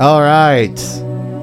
All 0.00 0.20
right. 0.20 0.80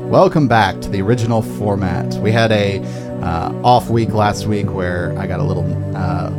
Welcome 0.10 0.48
back 0.48 0.80
to 0.80 0.88
the 0.88 1.02
original 1.02 1.42
format. 1.42 2.14
We 2.22 2.32
had 2.32 2.54
a 2.54 2.80
uh, 3.22 3.52
off 3.66 3.90
week 3.90 4.14
last 4.14 4.46
week 4.48 4.72
where 4.72 5.14
I 5.20 5.28
got 5.28 5.42
a 5.42 5.44
little 5.44 5.66
uh, 5.94 6.30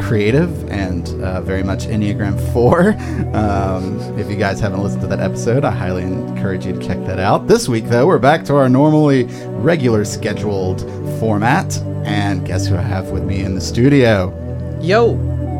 creative 0.00 0.70
and 0.70 1.06
uh, 1.22 1.42
very 1.42 1.62
much 1.62 1.84
Enneagram 1.84 2.40
4. 2.54 2.96
Um, 3.36 3.98
if 4.18 4.30
you 4.30 4.36
guys 4.36 4.58
haven't 4.58 4.82
listened 4.82 5.02
to 5.02 5.06
that 5.08 5.20
episode, 5.20 5.66
I 5.66 5.70
highly 5.70 6.04
encourage 6.04 6.64
you 6.64 6.72
to 6.72 6.78
check 6.80 6.98
that 7.04 7.18
out. 7.18 7.46
This 7.46 7.68
week, 7.68 7.84
though, 7.84 8.06
we're 8.06 8.18
back 8.18 8.42
to 8.46 8.56
our 8.56 8.70
normally 8.70 9.24
regular 9.58 10.06
scheduled 10.06 10.80
format. 11.20 11.76
And 12.06 12.46
guess 12.46 12.66
who 12.66 12.76
I 12.76 12.80
have 12.80 13.10
with 13.10 13.24
me 13.24 13.40
in 13.40 13.54
the 13.54 13.60
studio? 13.60 14.32
Yo, 14.80 15.16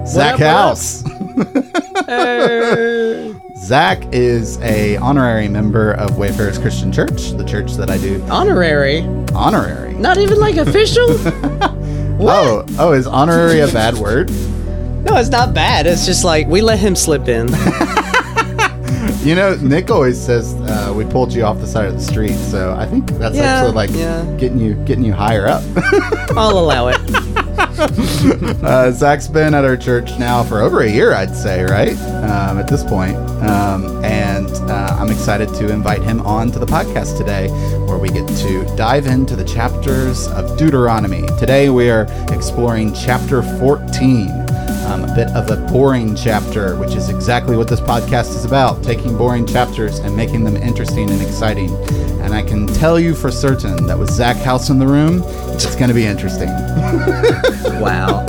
Zach 0.07 0.41
up, 0.41 0.79
what 0.79 2.09
up? 2.09 3.43
Zach 3.59 4.03
is 4.13 4.59
a 4.61 4.97
honorary 4.99 5.49
member 5.49 5.93
of 5.93 6.19
Wayfarers 6.19 6.59
Christian 6.59 6.93
Church, 6.93 7.31
the 7.33 7.45
church 7.45 7.73
that 7.75 7.91
I 7.91 7.99
do 7.99 8.23
honorary, 8.31 9.01
honorary. 9.35 9.95
not 9.95 10.19
even 10.19 10.39
like 10.39 10.57
official. 10.57 11.07
Oh, 12.19 12.65
oh, 12.79 12.93
is 12.95 13.07
honorary 13.07 13.61
a 13.61 13.69
bad 13.69 13.95
word? 13.95 14.31
No, 15.05 15.17
it's 15.17 15.29
not 15.29 15.53
bad. 15.53 15.87
It's 15.87 16.07
just 16.07 16.25
like 16.25 16.47
we 16.47 16.63
let 16.63 16.79
him 16.79 16.97
slip 16.97 17.29
in. 17.29 17.49
You 19.23 19.35
know, 19.35 19.57
Nick 19.57 19.91
always 19.91 20.21
says 20.21 20.55
uh, 20.55 20.93
we 20.97 21.05
pulled 21.05 21.33
you 21.33 21.43
off 21.43 21.59
the 21.59 21.67
side 21.67 21.87
of 21.87 21.95
the 21.95 22.01
street, 22.01 22.37
so 22.37 22.75
I 22.79 22.87
think 22.87 23.11
that's 23.19 23.35
Yeah, 23.35 23.57
actually 23.57 23.73
like 23.73 23.91
yeah. 23.91 24.23
getting 24.39 24.59
you 24.61 24.75
getting 24.85 25.03
you 25.05 25.13
higher 25.15 25.49
up. 25.49 25.65
I'll 26.37 26.57
allow 26.57 26.87
it. 26.89 26.97
uh, 28.63 28.91
Zach's 28.91 29.29
been 29.29 29.53
at 29.53 29.65
our 29.65 29.77
church 29.77 30.19
now 30.19 30.43
for 30.43 30.61
over 30.61 30.81
a 30.81 30.91
year, 30.91 31.13
I'd 31.13 31.37
say, 31.37 31.63
right? 31.63 31.97
Um, 32.25 32.59
at 32.59 32.69
this 32.69 32.83
point, 32.83 33.17
um, 33.17 34.03
and 34.03 34.49
uh, 34.71 34.97
I'm 34.99 35.11
excited 35.11 35.49
to 35.55 35.71
invite 35.71 36.03
him 36.03 36.23
on 36.23 36.51
to 36.53 36.59
the 36.59 36.65
podcast 36.65 37.19
today, 37.19 37.49
where 37.87 37.99
we 37.99 38.09
get 38.09 38.27
to 38.39 38.65
dive 38.77 39.07
into 39.07 39.37
the 39.37 39.45
chapters 39.45 40.27
of 40.29 40.57
Deuteronomy. 40.57 41.27
Today, 41.39 41.69
we 41.69 41.91
are 41.91 42.07
exploring 42.33 42.95
chapter 42.95 43.43
14. 43.43 44.46
Um, 44.87 45.05
a 45.05 45.15
bit 45.15 45.29
of 45.29 45.51
a 45.51 45.57
boring 45.73 46.15
chapter, 46.15 46.77
which 46.77 46.95
is 46.95 47.09
exactly 47.09 47.57
what 47.57 47.67
this 47.69 47.81
podcast 47.81 48.31
is 48.31 48.45
about 48.45 48.83
taking 48.85 49.17
boring 49.19 49.45
chapters 49.45 49.99
and 49.99 50.17
making 50.17 50.45
them 50.45 50.57
interesting 50.57 51.11
and 51.11 51.21
exciting. 51.21 51.75
And 52.23 52.33
I 52.33 52.43
can 52.43 52.67
tell 52.69 52.99
you 52.99 53.15
for 53.15 53.31
certain 53.33 53.87
that 53.89 53.99
with 53.99 54.11
Zach 54.11 54.37
House 54.37 54.71
in 54.71 54.79
the 54.79 54.87
room, 54.87 55.23
it's 55.55 55.75
going 55.75 55.89
to 55.89 55.95
be 55.95 56.07
interesting. 56.07 56.49
Wow. 57.77 58.21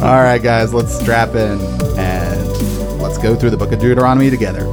All 0.00 0.22
right, 0.22 0.40
guys, 0.42 0.72
let's 0.72 0.98
strap 0.98 1.30
in 1.34 1.60
and 1.98 3.00
let's 3.02 3.18
go 3.18 3.34
through 3.36 3.50
the 3.50 3.56
book 3.56 3.70
of 3.72 3.80
Deuteronomy 3.80 4.30
together. 4.30 4.64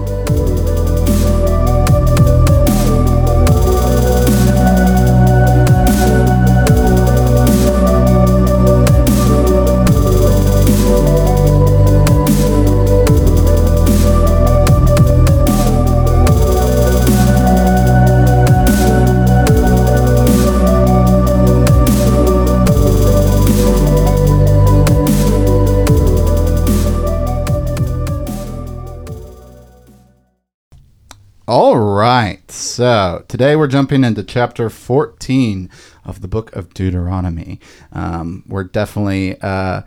So 32.75 33.23
today 33.29 33.55
we're 33.55 33.67
jumping 33.67 34.03
into 34.03 34.21
chapter 34.21 34.69
14 34.69 35.69
of 36.03 36.19
the 36.19 36.27
book 36.27 36.53
of 36.53 36.73
Deuteronomy. 36.73 37.61
Um, 37.93 38.43
we're 38.47 38.65
definitely 38.65 39.39
uh, 39.41 39.83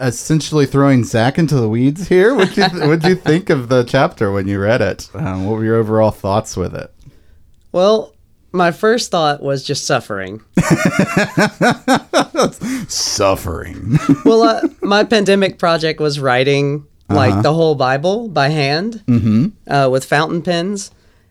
essentially 0.00 0.66
throwing 0.66 1.04
Zach 1.04 1.38
into 1.38 1.54
the 1.54 1.68
weeds 1.68 2.08
here. 2.08 2.34
What'd 2.34 2.56
you, 2.56 2.64
what'd 2.80 3.04
you 3.04 3.14
think 3.14 3.48
of 3.48 3.68
the 3.68 3.84
chapter 3.84 4.32
when 4.32 4.48
you 4.48 4.58
read 4.58 4.80
it? 4.80 5.08
Um, 5.14 5.46
what 5.46 5.58
were 5.58 5.64
your 5.64 5.76
overall 5.76 6.10
thoughts 6.10 6.56
with 6.56 6.74
it? 6.74 6.92
Well, 7.70 8.16
my 8.50 8.72
first 8.72 9.12
thought 9.12 9.40
was 9.40 9.62
just 9.62 9.86
suffering. 9.86 10.42
Suffering. 12.88 13.98
Well, 14.24 14.42
uh, 14.42 14.62
my 14.82 15.04
pandemic 15.04 15.60
project 15.60 16.00
was 16.00 16.18
writing 16.18 16.86
like 17.08 17.42
the 17.42 17.54
whole 17.54 17.76
Bible 17.76 18.28
by 18.28 18.48
hand 18.48 19.04
uh, 19.68 19.88
with 19.90 20.04
fountain 20.04 20.42
pens, 20.42 20.90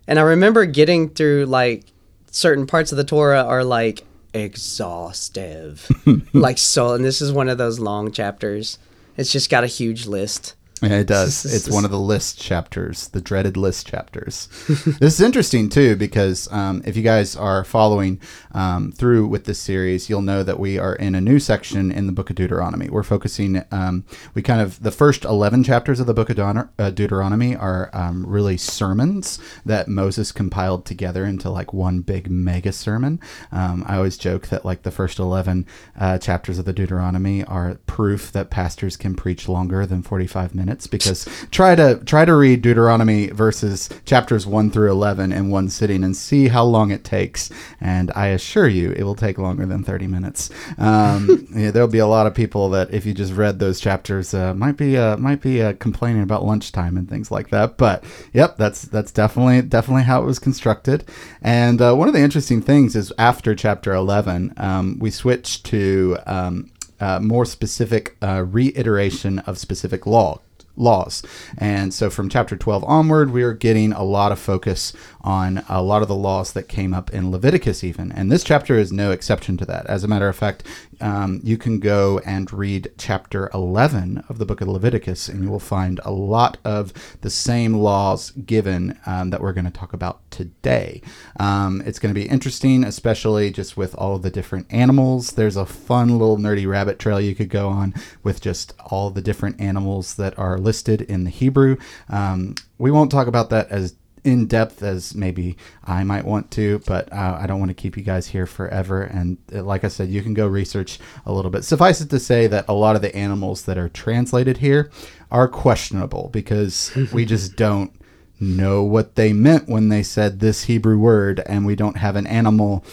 and 0.10 0.18
I 0.18 0.24
remember 0.24 0.66
getting 0.66 1.10
through 1.10 1.46
like 1.46 1.86
certain 2.32 2.66
parts 2.66 2.92
of 2.92 2.98
the 2.98 3.04
Torah 3.04 3.44
are 3.44 3.64
like 3.64 4.04
exhaustive, 4.34 5.88
like 6.34 6.58
so. 6.58 6.96
And 6.96 7.06
this 7.06 7.22
is 7.22 7.32
one 7.32 7.48
of 7.48 7.60
those 7.60 7.80
long 7.80 8.12
chapters. 8.12 8.80
It's 9.18 9.32
just 9.32 9.52
got 9.52 9.64
a 9.64 9.68
huge 9.68 10.08
list. 10.08 10.56
Yeah, 10.82 11.00
it 11.00 11.08
does. 11.08 11.46
It's 11.60 11.70
one 11.70 11.84
of 11.84 11.92
the 11.92 12.00
list 12.00 12.40
chapters, 12.40 13.10
the 13.10 13.22
dreaded 13.22 13.58
list 13.58 13.86
chapters. 13.88 14.48
this 15.00 15.16
is 15.16 15.22
interesting 15.22 15.68
too 15.68 15.96
because 15.96 16.52
um, 16.54 16.82
if 16.86 16.96
you 16.96 17.04
guys 17.04 17.36
are 17.36 17.64
following 17.66 18.20
um, 18.54 18.92
through 18.92 19.28
with 19.28 19.46
this 19.46 19.60
series, 19.60 20.10
you'll 20.10 20.22
know 20.22 20.42
that 20.44 20.60
we 20.60 20.78
are 20.80 20.96
in 20.96 21.16
a 21.16 21.22
new 21.22 21.40
section 21.40 21.92
in 21.92 22.06
the 22.08 22.14
Book 22.14 22.30
of 22.30 22.38
Deuteronomy. 22.38 22.90
We're 22.90 23.04
focusing. 23.04 23.64
Um, 23.72 24.06
we 24.34 24.42
kind 24.42 24.62
of 24.62 24.82
the 24.82 24.92
first 24.92 25.26
eleven 25.26 25.64
chapters 25.64 26.00
of 26.00 26.08
the 26.08 26.14
Book 26.14 26.30
of 26.30 26.38
Deut- 26.38 26.70
uh, 26.80 26.92
Deuteronomy 26.92 27.56
are 27.56 27.90
um, 27.94 28.26
really 28.26 28.56
sermons 28.58 29.40
that 29.66 29.88
Moses 29.90 30.32
compiled 30.32 30.86
together 30.86 31.26
into 31.26 31.50
like 31.50 31.74
one 31.74 32.00
big 32.02 32.30
mega 32.32 32.72
sermon. 32.72 33.20
Um, 33.52 33.84
I 33.86 33.98
always 33.98 34.18
joke 34.18 34.48
that 34.48 34.64
like 34.64 34.84
the 34.84 34.92
first 34.92 35.20
eleven 35.20 35.66
uh, 36.00 36.20
chapters 36.20 36.58
of 36.58 36.66
the 36.66 36.74
Deuteronomy 36.74 37.44
are 37.44 37.76
proof 37.86 38.32
that 38.32 38.50
pastors 38.50 38.96
can 38.96 39.16
preach 39.16 39.50
longer 39.50 39.86
than 39.86 40.04
forty-five 40.04 40.56
minutes 40.56 40.69
because 40.88 41.28
try 41.52 41.76
to 41.76 42.02
try 42.06 42.26
to 42.26 42.36
read 42.36 42.62
Deuteronomy 42.62 43.28
verses 43.28 43.90
chapters 44.06 44.46
1 44.46 44.72
through 44.72 44.92
11 44.92 45.32
in 45.32 45.50
one 45.50 45.70
sitting 45.70 46.04
and 46.04 46.16
see 46.16 46.48
how 46.48 46.64
long 46.64 46.92
it 46.92 47.04
takes. 47.04 47.50
And 47.80 48.12
I 48.16 48.28
assure 48.28 48.68
you 48.68 48.92
it 48.92 49.04
will 49.04 49.16
take 49.16 49.38
longer 49.38 49.66
than 49.66 49.84
30 49.84 50.08
minutes. 50.08 50.50
Um, 50.78 51.48
yeah, 51.56 51.72
there'll 51.72 51.88
be 51.88 52.00
a 52.00 52.08
lot 52.08 52.28
of 52.28 52.34
people 52.34 52.70
that 52.72 52.94
if 52.94 53.06
you 53.06 53.14
just 53.14 53.34
read 53.34 53.60
those 53.60 53.80
chapters 53.80 54.34
uh, 54.34 54.54
might 54.54 54.78
be 54.78 54.98
uh, 54.98 55.18
might 55.18 55.42
be 55.42 55.62
uh, 55.62 55.74
complaining 55.74 56.24
about 56.24 56.46
lunchtime 56.46 56.98
and 56.98 57.10
things 57.10 57.32
like 57.32 57.50
that. 57.50 57.78
But 57.78 58.04
yep 58.34 58.58
that's 58.58 58.84
that's 58.84 59.12
definitely 59.12 59.62
definitely 59.64 60.04
how 60.04 60.22
it 60.22 60.26
was 60.26 60.40
constructed. 60.40 61.06
And 61.42 61.82
uh, 61.82 61.96
one 61.96 62.08
of 62.08 62.14
the 62.14 62.22
interesting 62.22 62.62
things 62.62 62.96
is 62.96 63.12
after 63.18 63.56
chapter 63.56 63.94
11 63.94 64.54
um, 64.58 64.98
we 65.00 65.12
switched 65.12 65.66
to 65.66 66.18
um, 66.26 66.72
uh, 67.00 67.20
more 67.20 67.46
specific 67.46 68.18
uh, 68.22 68.44
reiteration 68.48 69.40
of 69.40 69.58
specific 69.58 70.06
law 70.06 70.42
laws. 70.80 71.22
And 71.58 71.94
so 71.94 72.10
from 72.10 72.30
chapter 72.30 72.56
12 72.56 72.84
onward, 72.86 73.32
we 73.32 73.44
are 73.44 73.54
getting 73.54 73.92
a 73.92 74.04
lot 74.04 74.32
of 74.32 74.40
focus 74.40 74.94
on 75.22 75.64
a 75.70 75.82
lot 75.82 76.02
of 76.02 76.08
the 76.08 76.16
laws 76.16 76.54
that 76.54 76.70
came 76.70 76.94
up 76.94 77.12
in 77.12 77.32
Leviticus, 77.32 77.84
even. 77.84 78.12
And 78.12 78.32
this 78.32 78.44
chapter 78.44 78.78
is 78.78 78.92
no 78.92 79.12
exception 79.12 79.58
to 79.58 79.66
that. 79.66 79.86
As 79.88 80.04
a 80.04 80.08
matter 80.08 80.30
of 80.30 80.36
fact, 80.36 80.64
um, 81.02 81.40
you 81.44 81.58
can 81.58 81.80
go 81.80 82.20
and 82.26 82.52
read 82.52 82.92
chapter 82.98 83.50
11 83.54 84.24
of 84.30 84.38
the 84.38 84.46
book 84.46 84.62
of 84.62 84.68
Leviticus, 84.68 85.30
and 85.30 85.44
you 85.44 85.50
will 85.50 85.60
find 85.60 86.00
a 86.04 86.12
lot 86.12 86.58
of 86.64 86.94
the 87.22 87.30
same 87.30 87.74
laws 87.74 88.32
given 88.32 89.00
um, 89.06 89.30
that 89.30 89.42
we're 89.42 89.54
going 89.54 89.66
to 89.66 89.72
talk 89.72 89.94
about 89.94 90.20
today. 90.32 91.02
Um, 91.40 91.82
it's 91.86 92.00
going 92.00 92.14
to 92.14 92.20
be 92.20 92.28
interesting, 92.28 92.84
especially 92.84 93.52
just 93.52 93.78
with 93.78 93.96
all 93.96 94.20
the 94.20 94.30
different 94.30 94.68
animals. 94.70 95.32
There's 95.32 95.56
a 95.58 95.66
fun 95.66 96.10
little 96.18 96.38
nerdy 96.38 96.68
rabbit 96.68 97.00
trail 97.00 97.20
you 97.22 97.36
could 97.36 97.50
go 97.50 97.70
on 97.70 97.94
with 98.24 98.42
just 98.42 98.74
all 98.88 99.10
the 99.10 99.22
different 99.22 99.60
animals 99.60 100.16
that 100.16 100.38
are 100.38 100.58
listed 100.58 101.02
in 101.02 101.24
the 101.24 101.30
Hebrew. 101.30 101.78
Um, 102.10 102.56
we 102.78 102.92
won't 102.92 103.12
talk 103.12 103.28
about 103.28 103.50
that 103.50 103.70
as 103.70 103.96
in 104.30 104.46
depth 104.48 104.82
as 104.84 105.16
maybe 105.16 105.58
I 105.84 106.04
might 106.04 106.26
want 106.26 106.52
to, 106.52 106.80
but 106.86 107.12
uh, 107.12 107.38
I 107.40 107.48
don't 107.48 107.60
want 107.60 107.70
to 107.70 107.76
keep 107.76 107.98
you 107.98 108.04
guys 108.04 108.28
here 108.28 108.46
forever. 108.46 109.04
And 109.04 109.38
uh, 109.54 109.64
like 109.64 109.84
I 109.84 109.88
said, 109.88 110.10
you 110.10 110.22
can 110.22 110.34
go 110.34 110.48
research 110.48 111.00
a 111.26 111.34
little 111.34 111.52
bit. 111.52 111.64
Suffice 111.64 112.02
it 112.02 112.10
to 112.12 112.20
say 112.20 112.48
that 112.48 112.66
a 112.68 112.74
lot 112.74 112.96
of 112.96 113.02
the 113.02 113.16
animals 113.16 113.64
that 113.66 113.78
are 113.78 113.90
translated 113.90 114.58
here 114.58 114.92
are 115.32 115.48
questionable 115.48 116.30
because 116.32 116.96
we 117.14 117.26
just 117.26 117.56
don't 117.56 117.92
know 118.40 118.84
what 118.84 119.16
they 119.16 119.34
meant 119.34 119.68
when 119.68 119.90
they 119.90 120.04
said 120.04 120.40
this 120.40 120.64
Hebrew 120.64 120.98
word, 120.98 121.42
and 121.46 121.66
we 121.66 121.76
don't 121.76 121.98
have 121.98 122.16
an 122.16 122.28
animal 122.28 122.86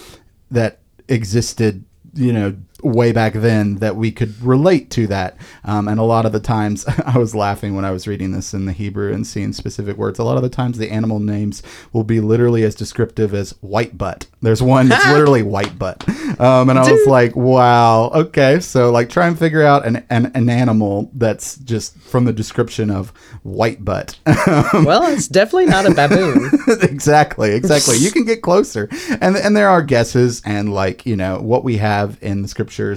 that 0.50 0.80
existed, 1.08 1.84
you 2.14 2.32
know, 2.32 2.56
way 2.86 3.12
back 3.12 3.34
then 3.34 3.76
that 3.76 3.96
we 3.96 4.10
could 4.10 4.40
relate 4.42 4.90
to 4.90 5.06
that. 5.08 5.36
Um, 5.64 5.88
and 5.88 5.98
a 5.98 6.04
lot 6.04 6.26
of 6.26 6.32
the 6.32 6.40
times, 6.40 6.86
I 7.06 7.18
was 7.18 7.34
laughing 7.34 7.74
when 7.74 7.84
I 7.84 7.90
was 7.90 8.06
reading 8.06 8.32
this 8.32 8.54
in 8.54 8.66
the 8.66 8.72
Hebrew 8.72 9.12
and 9.12 9.26
seeing 9.26 9.52
specific 9.52 9.96
words. 9.96 10.18
A 10.18 10.24
lot 10.24 10.36
of 10.36 10.42
the 10.42 10.48
times, 10.48 10.78
the 10.78 10.90
animal 10.90 11.18
names 11.18 11.62
will 11.92 12.04
be 12.04 12.20
literally 12.20 12.62
as 12.62 12.74
descriptive 12.74 13.34
as 13.34 13.50
white 13.60 13.98
butt. 13.98 14.26
There's 14.42 14.62
one 14.62 14.88
that's 14.88 15.06
literally 15.12 15.42
white 15.42 15.78
butt. 15.78 16.08
Um, 16.38 16.70
and 16.70 16.78
I 16.78 16.90
was 16.90 17.06
like, 17.06 17.34
wow, 17.34 18.10
okay. 18.10 18.60
So, 18.60 18.90
like, 18.90 19.08
try 19.08 19.26
and 19.26 19.38
figure 19.38 19.62
out 19.62 19.86
an, 19.86 20.04
an, 20.10 20.26
an 20.34 20.48
animal 20.48 21.10
that's 21.14 21.56
just 21.58 21.98
from 21.98 22.24
the 22.24 22.32
description 22.32 22.90
of 22.90 23.10
white 23.42 23.84
butt. 23.84 24.18
well, 24.26 25.02
it's 25.12 25.28
definitely 25.28 25.66
not 25.66 25.86
a 25.86 25.94
baboon. 25.94 26.50
exactly, 26.82 27.54
exactly. 27.54 27.96
You 27.96 28.10
can 28.10 28.24
get 28.24 28.42
closer. 28.42 28.88
And, 29.20 29.36
and 29.36 29.56
there 29.56 29.68
are 29.68 29.82
guesses, 29.82 30.42
and, 30.44 30.72
like, 30.72 31.06
you 31.06 31.16
know, 31.16 31.40
what 31.40 31.64
we 31.64 31.78
have 31.78 32.18
in 32.20 32.42
the 32.42 32.48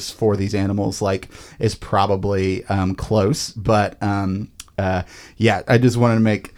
for 0.10 0.36
these 0.36 0.56
animals, 0.56 1.02
like, 1.02 1.30
is 1.60 1.76
probably 1.76 2.66
um, 2.66 2.96
close. 2.96 3.52
But, 3.52 4.02
um, 4.02 4.52
uh, 4.78 5.04
yeah, 5.36 5.62
I 5.68 5.78
just 5.78 5.98
wanted 5.98 6.16
to 6.16 6.22
make 6.22 6.54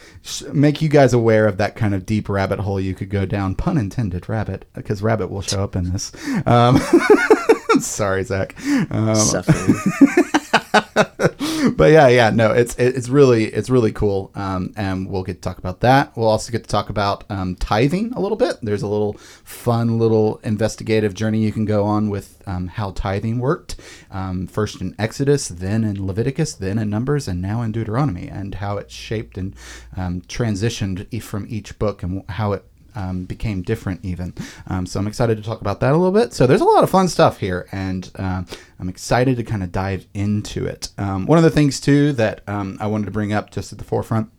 make 0.54 0.82
you 0.82 0.90
guys 0.90 1.12
aware 1.12 1.48
of 1.48 1.58
that 1.58 1.76
kind 1.76 1.96
of 1.96 2.06
deep 2.06 2.30
rabbit 2.30 2.60
hole 2.60 2.80
you 2.80 2.94
could 2.94 3.10
go 3.10 3.26
down. 3.26 3.56
Pun 3.56 3.78
intended, 3.78 4.30
rabbit, 4.30 4.66
because 4.74 5.02
rabbit 5.02 5.32
will 5.32 5.42
show 5.42 5.64
up 5.64 5.76
in 5.76 5.92
this. 5.92 6.12
Um, 6.46 6.80
sorry, 7.80 8.24
Zach. 8.24 8.56
Um, 8.92 9.16
but 11.76 11.92
yeah, 11.92 12.08
yeah, 12.08 12.30
no, 12.30 12.52
it's 12.52 12.76
it's 12.76 13.10
really 13.10 13.46
it's 13.46 13.70
really 13.70 13.92
cool, 13.92 14.32
um, 14.36 14.74
and 14.78 15.10
we'll 15.10 15.24
get 15.24 15.36
to 15.36 15.42
talk 15.42 15.58
about 15.58 15.82
that. 15.82 16.16
We'll 16.16 16.28
also 16.28 16.52
get 16.52 16.64
to 16.64 16.70
talk 16.70 16.90
about 16.90 17.24
um, 17.30 17.56
tithing 17.56 18.14
a 18.14 18.20
little 18.20 18.38
bit. 18.38 18.58
There's 18.62 18.82
a 18.82 18.88
little 18.88 19.14
fun 19.44 20.00
little 20.00 20.40
investigative 20.44 21.14
journey 21.14 21.44
you 21.44 21.52
can 21.52 21.66
go 21.66 21.84
on 21.84 22.10
with 22.10 22.42
um, 22.46 22.68
how 22.68 22.92
tithing 22.92 23.40
worked, 23.40 23.76
um, 24.12 24.48
first 24.48 24.82
in 24.82 24.96
Exodus, 24.98 25.50
then 25.50 25.84
in 25.84 26.06
Leviticus, 26.06 26.54
then 26.54 26.78
in 26.78 26.90
Numbers, 26.90 27.28
and 27.28 27.42
now 27.42 27.62
in 27.62 27.72
Deuteronomy, 27.72 28.28
and 28.28 28.56
how 28.56 28.78
it 28.78 28.90
shaped 28.90 29.38
and 29.38 29.56
um, 29.98 30.22
transitioned 30.22 31.22
from 31.22 31.46
each 31.50 31.78
book 31.80 32.02
and 32.02 32.24
how 32.30 32.54
it 32.54 32.64
um, 32.96 33.26
became 33.26 33.62
different 33.62 34.04
even. 34.04 34.34
Um, 34.68 34.86
so 34.86 35.00
I'm 35.00 35.08
excited 35.08 35.38
to 35.38 35.44
talk 35.44 35.62
about 35.62 35.80
that 35.82 35.92
a 35.92 35.98
little 35.98 36.12
bit. 36.12 36.34
So 36.34 36.48
there's 36.48 36.62
a 36.62 36.66
lot 36.66 36.84
of 36.84 36.90
fun 36.90 37.08
stuff 37.08 37.40
here, 37.40 37.68
and 37.72 38.10
uh, 38.16 38.44
I'm 38.80 38.90
excited 38.90 39.38
to 39.38 39.44
kind 39.44 39.64
of 39.64 39.72
dive 39.72 40.08
into 40.14 40.66
it. 40.66 40.90
Um, 40.98 41.26
one 41.26 41.38
of 41.38 41.44
the 41.44 41.50
things 41.50 41.80
too 41.80 42.14
that 42.14 42.42
um, 42.48 42.78
I 42.80 42.88
wanted 42.88 43.06
to 43.06 43.12
bring 43.12 43.34
up 43.34 43.52
just 43.52 43.72
at 43.72 43.78
the 43.78 43.86
forefront 43.86 44.30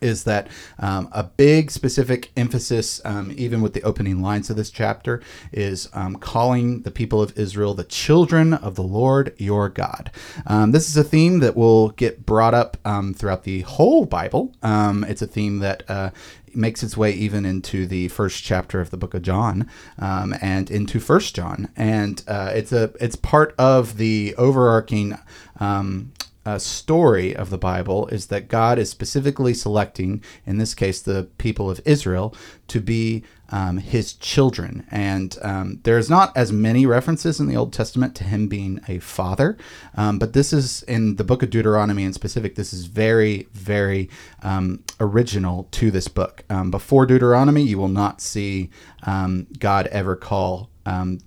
is 0.00 0.24
that 0.24 0.48
um, 0.78 1.10
a 1.12 1.22
big 1.22 1.70
specific 1.70 2.30
emphasis, 2.36 3.00
um, 3.04 3.32
even 3.36 3.60
with 3.60 3.74
the 3.74 3.82
opening 3.82 4.22
lines 4.22 4.48
of 4.48 4.56
this 4.56 4.70
chapter, 4.70 5.20
is 5.52 5.90
um, 5.92 6.16
calling 6.16 6.82
the 6.82 6.90
people 6.90 7.20
of 7.20 7.38
Israel 7.38 7.74
the 7.74 7.84
children 7.84 8.54
of 8.54 8.76
the 8.76 8.82
Lord 8.82 9.34
your 9.36 9.68
God. 9.68 10.10
Um, 10.46 10.72
this 10.72 10.88
is 10.88 10.96
a 10.96 11.04
theme 11.04 11.40
that 11.40 11.54
will 11.54 11.90
get 11.90 12.24
brought 12.24 12.54
up 12.54 12.78
throughout 13.14 13.44
the 13.44 13.60
whole 13.60 14.06
Bible. 14.06 14.54
It's 14.62 15.22
a 15.22 15.26
theme 15.26 15.58
that 15.58 15.82
uh, 15.88 16.10
makes 16.54 16.82
its 16.82 16.96
way 16.96 17.12
even 17.12 17.44
into 17.44 17.86
the 17.86 18.08
first 18.08 18.42
chapter 18.42 18.80
of 18.80 18.90
the 18.90 18.96
book 18.96 19.14
of 19.14 19.22
John 19.22 19.68
and 19.98 20.70
into 20.70 21.00
First 21.00 21.34
John, 21.34 21.68
and 21.76 22.22
uh, 22.26 22.52
it's 22.54 22.72
a 22.72 22.92
it's 23.00 23.16
part 23.16 23.54
of 23.58 23.96
the 23.96 24.34
overarching 24.36 25.18
uh, 26.46 26.58
story 26.58 27.36
of 27.36 27.50
the 27.50 27.58
Bible 27.58 28.06
is 28.08 28.26
that 28.26 28.48
God 28.48 28.78
is 28.78 28.88
specifically 28.90 29.54
selecting, 29.54 30.22
in 30.46 30.58
this 30.58 30.74
case, 30.74 31.00
the 31.00 31.28
people 31.38 31.70
of 31.70 31.80
Israel, 31.84 32.34
to 32.68 32.80
be 32.80 33.24
um, 33.50 33.78
his 33.78 34.14
children. 34.14 34.86
And 34.90 35.36
um, 35.42 35.80
there's 35.82 36.08
not 36.08 36.36
as 36.36 36.52
many 36.52 36.86
references 36.86 37.40
in 37.40 37.46
the 37.46 37.56
Old 37.56 37.72
Testament 37.72 38.14
to 38.16 38.24
him 38.24 38.48
being 38.48 38.80
a 38.88 38.98
father, 38.98 39.56
um, 39.96 40.18
but 40.18 40.32
this 40.32 40.52
is 40.52 40.82
in 40.84 41.16
the 41.16 41.24
book 41.24 41.42
of 41.42 41.50
Deuteronomy 41.50 42.04
in 42.04 42.12
specific. 42.12 42.54
This 42.54 42.72
is 42.72 42.86
very, 42.86 43.48
very 43.52 44.08
um, 44.42 44.82
original 44.98 45.68
to 45.72 45.90
this 45.90 46.08
book. 46.08 46.44
Um, 46.48 46.70
before 46.70 47.06
Deuteronomy, 47.06 47.62
you 47.62 47.78
will 47.78 47.88
not 47.88 48.20
see 48.20 48.70
um, 49.02 49.46
God 49.58 49.86
ever 49.88 50.16
call 50.16 50.69
um, 50.86 51.18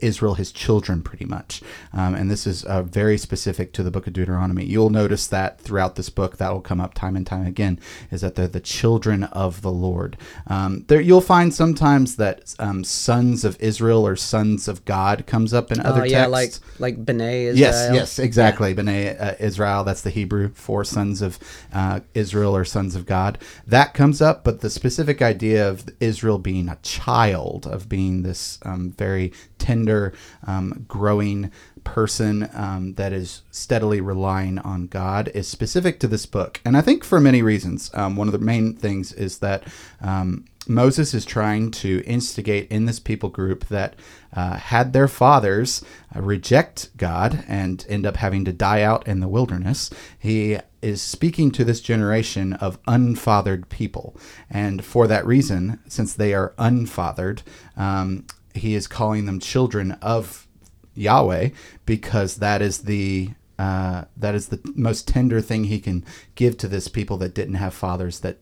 Israel 0.00 0.34
his 0.34 0.52
children, 0.52 1.02
pretty 1.02 1.24
much. 1.24 1.62
Um, 1.92 2.14
and 2.14 2.30
this 2.30 2.46
is 2.46 2.64
uh, 2.64 2.82
very 2.82 3.18
specific 3.18 3.72
to 3.74 3.82
the 3.82 3.90
book 3.90 4.06
of 4.06 4.12
Deuteronomy. 4.12 4.64
You'll 4.64 4.90
notice 4.90 5.26
that 5.28 5.60
throughout 5.60 5.96
this 5.96 6.08
book, 6.08 6.36
that 6.36 6.52
will 6.52 6.60
come 6.60 6.80
up 6.80 6.94
time 6.94 7.16
and 7.16 7.26
time 7.26 7.46
again, 7.46 7.78
is 8.10 8.20
that 8.20 8.34
they're 8.34 8.48
the 8.48 8.60
children 8.60 9.24
of 9.24 9.62
the 9.62 9.72
Lord. 9.72 10.16
Um, 10.46 10.84
there, 10.88 11.00
you'll 11.00 11.20
find 11.20 11.52
sometimes 11.52 12.16
that 12.16 12.54
um, 12.58 12.84
sons 12.84 13.44
of 13.44 13.60
Israel 13.60 14.06
or 14.06 14.16
sons 14.16 14.68
of 14.68 14.84
God 14.84 15.26
comes 15.26 15.52
up 15.52 15.72
in 15.72 15.80
uh, 15.80 15.84
other 15.84 16.06
yeah, 16.06 16.26
texts. 16.26 16.60
like 16.80 16.96
like 16.96 17.04
B'nai 17.04 17.44
Israel. 17.44 17.56
Yes, 17.56 17.90
yes, 17.94 18.18
exactly. 18.18 18.70
Yeah. 18.70 18.76
B'nai 18.76 19.20
uh, 19.20 19.34
Israel. 19.40 19.84
That's 19.84 20.02
the 20.02 20.10
Hebrew 20.10 20.50
for 20.54 20.84
sons 20.84 21.22
of 21.22 21.38
uh, 21.72 22.00
Israel 22.14 22.56
or 22.56 22.64
sons 22.64 22.94
of 22.94 23.06
God. 23.06 23.38
That 23.66 23.94
comes 23.94 24.22
up, 24.22 24.44
but 24.44 24.60
the 24.60 24.70
specific 24.70 25.22
idea 25.22 25.68
of 25.68 25.86
Israel 26.00 26.38
being 26.38 26.68
a 26.68 26.78
child, 26.82 27.66
of 27.66 27.88
being 27.88 28.22
this 28.22 28.58
um, 28.62 28.90
very 29.02 29.32
tender, 29.58 30.12
um, 30.46 30.84
growing 30.86 31.50
person 31.84 32.48
um, 32.54 32.94
that 32.94 33.12
is 33.12 33.42
steadily 33.50 34.00
relying 34.00 34.58
on 34.60 34.86
God 34.86 35.30
is 35.34 35.48
specific 35.48 35.98
to 36.00 36.08
this 36.08 36.26
book. 36.26 36.60
And 36.64 36.76
I 36.76 36.80
think 36.80 37.04
for 37.04 37.20
many 37.20 37.42
reasons. 37.42 37.90
Um, 37.94 38.16
one 38.16 38.28
of 38.28 38.32
the 38.32 38.38
main 38.52 38.76
things 38.76 39.12
is 39.12 39.38
that 39.38 39.64
um, 40.00 40.44
Moses 40.68 41.12
is 41.14 41.24
trying 41.24 41.70
to 41.72 42.02
instigate 42.06 42.70
in 42.70 42.86
this 42.86 43.00
people 43.00 43.28
group 43.28 43.66
that 43.66 43.94
uh, 44.32 44.56
had 44.56 44.92
their 44.92 45.08
fathers 45.08 45.84
uh, 46.14 46.22
reject 46.22 46.96
God 46.96 47.44
and 47.48 47.84
end 47.88 48.06
up 48.06 48.16
having 48.16 48.44
to 48.44 48.52
die 48.52 48.82
out 48.82 49.06
in 49.08 49.20
the 49.20 49.28
wilderness. 49.28 49.90
He 50.18 50.58
is 50.80 51.02
speaking 51.02 51.50
to 51.52 51.64
this 51.64 51.80
generation 51.80 52.52
of 52.54 52.82
unfathered 52.84 53.68
people. 53.68 54.16
And 54.50 54.84
for 54.84 55.06
that 55.08 55.26
reason, 55.26 55.80
since 55.88 56.14
they 56.14 56.32
are 56.34 56.54
unfathered, 56.58 57.42
um, 57.76 58.26
he 58.54 58.74
is 58.74 58.86
calling 58.86 59.26
them 59.26 59.40
children 59.40 59.92
of 60.02 60.46
Yahweh 60.94 61.50
because 61.86 62.36
that 62.36 62.62
is 62.62 62.82
the 62.82 63.30
uh, 63.58 64.04
that 64.16 64.34
is 64.34 64.48
the 64.48 64.60
most 64.74 65.06
tender 65.06 65.40
thing 65.40 65.64
he 65.64 65.78
can 65.78 66.04
give 66.34 66.56
to 66.58 66.68
this 66.68 66.88
people 66.88 67.16
that 67.18 67.34
didn't 67.34 67.54
have 67.54 67.74
fathers 67.74 68.20
that 68.20 68.38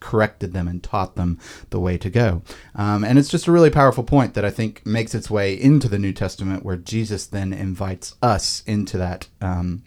corrected 0.00 0.52
them 0.52 0.68
and 0.68 0.82
taught 0.82 1.16
them 1.16 1.38
the 1.70 1.80
way 1.80 1.96
to 1.96 2.10
go. 2.10 2.42
Um, 2.74 3.04
and 3.04 3.18
it's 3.18 3.28
just 3.28 3.46
a 3.46 3.52
really 3.52 3.70
powerful 3.70 4.04
point 4.04 4.34
that 4.34 4.44
I 4.44 4.50
think 4.50 4.84
makes 4.84 5.14
its 5.14 5.30
way 5.30 5.54
into 5.54 5.88
the 5.88 5.98
New 5.98 6.12
Testament, 6.12 6.64
where 6.64 6.76
Jesus 6.76 7.26
then 7.26 7.52
invites 7.52 8.14
us 8.20 8.62
into 8.66 8.98
that 8.98 9.28
um, 9.40 9.84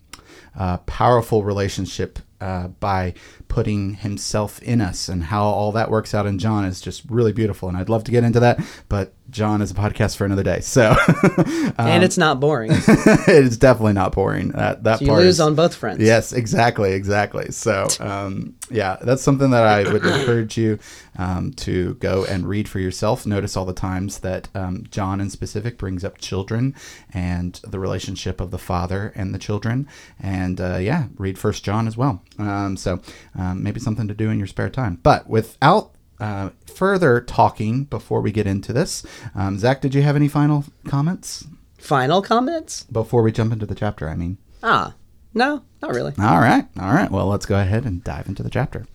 uh, 0.57 0.77
powerful 0.77 1.43
relationship 1.43 2.19
uh, 2.41 2.69
by 2.69 3.13
putting 3.47 3.95
himself 3.95 4.61
in 4.61 4.81
us 4.81 5.09
and 5.09 5.25
how 5.25 5.43
all 5.43 5.71
that 5.71 5.89
works 5.89 6.13
out 6.13 6.25
in 6.25 6.39
John 6.39 6.65
is 6.65 6.81
just 6.81 7.03
really 7.09 7.33
beautiful. 7.33 7.69
And 7.69 7.77
I'd 7.77 7.89
love 7.89 8.03
to 8.05 8.11
get 8.11 8.23
into 8.23 8.39
that, 8.39 8.59
but 8.89 9.13
John 9.29 9.61
is 9.61 9.71
a 9.71 9.73
podcast 9.73 10.15
for 10.15 10.25
another 10.25 10.43
day. 10.43 10.61
So, 10.61 10.95
um, 11.37 11.73
and 11.77 12.03
it's 12.03 12.17
not 12.17 12.39
boring. 12.39 12.71
it's 12.87 13.57
definitely 13.57 13.93
not 13.93 14.13
boring. 14.13 14.49
That 14.49 14.83
that 14.83 14.99
so 14.99 15.05
you 15.05 15.11
part 15.11 15.21
lose 15.21 15.35
is, 15.35 15.39
on 15.39 15.55
both 15.55 15.75
fronts. 15.75 16.01
Yes, 16.01 16.31
exactly, 16.31 16.93
exactly. 16.93 17.51
So, 17.51 17.87
um, 17.99 18.55
yeah, 18.69 18.97
that's 19.01 19.21
something 19.21 19.49
that 19.51 19.63
I 19.63 19.91
would 19.91 20.05
encourage 20.05 20.57
you 20.57 20.79
um, 21.17 21.51
to 21.53 21.95
go 21.95 22.23
and 22.25 22.47
read 22.47 22.69
for 22.69 22.79
yourself. 22.79 23.25
Notice 23.25 23.57
all 23.57 23.65
the 23.65 23.73
times 23.73 24.19
that 24.19 24.47
um, 24.55 24.85
John, 24.89 25.19
in 25.19 25.29
specific, 25.29 25.77
brings 25.77 26.05
up 26.05 26.17
children 26.19 26.73
and 27.13 27.59
the 27.67 27.79
relationship 27.79 28.39
of 28.39 28.51
the 28.51 28.57
father 28.57 29.11
and 29.15 29.33
the 29.33 29.39
children. 29.39 29.87
And 30.19 30.61
uh, 30.61 30.77
yeah, 30.77 31.07
read 31.17 31.37
First 31.37 31.65
John 31.65 31.87
as 31.87 31.97
well. 31.97 32.21
Um, 32.39 32.77
so 32.77 33.01
um, 33.37 33.63
maybe 33.63 33.79
something 33.79 34.07
to 34.07 34.13
do 34.13 34.29
in 34.29 34.37
your 34.37 34.47
spare 34.47 34.69
time. 34.69 34.99
But 35.03 35.29
without 35.29 35.91
uh, 36.19 36.49
further 36.65 37.21
talking 37.21 37.83
before 37.85 38.21
we 38.21 38.31
get 38.31 38.47
into 38.47 38.73
this, 38.73 39.05
um, 39.35 39.57
Zach, 39.59 39.81
did 39.81 39.93
you 39.93 40.01
have 40.01 40.15
any 40.15 40.27
final 40.27 40.65
comments? 40.87 41.45
Final 41.77 42.21
comments? 42.21 42.83
Before 42.83 43.21
we 43.21 43.31
jump 43.31 43.53
into 43.53 43.65
the 43.65 43.75
chapter, 43.75 44.09
I 44.09 44.15
mean. 44.15 44.37
Ah, 44.63 44.95
no, 45.33 45.61
not 45.81 45.93
really. 45.93 46.13
All 46.19 46.39
right, 46.39 46.65
all 46.79 46.91
right. 46.91 47.11
Well, 47.11 47.27
let's 47.27 47.45
go 47.45 47.59
ahead 47.59 47.85
and 47.85 48.03
dive 48.03 48.27
into 48.27 48.41
the 48.43 48.49
chapter. 48.49 48.87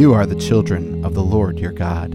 You 0.00 0.14
are 0.14 0.24
the 0.24 0.40
children 0.40 1.04
of 1.04 1.14
the 1.14 1.22
Lord 1.22 1.58
your 1.58 1.72
God. 1.72 2.12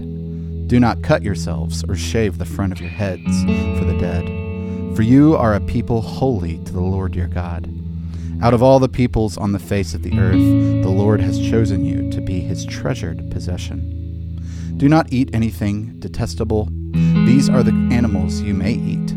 Do 0.68 0.80
not 0.80 1.04
cut 1.04 1.22
yourselves 1.22 1.84
or 1.88 1.96
shave 1.96 2.40
the 2.40 2.46
front 2.46 2.74
of 2.74 2.82
your 2.82 2.90
heads 2.90 3.44
for 3.78 3.86
the 3.86 3.98
dead, 4.00 4.26
for 4.96 5.04
you 5.04 5.36
are 5.36 5.54
a 5.54 5.60
people 5.60 6.02
holy 6.02 6.58
to 6.64 6.74
the 6.74 6.82
Lord 6.82 7.16
your 7.16 7.28
God. 7.28 7.70
Out 8.42 8.54
of 8.54 8.62
all 8.62 8.80
the 8.80 8.89
peoples 8.89 9.38
on 9.38 9.54
the 9.54 9.60
face 9.60 9.94
of 9.94 10.04
the 10.04 10.20
earth, 10.20 10.84
the 10.84 10.89
Lord 10.89 11.22
has 11.22 11.39
chosen 11.39 11.86
you 11.86 12.10
to 12.12 12.22
be 12.22 12.42
his 12.42 12.65
treasured 12.65 13.32
possession. 13.32 14.42
Do 14.77 14.89
not 14.89 15.12
eat 15.12 15.30
anything 15.34 16.00
detestable. 16.00 16.70
These 16.92 17.50
are 17.50 17.63
the 17.63 17.72
animals 17.92 18.42
you 18.42 18.54
may 18.54 18.74
eat 18.74 19.13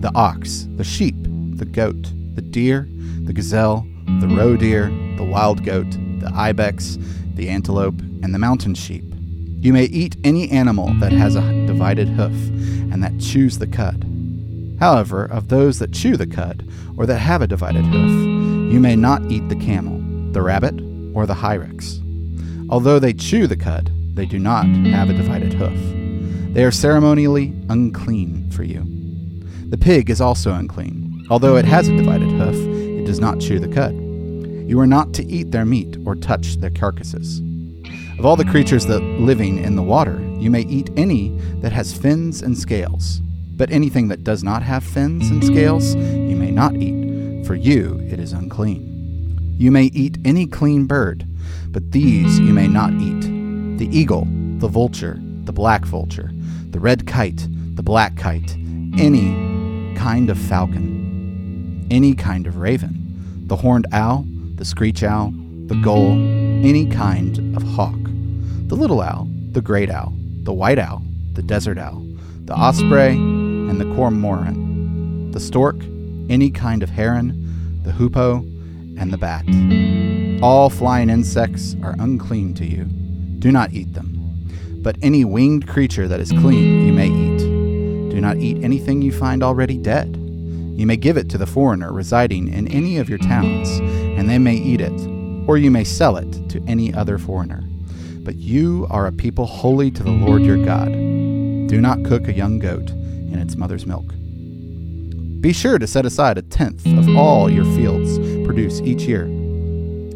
the 0.00 0.12
ox, 0.14 0.68
the 0.76 0.84
sheep, 0.84 1.16
the 1.56 1.64
goat, 1.64 2.12
the 2.34 2.42
deer, 2.42 2.88
the 3.24 3.32
gazelle, 3.32 3.84
the 4.20 4.28
roe 4.28 4.56
deer, 4.56 4.86
the 5.16 5.24
wild 5.24 5.64
goat, 5.64 5.90
the 6.20 6.30
ibex, 6.32 6.98
the 7.34 7.48
antelope, 7.48 7.98
and 8.22 8.32
the 8.32 8.38
mountain 8.38 8.74
sheep, 8.74 9.04
You 9.60 9.72
may 9.72 9.86
eat 9.86 10.16
any 10.22 10.48
animal 10.50 10.94
that 11.00 11.10
has 11.10 11.34
a 11.34 11.66
divided 11.66 12.08
hoof 12.08 12.32
and 12.92 13.02
that 13.02 13.18
chews 13.18 13.58
the 13.58 13.66
cud. 13.66 14.04
However, 14.78 15.24
of 15.24 15.48
those 15.48 15.80
that 15.80 15.92
chew 15.92 16.16
the 16.16 16.28
cud, 16.28 16.64
or 16.96 17.06
that 17.06 17.18
have 17.18 17.42
a 17.42 17.48
divided 17.48 17.84
hoof, 17.84 18.37
you 18.70 18.80
may 18.80 18.94
not 18.94 19.22
eat 19.30 19.48
the 19.48 19.56
camel, 19.56 19.98
the 20.32 20.42
rabbit, 20.42 20.74
or 21.14 21.26
the 21.26 21.34
hyrax. 21.34 22.00
Although 22.68 22.98
they 22.98 23.14
chew 23.14 23.46
the 23.46 23.56
cud, 23.56 23.90
they 24.14 24.26
do 24.26 24.38
not 24.38 24.66
have 24.66 25.08
a 25.08 25.14
divided 25.14 25.54
hoof. 25.54 26.52
They 26.52 26.64
are 26.64 26.70
ceremonially 26.70 27.54
unclean 27.70 28.50
for 28.50 28.64
you. 28.64 28.84
The 29.70 29.78
pig 29.78 30.10
is 30.10 30.20
also 30.20 30.52
unclean. 30.52 31.26
Although 31.30 31.56
it 31.56 31.64
has 31.64 31.88
a 31.88 31.96
divided 31.96 32.30
hoof, 32.30 32.56
it 33.00 33.06
does 33.06 33.20
not 33.20 33.40
chew 33.40 33.58
the 33.58 33.68
cud. 33.68 33.94
You 34.68 34.78
are 34.80 34.86
not 34.86 35.14
to 35.14 35.24
eat 35.24 35.50
their 35.50 35.64
meat 35.64 35.96
or 36.04 36.14
touch 36.14 36.56
their 36.56 36.70
carcasses. 36.70 37.40
Of 38.18 38.26
all 38.26 38.36
the 38.36 38.44
creatures 38.44 38.86
that 38.86 39.00
living 39.00 39.58
in 39.64 39.76
the 39.76 39.82
water, 39.82 40.20
you 40.38 40.50
may 40.50 40.62
eat 40.62 40.90
any 40.96 41.30
that 41.62 41.72
has 41.72 41.96
fins 41.96 42.42
and 42.42 42.56
scales. 42.58 43.20
But 43.56 43.70
anything 43.70 44.08
that 44.08 44.24
does 44.24 44.44
not 44.44 44.62
have 44.62 44.84
fins 44.84 45.30
and 45.30 45.42
scales, 45.42 45.94
you 45.94 46.36
may 46.36 46.50
not 46.50 46.74
eat. 46.76 46.97
For 47.48 47.54
you 47.54 47.98
it 48.10 48.20
is 48.20 48.34
unclean. 48.34 49.54
You 49.56 49.70
may 49.70 49.84
eat 49.84 50.18
any 50.22 50.46
clean 50.46 50.84
bird, 50.84 51.26
but 51.68 51.92
these 51.92 52.38
you 52.38 52.52
may 52.52 52.68
not 52.68 52.92
eat 52.92 53.22
the 53.78 53.88
eagle, 53.90 54.26
the 54.58 54.68
vulture, 54.68 55.18
the 55.44 55.52
black 55.54 55.86
vulture, 55.86 56.30
the 56.72 56.78
red 56.78 57.06
kite, 57.06 57.48
the 57.74 57.82
black 57.82 58.18
kite, 58.18 58.54
any 58.98 59.96
kind 59.96 60.28
of 60.28 60.36
falcon, 60.36 61.88
any 61.90 62.12
kind 62.12 62.46
of 62.46 62.58
raven, 62.58 63.46
the 63.46 63.56
horned 63.56 63.86
owl, 63.92 64.26
the 64.56 64.64
screech 64.66 65.02
owl, 65.02 65.32
the 65.68 65.80
gull, 65.82 66.12
any 66.12 66.84
kind 66.84 67.56
of 67.56 67.62
hawk, 67.62 67.98
the 68.66 68.76
little 68.76 69.00
owl, 69.00 69.26
the 69.52 69.62
great 69.62 69.88
owl, 69.88 70.12
the 70.42 70.52
white 70.52 70.78
owl, 70.78 71.02
the 71.32 71.42
desert 71.42 71.78
owl, 71.78 72.04
the 72.44 72.52
osprey, 72.52 73.12
and 73.12 73.80
the 73.80 73.86
cormorant, 73.94 75.32
the 75.32 75.40
stork, 75.40 75.76
any 76.28 76.50
kind 76.50 76.82
of 76.82 76.90
heron, 76.90 77.80
the 77.84 77.92
hoopoe, 77.92 78.38
and 78.98 79.12
the 79.12 79.18
bat. 79.18 79.44
All 80.42 80.70
flying 80.70 81.10
insects 81.10 81.76
are 81.82 81.94
unclean 81.98 82.54
to 82.54 82.66
you. 82.66 82.84
Do 83.38 83.50
not 83.52 83.72
eat 83.72 83.94
them. 83.94 84.14
But 84.82 84.96
any 85.02 85.24
winged 85.24 85.66
creature 85.66 86.06
that 86.08 86.20
is 86.20 86.30
clean 86.30 86.86
you 86.86 86.92
may 86.92 87.08
eat. 87.08 87.38
Do 88.10 88.20
not 88.20 88.36
eat 88.36 88.62
anything 88.62 89.02
you 89.02 89.12
find 89.12 89.42
already 89.42 89.76
dead. 89.76 90.16
You 90.16 90.86
may 90.86 90.96
give 90.96 91.16
it 91.16 91.28
to 91.30 91.38
the 91.38 91.46
foreigner 91.46 91.92
residing 91.92 92.52
in 92.52 92.68
any 92.68 92.98
of 92.98 93.08
your 93.08 93.18
towns, 93.18 93.68
and 93.80 94.30
they 94.30 94.38
may 94.38 94.54
eat 94.54 94.80
it, 94.80 95.48
or 95.48 95.58
you 95.58 95.70
may 95.70 95.84
sell 95.84 96.16
it 96.16 96.48
to 96.50 96.64
any 96.68 96.94
other 96.94 97.18
foreigner. 97.18 97.62
But 98.20 98.36
you 98.36 98.86
are 98.90 99.06
a 99.06 99.12
people 99.12 99.46
holy 99.46 99.90
to 99.90 100.02
the 100.02 100.10
Lord 100.10 100.42
your 100.42 100.64
God. 100.64 100.88
Do 100.88 101.80
not 101.80 102.04
cook 102.04 102.28
a 102.28 102.32
young 102.32 102.58
goat 102.58 102.90
in 102.90 103.38
its 103.38 103.56
mother's 103.56 103.86
milk. 103.86 104.14
Be 105.40 105.52
sure 105.52 105.78
to 105.78 105.86
set 105.86 106.04
aside 106.04 106.38
a 106.38 106.42
tenth 106.42 106.84
of 106.86 107.16
all 107.16 107.48
your 107.48 107.64
fields 107.76 108.18
produce 108.44 108.80
each 108.80 109.02
year 109.02 109.26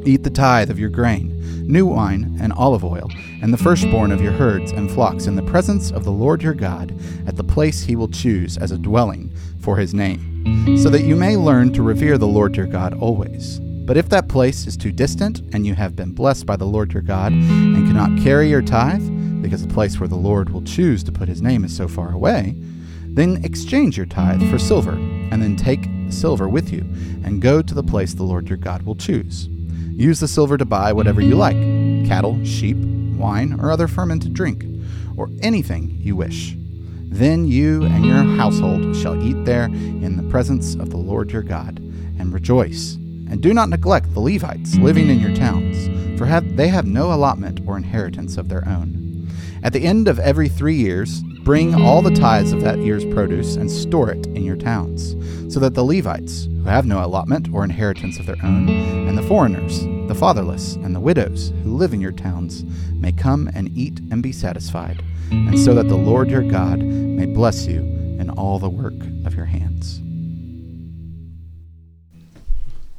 Eat 0.05 0.25
the 0.25 0.31
tithe 0.31 0.69
of 0.69 0.81
your 0.81 0.91
grain, 0.91 1.31
new 1.65 1.87
wine, 1.87 2.37
and 2.41 2.53
olive 2.55 2.85
oil, 2.85 3.09
and 3.41 3.53
the 3.53 3.59
firstborn 3.59 4.11
of 4.11 4.21
your 4.21 4.33
herds 4.33 4.73
and 4.73 4.91
flocks 4.91 5.27
in 5.27 5.37
the 5.37 5.43
presence 5.43 5.93
of 5.93 6.03
the 6.03 6.11
Lord 6.11 6.43
your 6.43 6.55
God, 6.55 6.93
at 7.25 7.37
the 7.37 7.45
place 7.45 7.85
he 7.85 7.95
will 7.95 8.09
choose 8.09 8.59
as 8.59 8.73
a 8.73 8.79
dwelling 8.79 9.33
for 9.61 9.77
his 9.77 9.95
name, 9.95 10.77
so 10.77 10.91
that 10.91 11.05
you 11.05 11.15
may 11.15 11.37
learn 11.37 11.73
to 11.75 11.85
revere 11.85 12.19
the 12.19 12.27
Lord 12.27 12.57
your 12.57 12.67
God 12.67 12.95
always. 12.95 13.61
But 13.61 13.97
if 13.97 14.09
that 14.09 14.29
place 14.29 14.67
is 14.67 14.77
too 14.77 14.91
distant, 14.91 15.41
and 15.55 15.65
you 15.65 15.75
have 15.77 15.95
been 15.95 16.13
blessed 16.13 16.47
by 16.47 16.57
the 16.57 16.67
Lord 16.67 16.93
your 16.93 17.03
God, 17.03 17.33
and 17.33 17.87
cannot 17.87 18.21
carry 18.21 18.51
your 18.51 18.63
tithe, 18.63 19.09
because 19.41 19.65
the 19.65 19.73
place 19.73 20.01
where 20.01 20.09
the 20.09 20.17
Lord 20.17 20.51
will 20.51 20.63
choose 20.63 21.05
to 21.05 21.13
put 21.13 21.29
his 21.29 21.43
name 21.43 21.65
is 21.65 21.77
so 21.77 21.87
far 21.87 22.11
away, 22.11 22.57
then 23.15 23.45
exchange 23.45 23.97
your 23.97 24.07
tithe 24.07 24.43
for 24.51 24.59
silver, 24.59 24.93
and 24.93 25.43
then 25.43 25.57
take 25.57 25.89
silver 26.09 26.49
with 26.49 26.73
you, 26.73 26.81
and 27.25 27.43
go 27.43 27.61
to 27.61 27.75
the 27.75 27.83
place 27.83 28.15
the 28.15 28.23
Lord 28.23 28.49
your 28.49 28.59
God 28.59 28.83
will 28.83 28.97
choose. 28.97 29.49
Use 29.49 30.21
the 30.21 30.29
silver 30.29 30.57
to 30.57 30.65
buy 30.65 30.93
whatever 30.93 31.21
you 31.21 31.35
like 31.35 31.57
cattle, 32.07 32.43
sheep, 32.45 32.77
wine, 33.17 33.59
or 33.61 33.71
other 33.71 33.87
fermented 33.87 34.33
drink, 34.33 34.65
or 35.17 35.29
anything 35.43 35.99
you 36.01 36.17
wish. 36.17 36.55
Then 37.05 37.47
you 37.47 37.85
and 37.85 38.07
your 38.07 38.23
household 38.23 38.97
shall 38.97 39.23
eat 39.23 39.45
there 39.45 39.67
in 39.67 40.17
the 40.17 40.31
presence 40.31 40.75
of 40.75 40.89
the 40.89 40.97
Lord 40.97 41.31
your 41.31 41.43
God, 41.43 41.79
and 42.19 42.33
rejoice. 42.33 42.95
And 42.95 43.43
do 43.43 43.53
not 43.53 43.69
neglect 43.69 44.15
the 44.15 44.21
Levites 44.21 44.77
living 44.77 45.11
in 45.11 45.21
your 45.21 45.35
towns, 45.35 46.19
for 46.19 46.25
have, 46.25 46.57
they 46.57 46.69
have 46.69 46.87
no 46.87 47.13
allotment 47.13 47.61
or 47.67 47.77
inheritance 47.77 48.39
of 48.39 48.49
their 48.49 48.67
own. 48.67 49.29
At 49.63 49.75
the 49.75 49.85
end 49.85 50.09
of 50.09 50.19
every 50.19 50.49
three 50.49 50.77
years, 50.77 51.23
bring 51.45 51.75
all 51.75 52.03
the 52.03 52.15
tithes 52.15 52.53
of 52.53 52.61
that 52.61 52.79
year's 52.79 53.05
produce 53.05 53.57
and 53.57 53.71
store 53.71 54.11
it 54.11 54.27
in 54.29 54.45
your 54.45 54.57
towns, 54.57 55.17
so 55.53 55.59
that 55.59 55.75
the 55.75 55.85
Levites, 55.85 56.45
who 56.45 56.65
have 56.65 56.87
no 56.87 57.05
allotment 57.05 57.49
or 57.53 57.65
inheritance 57.65 58.19
of 58.19 58.27
their 58.27 58.37
own, 58.43 58.69
and 58.69 59.19
the 59.19 59.23
foreigners, 59.23 59.83
the 60.09 60.15
fatherless, 60.15 60.75
and 60.77 60.95
the 60.95 61.01
widows 61.01 61.53
who 61.63 61.77
live 61.77 61.93
in 61.93 62.01
your 62.01 62.13
towns 62.13 62.65
may 62.93 63.13
come 63.13 63.51
and 63.55 63.77
eat 63.77 63.99
and 64.11 64.23
be 64.23 64.33
satisfied, 64.33 65.03
and 65.31 65.59
so 65.59 65.75
that 65.75 65.89
the 65.89 65.97
Lord 65.97 66.31
your 66.31 66.43
God 66.43 66.79
may 66.79 67.27
bless 67.27 67.67
you 67.67 67.81
in 68.21 68.31
all 68.31 68.59
the 68.59 68.71
work 68.71 69.01
of 69.25 69.35
your 69.35 69.47
hands. 69.47 70.01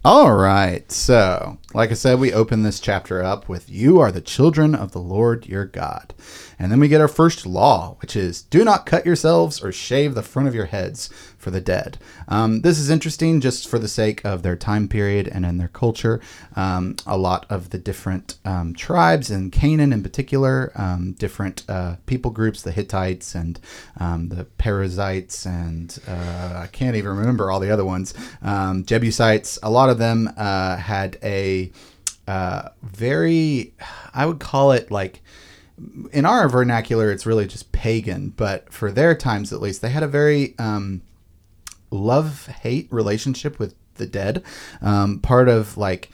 All 0.06 0.34
right, 0.34 0.92
so 0.92 1.58
like 1.74 1.90
I 1.90 1.96
said, 1.96 2.20
we 2.20 2.32
open 2.32 2.62
this 2.62 2.80
chapter 2.80 3.24
up 3.24 3.50
with 3.50 3.70
You 3.70 4.00
are 4.00 4.12
the 4.12 4.22
children 4.22 4.76
of 4.76 4.92
the 4.92 5.00
Lord 5.00 5.48
your 5.48 5.66
God. 5.66 6.14
And 6.60 6.72
then 6.72 6.80
we 6.80 6.88
get 6.88 7.02
our 7.02 7.08
first 7.08 7.46
law, 7.46 7.98
which 8.00 8.16
is 8.16 8.44
do 8.44 8.64
not 8.64 8.86
cut 8.86 9.06
yourselves 9.06 9.62
or 9.64 9.72
shave 9.72 10.14
the 10.14 10.22
front 10.22 10.48
of 10.48 10.56
your 10.56 10.68
heads 10.68 11.10
for 11.38 11.52
the 11.52 11.60
dead. 11.60 11.98
Um, 12.28 12.62
this 12.62 12.80
is 12.80 12.90
interesting 12.90 13.42
just 13.42 13.68
for 13.68 13.80
the 13.80 13.88
sake 13.88 14.24
of 14.24 14.44
their 14.44 14.56
time 14.56 14.88
period 14.88 15.28
and 15.28 15.46
in 15.46 15.58
their 15.58 15.68
culture. 15.68 16.22
Um, 16.56 16.96
a 17.06 17.18
lot 17.18 17.46
of 17.50 17.72
the 17.72 17.78
different 17.80 18.38
um, 18.46 18.74
tribes 18.74 19.30
in 19.30 19.52
Canaan, 19.52 19.92
in 19.92 20.04
particular, 20.04 20.72
um, 20.76 21.14
different 21.14 21.64
uh, 21.68 21.98
people 22.06 22.32
groups, 22.32 22.62
the 22.62 22.72
Hittites 22.72 23.36
and 23.36 23.60
um, 24.00 24.30
the 24.30 24.46
Perizzites, 24.46 25.46
and 25.46 26.00
uh, 26.08 26.62
I 26.64 26.68
can't 26.72 26.96
even 26.96 27.18
remember 27.18 27.52
all 27.52 27.60
the 27.60 27.72
other 27.72 27.86
ones, 27.86 28.14
um, 28.42 28.86
Jebusites, 28.86 29.60
a 29.64 29.70
lot 29.70 29.90
of 29.90 29.98
them 29.98 30.30
uh, 30.38 30.78
had 30.78 31.18
a 31.24 31.63
uh, 32.28 32.70
very, 32.82 33.74
I 34.14 34.26
would 34.26 34.40
call 34.40 34.72
it 34.72 34.92
like, 34.92 35.22
in 36.12 36.26
our 36.26 36.48
vernacular, 36.48 37.12
it's 37.12 37.26
really 37.26 37.48
just 37.48 37.72
pagan, 37.72 38.30
but 38.30 38.72
for 38.72 38.92
their 38.92 39.16
times 39.16 39.52
at 39.52 39.62
least, 39.62 39.82
they 39.82 39.90
had 39.90 40.04
a 40.04 40.08
very 40.08 40.56
um, 40.60 41.02
love 41.92 42.48
hate 42.48 42.88
relationship 42.92 43.60
with 43.60 43.76
the 43.96 44.06
dead. 44.08 44.44
Um, 44.82 45.20
part 45.20 45.50
of 45.50 45.78
like 45.78 46.12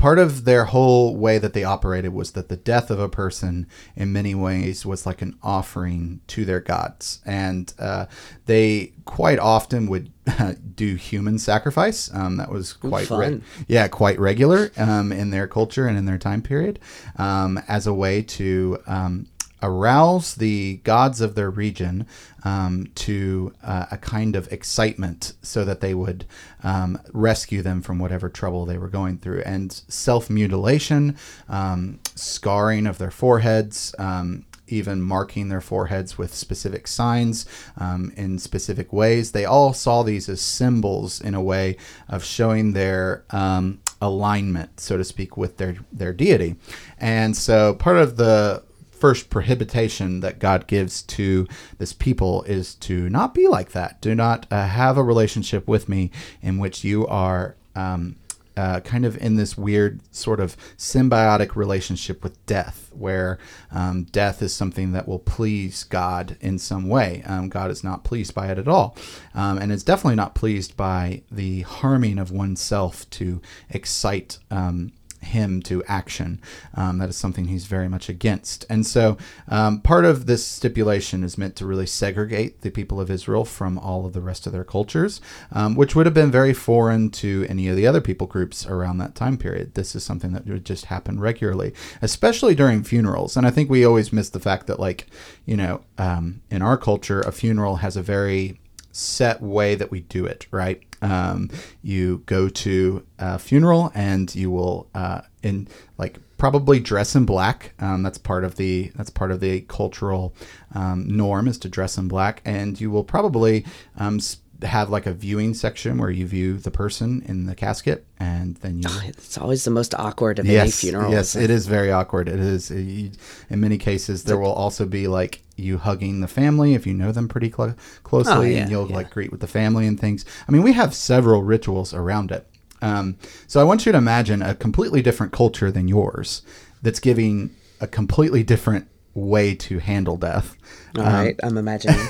part 0.00 0.18
of 0.18 0.46
their 0.46 0.64
whole 0.64 1.14
way 1.14 1.36
that 1.36 1.52
they 1.52 1.62
operated 1.62 2.14
was 2.14 2.32
that 2.32 2.48
the 2.48 2.56
death 2.56 2.90
of 2.90 2.98
a 2.98 3.08
person 3.08 3.66
in 3.94 4.10
many 4.10 4.34
ways 4.34 4.86
was 4.86 5.04
like 5.04 5.20
an 5.20 5.36
offering 5.42 6.22
to 6.26 6.46
their 6.46 6.58
gods. 6.58 7.20
And 7.26 7.70
uh, 7.78 8.06
they 8.46 8.94
quite 9.04 9.38
often 9.38 9.88
would 9.88 10.10
do 10.74 10.94
human 10.94 11.38
sacrifice. 11.38 12.12
Um, 12.14 12.38
that 12.38 12.50
was 12.50 12.72
quite 12.72 13.10
re- 13.10 13.42
yeah 13.68 13.88
quite 13.88 14.18
regular 14.18 14.72
um, 14.78 15.12
in 15.12 15.28
their 15.28 15.46
culture 15.46 15.86
and 15.86 15.98
in 15.98 16.06
their 16.06 16.18
time 16.18 16.40
period 16.40 16.78
um, 17.16 17.60
as 17.68 17.86
a 17.86 17.92
way 17.92 18.22
to 18.22 18.78
um, 18.86 19.26
arouse 19.62 20.34
the 20.34 20.76
gods 20.84 21.20
of 21.20 21.34
their 21.34 21.50
region 21.50 22.06
um, 22.44 22.90
to 22.94 23.52
uh, 23.62 23.86
a 23.90 23.96
kind 23.96 24.36
of 24.36 24.50
excitement 24.52 25.34
so 25.42 25.64
that 25.64 25.80
they 25.80 25.94
would 25.94 26.24
um, 26.62 26.98
rescue 27.12 27.62
them 27.62 27.82
from 27.82 27.98
whatever 27.98 28.28
trouble 28.28 28.64
they 28.64 28.78
were 28.78 28.88
going 28.88 29.18
through. 29.18 29.42
And 29.42 29.72
self 29.88 30.30
mutilation, 30.30 31.16
um, 31.48 32.00
scarring 32.14 32.86
of 32.86 32.98
their 32.98 33.10
foreheads, 33.10 33.94
um, 33.98 34.44
even 34.70 35.02
marking 35.02 35.48
their 35.48 35.60
foreheads 35.60 36.16
with 36.16 36.34
specific 36.34 36.86
signs 36.86 37.46
um, 37.76 38.12
in 38.16 38.38
specific 38.38 38.92
ways. 38.92 39.32
They 39.32 39.44
all 39.44 39.72
saw 39.72 40.02
these 40.02 40.28
as 40.28 40.40
symbols 40.40 41.20
in 41.20 41.34
a 41.34 41.42
way 41.42 41.76
of 42.08 42.24
showing 42.24 42.72
their 42.72 43.24
um, 43.30 43.80
alignment, 44.00 44.80
so 44.80 44.96
to 44.96 45.04
speak, 45.04 45.36
with 45.36 45.56
their, 45.56 45.76
their 45.92 46.12
deity. 46.12 46.56
And 46.98 47.36
so 47.36 47.74
part 47.74 47.98
of 47.98 48.16
the 48.16 48.62
first 49.00 49.30
prohibition 49.30 50.20
that 50.20 50.38
God 50.38 50.66
gives 50.66 51.02
to 51.02 51.48
this 51.78 51.92
people 51.92 52.42
is 52.44 52.74
to 52.76 53.08
not 53.08 53.34
be 53.34 53.48
like 53.48 53.72
that. 53.72 54.00
Do 54.00 54.14
not 54.14 54.46
uh, 54.50 54.66
have 54.66 54.98
a 54.98 55.02
relationship 55.02 55.66
with 55.66 55.88
me 55.88 56.10
in 56.42 56.58
which 56.58 56.84
you 56.84 57.06
are 57.06 57.56
um, 57.74 58.16
uh, 58.56 58.80
kind 58.80 59.06
of 59.06 59.16
in 59.18 59.36
this 59.36 59.56
weird 59.56 60.00
sort 60.14 60.38
of 60.38 60.56
symbiotic 60.76 61.56
relationship 61.56 62.22
with 62.22 62.44
death, 62.44 62.90
where 62.92 63.38
um, 63.70 64.04
death 64.04 64.42
is 64.42 64.52
something 64.52 64.92
that 64.92 65.08
will 65.08 65.18
please 65.18 65.84
God 65.84 66.36
in 66.42 66.58
some 66.58 66.86
way. 66.88 67.22
Um, 67.24 67.48
God 67.48 67.70
is 67.70 67.82
not 67.82 68.04
pleased 68.04 68.34
by 68.34 68.48
it 68.48 68.58
at 68.58 68.68
all, 68.68 68.96
um, 69.34 69.56
and 69.56 69.72
is 69.72 69.82
definitely 69.82 70.16
not 70.16 70.34
pleased 70.34 70.76
by 70.76 71.22
the 71.30 71.62
harming 71.62 72.18
of 72.18 72.30
oneself 72.30 73.08
to 73.10 73.40
excite 73.70 74.38
um, 74.50 74.92
him 75.20 75.62
to 75.62 75.84
action. 75.84 76.40
Um, 76.74 76.98
that 76.98 77.08
is 77.08 77.16
something 77.16 77.46
he's 77.46 77.66
very 77.66 77.88
much 77.88 78.08
against. 78.08 78.64
And 78.68 78.86
so 78.86 79.16
um, 79.48 79.80
part 79.80 80.04
of 80.04 80.26
this 80.26 80.44
stipulation 80.44 81.24
is 81.24 81.38
meant 81.38 81.56
to 81.56 81.66
really 81.66 81.86
segregate 81.86 82.62
the 82.62 82.70
people 82.70 83.00
of 83.00 83.10
Israel 83.10 83.44
from 83.44 83.78
all 83.78 84.06
of 84.06 84.12
the 84.12 84.20
rest 84.20 84.46
of 84.46 84.52
their 84.52 84.64
cultures, 84.64 85.20
um, 85.52 85.74
which 85.74 85.94
would 85.94 86.06
have 86.06 86.14
been 86.14 86.30
very 86.30 86.52
foreign 86.52 87.10
to 87.10 87.46
any 87.48 87.68
of 87.68 87.76
the 87.76 87.86
other 87.86 88.00
people 88.00 88.26
groups 88.26 88.66
around 88.66 88.98
that 88.98 89.14
time 89.14 89.36
period. 89.36 89.74
This 89.74 89.94
is 89.94 90.04
something 90.04 90.32
that 90.32 90.46
would 90.46 90.64
just 90.64 90.86
happen 90.86 91.20
regularly, 91.20 91.72
especially 92.02 92.54
during 92.54 92.82
funerals. 92.82 93.36
And 93.36 93.46
I 93.46 93.50
think 93.50 93.70
we 93.70 93.84
always 93.84 94.12
miss 94.12 94.30
the 94.30 94.40
fact 94.40 94.66
that, 94.66 94.80
like, 94.80 95.06
you 95.44 95.56
know, 95.56 95.82
um, 95.98 96.42
in 96.50 96.62
our 96.62 96.76
culture, 96.76 97.20
a 97.20 97.32
funeral 97.32 97.76
has 97.76 97.96
a 97.96 98.02
very 98.02 98.58
set 98.92 99.40
way 99.40 99.74
that 99.74 99.90
we 99.90 100.00
do 100.00 100.24
it, 100.26 100.46
right? 100.50 100.82
Um, 101.02 101.50
you 101.82 102.22
go 102.26 102.48
to 102.48 103.06
a 103.18 103.38
funeral 103.38 103.90
and 103.94 104.34
you 104.34 104.50
will 104.50 104.88
uh, 104.94 105.22
in 105.42 105.68
like 105.98 106.18
probably 106.36 106.80
dress 106.80 107.14
in 107.14 107.26
black. 107.26 107.74
Um, 107.78 108.02
that's 108.02 108.18
part 108.18 108.44
of 108.44 108.56
the 108.56 108.90
that's 108.96 109.10
part 109.10 109.30
of 109.30 109.40
the 109.40 109.60
cultural 109.62 110.34
um, 110.74 111.06
norm 111.06 111.46
is 111.46 111.58
to 111.58 111.68
dress 111.68 111.98
in 111.98 112.08
black, 112.08 112.42
and 112.44 112.80
you 112.80 112.90
will 112.90 113.04
probably 113.04 113.64
um, 113.96 114.18
have 114.62 114.90
like 114.90 115.06
a 115.06 115.12
viewing 115.12 115.54
section 115.54 115.98
where 115.98 116.10
you 116.10 116.26
view 116.26 116.56
the 116.56 116.70
person 116.70 117.22
in 117.26 117.46
the 117.46 117.54
casket, 117.54 118.06
and 118.18 118.56
then 118.56 118.78
you. 118.78 118.88
Oh, 118.88 119.02
it's 119.06 119.38
always 119.38 119.64
the 119.64 119.70
most 119.70 119.94
awkward 119.94 120.38
of 120.38 120.46
yes, 120.46 120.62
any 120.62 120.70
funeral. 120.70 121.12
Yes, 121.12 121.36
it 121.36 121.50
is 121.50 121.66
very 121.66 121.92
awkward. 121.92 122.28
It 122.28 122.40
is. 122.40 122.70
in 122.70 123.12
many 123.50 123.78
cases, 123.78 124.24
there 124.24 124.38
will 124.38 124.52
also 124.52 124.86
be 124.86 125.08
like 125.08 125.42
you 125.60 125.78
hugging 125.78 126.20
the 126.20 126.28
family 126.28 126.74
if 126.74 126.86
you 126.86 126.94
know 126.94 127.12
them 127.12 127.28
pretty 127.28 127.50
cl- 127.50 127.76
closely, 128.02 128.32
oh, 128.32 128.40
yeah, 128.42 128.58
and 128.58 128.70
you'll 128.70 128.88
yeah. 128.88 128.96
like 128.96 129.10
greet 129.10 129.30
with 129.30 129.40
the 129.40 129.46
family 129.46 129.86
and 129.86 129.98
things. 129.98 130.24
I 130.48 130.52
mean, 130.52 130.62
we 130.62 130.72
have 130.72 130.94
several 130.94 131.42
rituals 131.42 131.94
around 131.94 132.30
it. 132.30 132.46
Um, 132.82 133.16
so 133.46 133.60
I 133.60 133.64
want 133.64 133.84
you 133.86 133.92
to 133.92 133.98
imagine 133.98 134.42
a 134.42 134.54
completely 134.54 135.02
different 135.02 135.32
culture 135.32 135.70
than 135.70 135.86
yours 135.86 136.42
that's 136.82 137.00
giving 137.00 137.54
a 137.80 137.86
completely 137.86 138.42
different 138.42 138.88
way 139.12 139.54
to 139.54 139.78
handle 139.78 140.16
death. 140.16 140.56
All 140.96 141.04
um, 141.04 141.12
right, 141.12 141.40
I'm 141.42 141.58
imagining. 141.58 142.00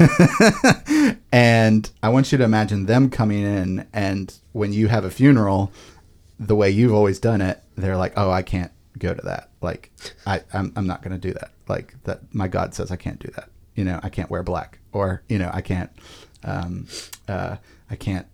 and 1.33 1.91
I 2.03 2.09
want 2.09 2.31
you 2.31 2.39
to 2.39 2.45
imagine 2.45 2.87
them 2.87 3.11
coming 3.11 3.43
in, 3.43 3.87
and 3.93 4.33
when 4.53 4.73
you 4.73 4.89
have 4.89 5.05
a 5.05 5.11
funeral, 5.11 5.73
the 6.39 6.57
way 6.57 6.71
you've 6.71 6.95
always 6.95 7.19
done 7.19 7.41
it, 7.41 7.63
they're 7.77 7.97
like, 7.97 8.13
"Oh, 8.17 8.31
I 8.31 8.43
can't 8.43 8.73
go 9.01 9.15
to 9.15 9.23
that. 9.23 9.51
Like, 9.61 9.91
I, 10.27 10.43
I'm, 10.53 10.73
I'm 10.77 10.87
not 10.87 11.03
going 11.03 11.19
to 11.19 11.29
do 11.29 11.35
that. 11.35 11.51
Like 11.71 11.95
that, 12.05 12.35
my 12.35 12.49
God 12.49 12.75
says 12.75 12.91
I 12.91 12.97
can't 12.97 13.19
do 13.19 13.31
that. 13.37 13.49
You 13.75 13.85
know, 13.85 14.01
I 14.03 14.09
can't 14.09 14.29
wear 14.29 14.43
black, 14.43 14.79
or 14.93 15.23
you 15.29 15.39
know, 15.39 15.51
I 15.53 15.63
can't, 15.63 15.91
um, 16.45 16.87
uh, 17.29 17.57
I 17.89 17.97
can't 17.97 18.27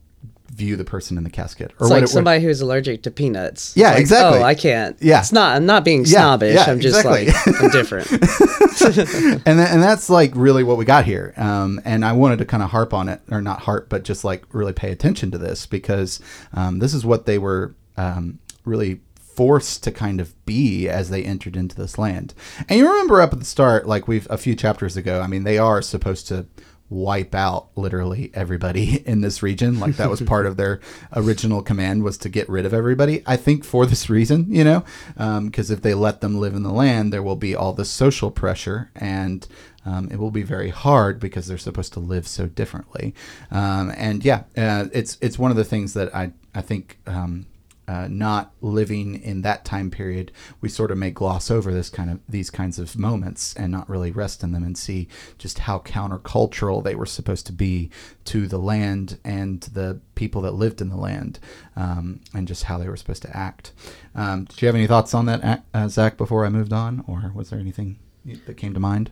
view 0.50 0.76
the 0.76 0.85
person 0.85 1.19
in 1.19 1.25
the 1.25 1.31
casket. 1.31 1.73
Or 1.78 1.87
it's 1.87 1.90
like 1.90 2.02
it, 2.05 2.09
somebody 2.09 2.43
who's 2.43 2.61
allergic 2.61 3.02
to 3.02 3.11
peanuts. 3.11 3.76
Yeah, 3.76 3.90
like, 3.90 4.00
exactly. 4.00 4.38
Oh, 4.40 4.43
I 4.43 4.55
can't. 4.55 4.97
Yeah, 5.00 5.21
it's 5.21 5.33
not. 5.33 5.57
I'm 5.57 5.66
not 5.66 5.85
being 5.85 6.07
snobbish. 6.07 6.55
Yeah, 6.55 6.64
yeah, 6.66 6.73
I'm 6.73 6.81
just 6.81 6.99
exactly. 6.99 7.26
like 7.26 7.62
I'm 7.62 7.71
different. 7.71 8.11
and 9.47 9.59
th- 9.59 9.69
and 9.71 9.83
that's 9.83 10.09
like 10.09 10.33
really 10.35 10.64
what 10.64 10.78
we 10.78 10.85
got 10.85 11.05
here. 11.05 11.35
Um, 11.37 11.81
and 11.85 12.05
I 12.05 12.12
wanted 12.12 12.38
to 12.38 12.45
kind 12.45 12.62
of 12.62 12.71
harp 12.71 12.95
on 12.95 13.09
it, 13.09 13.21
or 13.31 13.43
not 13.43 13.61
harp, 13.61 13.88
but 13.88 14.05
just 14.05 14.25
like 14.25 14.45
really 14.52 14.73
pay 14.73 14.90
attention 14.90 15.31
to 15.33 15.38
this 15.38 15.66
because 15.66 16.21
um, 16.55 16.78
this 16.78 16.95
is 16.95 17.05
what 17.05 17.26
they 17.26 17.38
were 17.38 17.75
um, 17.97 18.38
really 18.64 19.00
forced 19.37 19.85
to 19.85 19.93
kind 19.93 20.21
of 20.21 20.35
be 20.47 20.88
as 20.88 21.11
they 21.11 21.23
entered 21.23 21.57
into 21.57 21.76
this 21.76 21.99
land. 21.99 22.35
And 22.69 22.78
you 22.78 22.88
remember 22.88 23.21
up 23.21 23.35
at 23.35 23.38
the 23.38 23.45
start, 23.45 23.87
like 23.87 24.09
we've 24.09 24.26
a 24.31 24.38
few 24.38 24.55
chapters 24.57 24.97
ago. 24.97 25.21
I 25.21 25.26
mean, 25.26 25.45
they 25.45 25.59
are 25.59 25.83
supposed 25.83 26.26
to 26.28 26.47
wipe 26.88 27.35
out 27.35 27.69
literally 27.76 28.31
everybody 28.33 29.02
in 29.07 29.21
this 29.21 29.43
region 29.43 29.81
like 29.81 29.97
that 29.97 30.09
was 30.09 30.21
part 30.21 30.47
of 30.47 30.57
their 30.57 30.81
original 31.14 31.61
command 31.61 32.05
was 32.05 32.16
to 32.16 32.28
get 32.28 32.49
rid 32.49 32.64
of 32.64 32.73
everybody 32.73 33.25
i 33.26 33.37
think 33.37 33.64
for 33.64 33.87
this 33.87 34.09
reason 34.09 34.47
you 34.49 34.62
know 34.62 34.85
because 35.16 35.71
um, 35.71 35.76
if 35.76 35.83
they 35.83 35.95
let 35.95 36.21
them 36.21 36.38
live 36.38 36.55
in 36.55 36.62
the 36.62 36.73
land 36.73 37.12
there 37.12 37.25
will 37.25 37.35
be 37.35 37.57
all 37.57 37.73
this 37.73 37.90
social 37.90 38.31
pressure 38.31 38.90
and 38.95 39.49
um, 39.85 40.09
it 40.11 40.19
will 40.19 40.31
be 40.31 40.43
very 40.43 40.71
hard 40.71 41.19
because 41.19 41.49
they're 41.49 41.59
supposed 41.59 41.93
to 41.93 41.99
live 41.99 42.28
so 42.28 42.47
differently 42.47 43.12
um, 43.50 43.93
and 43.97 44.25
yeah 44.25 44.45
uh, 44.57 44.87
it's 44.93 45.19
it's 45.21 45.40
one 45.40 45.50
of 45.50 45.57
the 45.57 45.64
things 45.64 45.93
that 45.95 46.14
i 46.14 46.31
i 46.55 46.61
think 46.61 46.99
um, 47.09 47.47
uh, 47.88 48.09
not 48.11 48.52
living 48.61 49.23
in 49.23 49.43
that 49.43 49.64
time 49.64 49.90
period, 49.90 50.33
we 50.61 50.69
sort 50.69 50.90
of 50.90 50.99
may 50.99 51.11
gloss 51.11 51.50
over 51.50 51.73
this 51.73 51.88
kind 51.88 52.11
of 52.11 52.21
these 52.28 52.50
kinds 52.50 52.78
of 52.78 52.99
moments 52.99 53.55
and 53.55 53.71
not 53.71 53.88
really 53.88 54.11
rest 54.11 54.43
in 54.43 54.52
them 54.52 54.64
and 54.64 54.76
see 54.76 55.09
just 55.38 55.61
how 55.61 55.78
countercultural 55.81 56.83
they 56.83 56.95
were 56.95 57.07
supposed 57.07 57.47
to 57.47 57.52
be 57.52 57.90
to 58.25 58.47
the 58.47 58.59
land 58.59 59.19
and 59.25 59.62
the 59.62 60.00
people 60.14 60.43
that 60.43 60.52
lived 60.52 60.81
in 60.81 60.88
the 60.88 60.97
land, 60.97 61.38
um, 61.76 62.21
and 62.35 62.49
just 62.49 62.64
how 62.64 62.78
they 62.78 62.88
were 62.88 62.97
supposed 62.97 63.23
to 63.23 63.37
act. 63.37 63.73
Um, 64.14 64.45
did 64.45 64.62
you 64.62 64.66
have 64.66 64.75
any 64.75 64.87
thoughts 64.87 65.14
on 65.14 65.26
that, 65.26 65.64
uh, 65.73 65.88
Zach? 65.88 66.16
Before 66.16 66.45
I 66.45 66.49
moved 66.49 66.73
on, 66.73 67.05
or 67.07 67.31
was 67.35 67.50
there 67.50 67.61
anything 67.61 67.99
that 68.25 68.57
came 68.57 68.75
to 68.75 68.81
mind? 68.81 69.11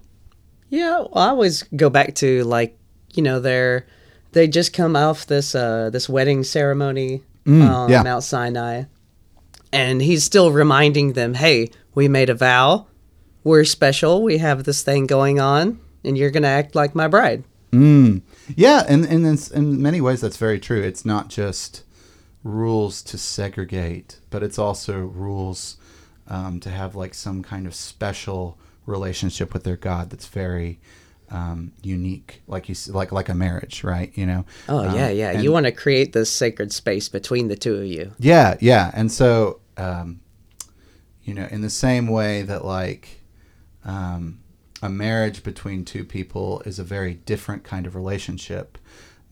Yeah, 0.68 0.98
well, 0.98 1.10
I 1.14 1.28
always 1.28 1.62
go 1.62 1.90
back 1.90 2.14
to 2.16 2.42
like 2.44 2.76
you 3.12 3.22
know 3.22 3.38
they're 3.38 3.86
they 4.32 4.48
just 4.48 4.72
come 4.72 4.96
off 4.96 5.26
this 5.26 5.54
uh, 5.54 5.90
this 5.90 6.08
wedding 6.08 6.42
ceremony 6.42 7.22
mm, 7.44 7.68
on 7.68 7.90
yeah. 7.90 8.02
Mount 8.02 8.24
Sinai. 8.24 8.84
And 9.72 10.00
he's 10.00 10.24
still 10.24 10.52
reminding 10.52 11.14
them, 11.14 11.34
hey, 11.34 11.70
we 11.94 12.08
made 12.08 12.30
a 12.30 12.34
vow. 12.34 12.86
We're 13.42 13.64
special. 13.64 14.22
We 14.22 14.38
have 14.38 14.64
this 14.64 14.82
thing 14.82 15.06
going 15.06 15.40
on, 15.40 15.80
and 16.04 16.16
you're 16.16 16.30
going 16.30 16.44
to 16.44 16.48
act 16.48 16.74
like 16.74 16.94
my 16.94 17.08
bride. 17.08 17.44
Mm. 17.72 18.22
Yeah, 18.54 18.84
and, 18.88 19.04
and 19.04 19.26
in, 19.26 19.38
in 19.52 19.82
many 19.82 20.00
ways, 20.00 20.20
that's 20.20 20.36
very 20.36 20.60
true. 20.60 20.80
It's 20.80 21.04
not 21.04 21.28
just 21.28 21.82
rules 22.44 23.02
to 23.02 23.18
segregate, 23.18 24.20
but 24.30 24.42
it's 24.42 24.58
also 24.58 25.00
rules 25.00 25.76
um, 26.28 26.60
to 26.60 26.70
have 26.70 26.94
like 26.94 27.14
some 27.14 27.42
kind 27.42 27.66
of 27.66 27.74
special 27.74 28.58
relationship 28.86 29.52
with 29.52 29.64
their 29.64 29.76
God 29.76 30.10
that's 30.10 30.26
very 30.26 30.78
um, 31.30 31.72
unique, 31.82 32.42
like 32.46 32.68
you 32.68 32.74
like 32.88 33.12
like 33.12 33.28
a 33.28 33.34
marriage, 33.34 33.84
right? 33.84 34.12
You 34.14 34.26
know. 34.26 34.44
Oh 34.68 34.82
yeah, 34.82 35.06
um, 35.06 35.16
yeah. 35.16 35.30
And, 35.32 35.44
you 35.44 35.52
want 35.52 35.66
to 35.66 35.72
create 35.72 36.12
this 36.12 36.30
sacred 36.30 36.72
space 36.72 37.08
between 37.08 37.48
the 37.48 37.56
two 37.56 37.76
of 37.76 37.86
you. 37.86 38.12
Yeah, 38.18 38.56
yeah. 38.60 38.90
And 38.94 39.10
so, 39.10 39.60
um, 39.76 40.20
you 41.24 41.34
know, 41.34 41.46
in 41.50 41.60
the 41.60 41.70
same 41.70 42.06
way 42.08 42.42
that 42.42 42.64
like 42.64 43.20
um, 43.84 44.40
a 44.82 44.88
marriage 44.88 45.42
between 45.42 45.84
two 45.84 46.04
people 46.04 46.60
is 46.66 46.78
a 46.78 46.84
very 46.84 47.14
different 47.14 47.64
kind 47.64 47.86
of 47.86 47.94
relationship 47.94 48.78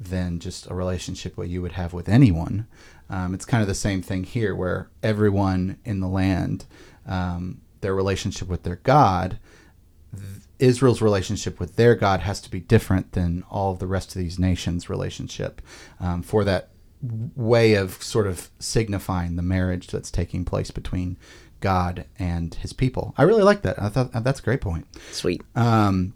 than 0.01 0.39
just 0.41 0.69
a 0.71 0.75
relationship 0.75 1.37
what 1.37 1.49
you 1.49 1.63
would 1.63 1.73
have 1.73 1.93
with 1.93 2.09
anyone. 2.09 2.67
Um, 3.09 3.35
it's 3.35 3.45
kind 3.45 3.61
of 3.61 3.69
the 3.69 3.75
same 3.75 4.03
thing 4.03 4.25
here, 4.25 4.55
where 4.55 4.89
everyone 5.03 5.79
in 5.85 6.01
the 6.01 6.09
land, 6.09 6.65
um, 7.07 7.61
their 7.83 7.95
relationship 7.95 8.49
with 8.49 8.63
their 8.63 8.77
God. 8.77 9.39
Th- 10.15 10.43
Israel's 10.59 11.03
relationship 11.03 11.59
with 11.59 11.77
their 11.77 11.95
God 11.95 12.21
has 12.21 12.41
to 12.43 12.51
be 12.51 12.61
different 12.61 13.13
than 13.13 13.45
all 13.51 13.73
of 13.73 13.79
the 13.79 13.87
rest 13.87 14.15
of 14.15 14.23
these 14.23 14.39
nations' 14.39 14.89
relationship 14.89 15.61
um, 16.01 16.23
for 16.23 16.45
that 16.45 16.71
way 17.35 17.75
of 17.75 18.03
sort 18.03 18.27
of 18.27 18.51
signifying 18.59 19.37
the 19.37 19.43
marriage 19.43 19.89
that's 19.89 20.11
taking 20.11 20.45
place 20.45 20.71
between 20.71 21.17
God 21.61 22.05
and 22.19 22.55
his 22.55 22.73
people. 22.73 23.15
I 23.17 23.23
really 23.23 23.43
like 23.43 23.63
that. 23.63 23.81
I 23.81 23.89
thought 23.89 24.13
that's 24.25 24.41
a 24.41 24.43
great 24.43 24.61
point. 24.61 24.87
Sweet. 25.11 25.43
Um, 25.55 26.15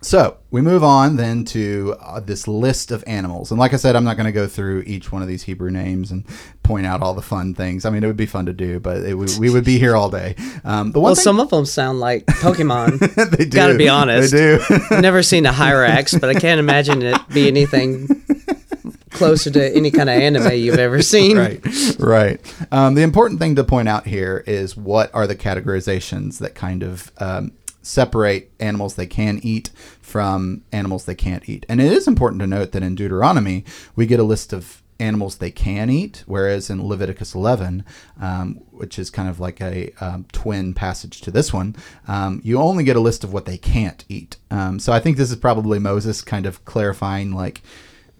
so 0.00 0.36
we 0.50 0.60
move 0.60 0.84
on 0.84 1.16
then 1.16 1.44
to 1.46 1.96
uh, 2.00 2.20
this 2.20 2.46
list 2.46 2.92
of 2.92 3.02
animals. 3.06 3.50
And 3.50 3.58
like 3.58 3.74
I 3.74 3.76
said, 3.76 3.96
I'm 3.96 4.04
not 4.04 4.16
going 4.16 4.26
to 4.26 4.32
go 4.32 4.46
through 4.46 4.84
each 4.86 5.10
one 5.10 5.22
of 5.22 5.28
these 5.28 5.42
Hebrew 5.42 5.70
names 5.70 6.12
and 6.12 6.24
point 6.62 6.86
out 6.86 7.02
all 7.02 7.14
the 7.14 7.22
fun 7.22 7.52
things. 7.54 7.84
I 7.84 7.90
mean, 7.90 8.04
it 8.04 8.06
would 8.06 8.16
be 8.16 8.26
fun 8.26 8.46
to 8.46 8.52
do, 8.52 8.78
but 8.78 8.98
it, 8.98 9.14
we 9.14 9.50
would 9.50 9.64
be 9.64 9.78
here 9.78 9.96
all 9.96 10.08
day. 10.08 10.36
Um, 10.64 10.92
the 10.92 11.00
one 11.00 11.10
well, 11.10 11.14
thing- 11.16 11.24
some 11.24 11.40
of 11.40 11.50
them 11.50 11.66
sound 11.66 11.98
like 11.98 12.26
Pokemon. 12.26 12.98
they 13.36 13.44
do. 13.44 13.56
Gotta 13.56 13.76
be 13.76 13.88
honest. 13.88 14.32
They 14.32 14.56
do. 14.56 14.64
I've 14.90 15.02
never 15.02 15.22
seen 15.22 15.46
a 15.46 15.52
Hyrax, 15.52 16.18
but 16.18 16.30
I 16.30 16.38
can't 16.38 16.60
imagine 16.60 17.02
it 17.02 17.28
be 17.30 17.48
anything 17.48 18.24
closer 19.10 19.50
to 19.50 19.76
any 19.76 19.90
kind 19.90 20.08
of 20.08 20.14
anime 20.14 20.52
you've 20.52 20.78
ever 20.78 21.02
seen. 21.02 21.36
Right, 21.36 21.98
right. 21.98 22.66
Um, 22.70 22.94
the 22.94 23.02
important 23.02 23.40
thing 23.40 23.56
to 23.56 23.64
point 23.64 23.88
out 23.88 24.06
here 24.06 24.44
is 24.46 24.76
what 24.76 25.12
are 25.12 25.26
the 25.26 25.34
categorizations 25.34 26.38
that 26.38 26.54
kind 26.54 26.84
of 26.84 27.10
um, 27.18 27.50
separate 27.82 28.50
animals 28.60 28.94
they 28.94 29.06
can 29.06 29.40
eat 29.42 29.70
from 30.00 30.62
animals 30.72 31.04
they 31.04 31.14
can't 31.14 31.48
eat. 31.48 31.64
And 31.68 31.80
it 31.80 31.92
is 31.92 32.08
important 32.08 32.40
to 32.40 32.46
note 32.46 32.72
that 32.72 32.82
in 32.82 32.94
Deuteronomy, 32.94 33.64
we 33.94 34.06
get 34.06 34.20
a 34.20 34.24
list 34.24 34.52
of 34.52 34.82
animals 35.00 35.36
they 35.36 35.50
can 35.50 35.90
eat, 35.90 36.24
whereas 36.26 36.70
in 36.70 36.86
Leviticus 36.86 37.34
11, 37.34 37.84
um, 38.20 38.54
which 38.70 38.98
is 38.98 39.10
kind 39.10 39.28
of 39.28 39.38
like 39.38 39.60
a 39.60 39.92
um, 40.00 40.26
twin 40.32 40.74
passage 40.74 41.20
to 41.20 41.30
this 41.30 41.52
one, 41.52 41.76
um, 42.08 42.40
you 42.44 42.58
only 42.58 42.84
get 42.84 42.96
a 42.96 43.00
list 43.00 43.22
of 43.22 43.32
what 43.32 43.44
they 43.44 43.58
can't 43.58 44.04
eat. 44.08 44.36
Um, 44.50 44.78
so 44.78 44.92
I 44.92 45.00
think 45.00 45.16
this 45.16 45.30
is 45.30 45.36
probably 45.36 45.78
Moses 45.78 46.22
kind 46.22 46.46
of 46.46 46.64
clarifying, 46.64 47.32
like, 47.32 47.62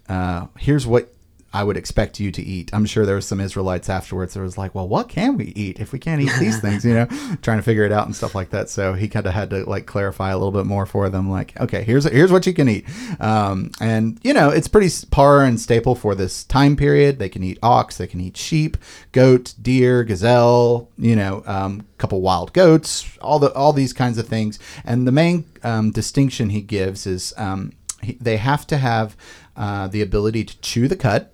uh, 0.09 0.47
here's 0.59 0.87
what 0.87 1.12
I 1.52 1.64
would 1.64 1.78
expect 1.78 2.20
you 2.20 2.30
to 2.32 2.42
eat. 2.42 2.70
I'm 2.74 2.84
sure 2.84 3.06
there 3.06 3.14
was 3.14 3.26
some 3.26 3.40
Israelites 3.40 3.88
afterwards 3.88 4.34
that 4.34 4.40
was 4.40 4.58
like, 4.58 4.74
well, 4.74 4.87
what 4.87 5.08
can 5.08 5.38
we 5.38 5.46
eat 5.56 5.80
if 5.80 5.92
we 5.92 5.98
can't 5.98 6.20
eat 6.20 6.32
these 6.38 6.61
things? 6.61 6.84
You 6.84 6.94
know, 6.94 7.06
trying 7.40 7.56
to 7.58 7.62
figure 7.62 7.84
it 7.84 7.92
out 7.92 8.04
and 8.04 8.14
stuff 8.14 8.34
like 8.34 8.50
that. 8.50 8.68
So 8.68 8.92
he 8.92 9.08
kind 9.08 9.26
of 9.26 9.32
had 9.32 9.48
to 9.50 9.64
like 9.64 9.87
clarify 9.87 10.30
a 10.30 10.37
little 10.37 10.52
bit 10.52 10.66
more 10.66 10.84
for 10.84 11.08
them. 11.08 11.30
Like, 11.30 11.58
okay, 11.58 11.82
here's 11.82 12.04
here's 12.04 12.30
what 12.30 12.46
you 12.46 12.52
can 12.52 12.68
eat. 12.68 12.84
Um, 13.18 13.70
and 13.80 14.20
you 14.22 14.34
know, 14.34 14.50
it's 14.50 14.68
pretty 14.68 14.90
par 15.11 15.42
and 15.42 15.58
staple 15.58 15.94
for 15.94 16.14
this 16.14 16.44
time 16.44 16.76
period. 16.76 17.18
They 17.18 17.30
can 17.30 17.42
eat 17.42 17.58
ox, 17.62 17.96
they 17.96 18.06
can 18.06 18.20
eat 18.20 18.37
sheep, 18.37 18.76
goat, 19.12 19.54
deer, 19.61 20.04
gazelle. 20.04 20.90
You 20.98 21.16
know, 21.16 21.42
um, 21.46 21.87
couple 21.96 22.20
wild 22.20 22.52
goats, 22.52 23.16
all 23.22 23.38
the 23.38 23.52
all 23.54 23.72
these 23.72 23.94
kinds 23.94 24.18
of 24.18 24.28
things. 24.28 24.58
And 24.84 25.06
the 25.06 25.12
main 25.12 25.46
um, 25.62 25.92
distinction 25.92 26.50
he 26.50 26.61
gives 26.61 27.06
is 27.06 27.32
um, 27.38 27.72
he, 28.02 28.18
they 28.20 28.37
have 28.37 28.66
to 28.66 28.76
have 28.76 29.16
uh, 29.56 29.88
the 29.88 30.02
ability 30.02 30.44
to 30.44 30.61
chew 30.61 30.88
the 30.88 30.96
cud. 30.96 31.28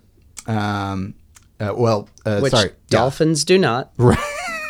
Um, 0.46 1.14
uh, 1.61 1.72
well, 1.76 2.09
uh, 2.26 2.40
Which 2.40 2.52
sorry, 2.52 2.72
dolphins 2.88 3.44
do 3.44 3.59
not. 3.59 3.92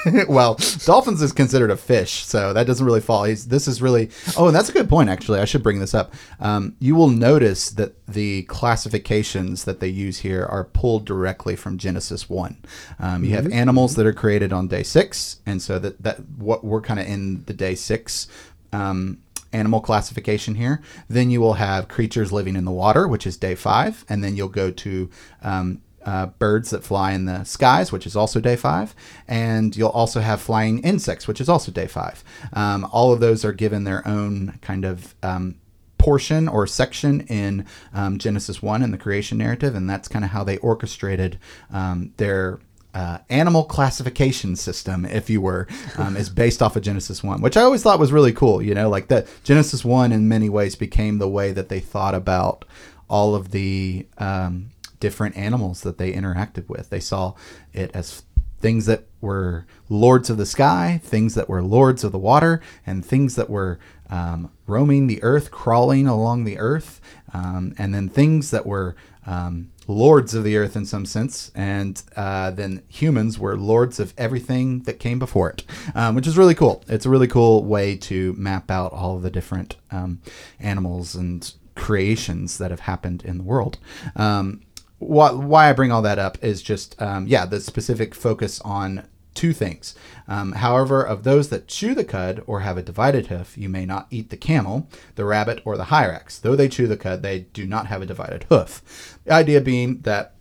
Right. 0.06 0.28
well, 0.28 0.58
dolphins 0.84 1.22
is 1.22 1.32
considered 1.32 1.70
a 1.70 1.78
fish, 1.78 2.26
so 2.26 2.52
that 2.52 2.66
doesn't 2.66 2.84
really 2.84 3.00
fall. 3.00 3.24
He's, 3.24 3.48
this 3.48 3.66
is 3.66 3.80
really. 3.80 4.10
Oh, 4.36 4.46
and 4.48 4.54
that's 4.54 4.68
a 4.68 4.72
good 4.72 4.86
point. 4.86 5.08
Actually, 5.08 5.40
I 5.40 5.46
should 5.46 5.62
bring 5.62 5.80
this 5.80 5.94
up. 5.94 6.12
Um, 6.40 6.76
you 6.78 6.94
will 6.94 7.08
notice 7.08 7.70
that 7.70 8.06
the 8.06 8.42
classifications 8.42 9.64
that 9.64 9.80
they 9.80 9.88
use 9.88 10.18
here 10.18 10.44
are 10.44 10.64
pulled 10.64 11.06
directly 11.06 11.56
from 11.56 11.78
Genesis 11.78 12.28
one. 12.28 12.58
Um, 12.98 13.24
you 13.24 13.30
have 13.30 13.50
animals 13.50 13.94
that 13.94 14.04
are 14.04 14.12
created 14.12 14.52
on 14.52 14.68
day 14.68 14.82
six, 14.82 15.40
and 15.46 15.62
so 15.62 15.78
that 15.78 16.02
that 16.02 16.20
what 16.36 16.64
we're 16.64 16.82
kind 16.82 17.00
of 17.00 17.06
in 17.06 17.44
the 17.44 17.54
day 17.54 17.74
six. 17.74 18.28
Um, 18.74 19.20
animal 19.54 19.80
classification 19.80 20.56
here. 20.56 20.82
Then 21.08 21.30
you 21.30 21.40
will 21.40 21.54
have 21.54 21.88
creatures 21.88 22.32
living 22.32 22.56
in 22.56 22.64
the 22.64 22.70
water, 22.70 23.08
which 23.08 23.26
is 23.26 23.36
day 23.36 23.54
five, 23.54 24.04
and 24.08 24.22
then 24.22 24.36
you'll 24.36 24.48
go 24.48 24.70
to 24.70 25.10
um, 25.42 25.80
uh, 26.04 26.26
birds 26.26 26.70
that 26.70 26.84
fly 26.84 27.12
in 27.12 27.24
the 27.24 27.44
skies, 27.44 27.90
which 27.90 28.06
is 28.06 28.16
also 28.16 28.40
day 28.40 28.56
five, 28.56 28.94
and 29.26 29.76
you'll 29.76 29.88
also 29.88 30.20
have 30.20 30.40
flying 30.40 30.80
insects, 30.80 31.26
which 31.26 31.40
is 31.40 31.48
also 31.48 31.72
day 31.72 31.86
five. 31.86 32.22
Um, 32.52 32.86
all 32.92 33.12
of 33.12 33.20
those 33.20 33.44
are 33.44 33.52
given 33.52 33.84
their 33.84 34.06
own 34.06 34.58
kind 34.60 34.84
of 34.84 35.14
um, 35.22 35.56
portion 35.98 36.48
or 36.48 36.66
section 36.66 37.22
in 37.22 37.64
um, 37.94 38.18
Genesis 38.18 38.62
1 38.62 38.82
in 38.82 38.90
the 38.90 38.98
creation 38.98 39.38
narrative, 39.38 39.74
and 39.74 39.88
that's 39.88 40.08
kind 40.08 40.24
of 40.24 40.32
how 40.32 40.44
they 40.44 40.58
orchestrated 40.58 41.38
um, 41.72 42.12
their 42.18 42.58
uh, 42.94 43.18
animal 43.28 43.64
classification 43.64 44.54
system, 44.56 45.04
if 45.04 45.28
you 45.28 45.40
were, 45.40 45.66
um, 45.98 46.16
is 46.16 46.30
based 46.30 46.62
off 46.62 46.76
of 46.76 46.82
Genesis 46.82 47.22
1, 47.22 47.42
which 47.42 47.56
I 47.56 47.62
always 47.62 47.82
thought 47.82 47.98
was 47.98 48.12
really 48.12 48.32
cool. 48.32 48.62
You 48.62 48.74
know, 48.74 48.88
like 48.88 49.08
that 49.08 49.26
Genesis 49.42 49.84
1 49.84 50.12
in 50.12 50.28
many 50.28 50.48
ways 50.48 50.76
became 50.76 51.18
the 51.18 51.28
way 51.28 51.52
that 51.52 51.68
they 51.68 51.80
thought 51.80 52.14
about 52.14 52.64
all 53.08 53.34
of 53.34 53.50
the 53.50 54.06
um, 54.18 54.70
different 55.00 55.36
animals 55.36 55.82
that 55.82 55.98
they 55.98 56.12
interacted 56.12 56.68
with. 56.68 56.90
They 56.90 57.00
saw 57.00 57.34
it 57.72 57.90
as 57.94 58.22
things 58.60 58.86
that 58.86 59.04
were 59.20 59.66
lords 59.90 60.30
of 60.30 60.38
the 60.38 60.46
sky, 60.46 61.00
things 61.04 61.34
that 61.34 61.48
were 61.48 61.62
lords 61.62 62.04
of 62.04 62.12
the 62.12 62.18
water, 62.18 62.62
and 62.86 63.04
things 63.04 63.34
that 63.34 63.50
were 63.50 63.78
um, 64.08 64.50
roaming 64.66 65.06
the 65.06 65.22
earth, 65.22 65.50
crawling 65.50 66.06
along 66.06 66.44
the 66.44 66.58
earth, 66.58 67.00
um, 67.32 67.74
and 67.76 67.94
then 67.94 68.08
things 68.08 68.50
that 68.52 68.64
were 68.64 68.96
um, 69.26 69.70
lords 69.86 70.34
of 70.34 70.44
the 70.44 70.56
earth 70.56 70.76
in 70.76 70.86
some 70.86 71.06
sense, 71.06 71.50
and 71.54 72.02
uh, 72.16 72.50
then 72.50 72.82
humans 72.88 73.38
were 73.38 73.56
lords 73.56 74.00
of 74.00 74.14
everything 74.16 74.80
that 74.84 74.98
came 74.98 75.18
before 75.18 75.50
it, 75.50 75.64
um, 75.94 76.14
which 76.14 76.26
is 76.26 76.38
really 76.38 76.54
cool. 76.54 76.82
It's 76.88 77.06
a 77.06 77.10
really 77.10 77.28
cool 77.28 77.64
way 77.64 77.96
to 77.96 78.32
map 78.34 78.70
out 78.70 78.92
all 78.92 79.18
the 79.18 79.30
different 79.30 79.76
um, 79.90 80.20
animals 80.58 81.14
and 81.14 81.52
creations 81.74 82.58
that 82.58 82.70
have 82.70 82.80
happened 82.80 83.24
in 83.24 83.38
the 83.38 83.44
world. 83.44 83.78
Um, 84.16 84.62
why, 84.98 85.32
why 85.32 85.68
I 85.68 85.72
bring 85.72 85.92
all 85.92 86.02
that 86.02 86.18
up 86.18 86.42
is 86.42 86.62
just, 86.62 87.00
um, 87.02 87.26
yeah, 87.26 87.44
the 87.44 87.60
specific 87.60 88.14
focus 88.14 88.60
on 88.60 89.06
two 89.34 89.52
things. 89.52 89.94
Um, 90.28 90.52
however, 90.52 91.02
of 91.02 91.24
those 91.24 91.48
that 91.50 91.68
chew 91.68 91.94
the 91.94 92.04
cud 92.04 92.42
or 92.46 92.60
have 92.60 92.78
a 92.78 92.82
divided 92.82 93.26
hoof, 93.26 93.56
you 93.58 93.68
may 93.68 93.84
not 93.84 94.06
eat 94.10 94.30
the 94.30 94.36
camel, 94.36 94.88
the 95.16 95.24
rabbit, 95.24 95.60
or 95.64 95.76
the 95.76 95.84
hyrax. 95.84 96.40
Though 96.40 96.56
they 96.56 96.68
chew 96.68 96.86
the 96.86 96.96
cud, 96.96 97.22
they 97.22 97.40
do 97.40 97.66
not 97.66 97.86
have 97.86 98.02
a 98.02 98.06
divided 98.06 98.44
hoof. 98.48 99.18
The 99.24 99.32
idea 99.32 99.60
being 99.60 100.00
that 100.02 100.34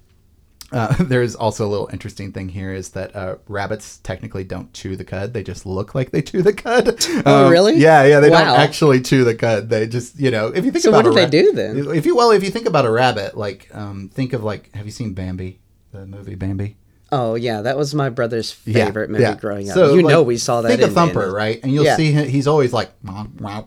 uh, 0.71 0.95
there's 1.03 1.35
also 1.35 1.67
a 1.67 1.69
little 1.69 1.89
interesting 1.93 2.31
thing 2.31 2.49
here 2.49 2.73
is 2.73 2.89
that 2.89 3.15
uh, 3.15 3.35
rabbits 3.47 3.99
technically 3.99 4.43
don't 4.43 4.73
chew 4.73 4.95
the 4.95 5.03
cud; 5.05 5.33
they 5.33 5.43
just 5.43 5.65
look 5.65 5.93
like 5.93 6.11
they 6.11 6.21
chew 6.21 6.41
the 6.41 6.53
cud. 6.53 6.97
Oh, 7.25 7.49
really? 7.49 7.75
Yeah, 7.77 8.03
yeah. 8.05 8.19
They 8.19 8.29
Wow. 8.29 8.45
don't 8.45 8.59
actually 8.59 9.01
chew 9.01 9.23
the 9.23 9.35
cud. 9.35 9.69
They 9.69 9.87
just, 9.87 10.19
you 10.19 10.31
know, 10.31 10.47
if 10.47 10.65
you 10.65 10.71
think 10.71 10.83
about 10.85 11.05
So 11.05 11.11
about 11.11 11.11
what 11.11 11.15
do 11.15 11.21
a 11.21 11.25
they 11.25 11.43
do 11.43 11.51
then? 11.53 11.95
If 11.95 12.05
you 12.05 12.15
well, 12.15 12.31
if 12.31 12.43
you 12.43 12.49
think 12.49 12.65
about 12.65 12.85
a 12.85 12.91
rabbit, 12.91 13.37
like 13.37 13.69
um, 13.73 14.09
think 14.09 14.33
of 14.33 14.43
like, 14.43 14.73
have 14.75 14.85
you 14.85 14.91
seen 14.91 15.13
Bambi, 15.13 15.59
the 15.91 16.05
movie 16.05 16.35
Bambi? 16.35 16.75
Oh 17.15 17.35
yeah, 17.35 17.61
that 17.61 17.77
was 17.77 17.93
my 17.93 18.09
brother's 18.09 18.59
Yeah, 18.65 18.85
favorite 18.85 19.11
movie 19.11 19.21
yeah. 19.21 19.35
growing 19.35 19.69
up. 19.69 19.75
So, 19.75 19.93
you 19.93 20.01
like, 20.01 20.11
know 20.13 20.23
we 20.23 20.37
saw 20.37 20.61
that. 20.61 20.69
Think 20.69 20.81
in 20.81 20.89
of 20.89 20.95
Thumper, 20.95 21.31
right? 21.31 21.59
And 21.61 21.71
you'll 21.71 21.85
Yeah. 21.85 21.95
see 21.95 22.11
him, 22.11 22.27
he's 22.27 22.47
always 22.47 22.73
like, 22.73 22.91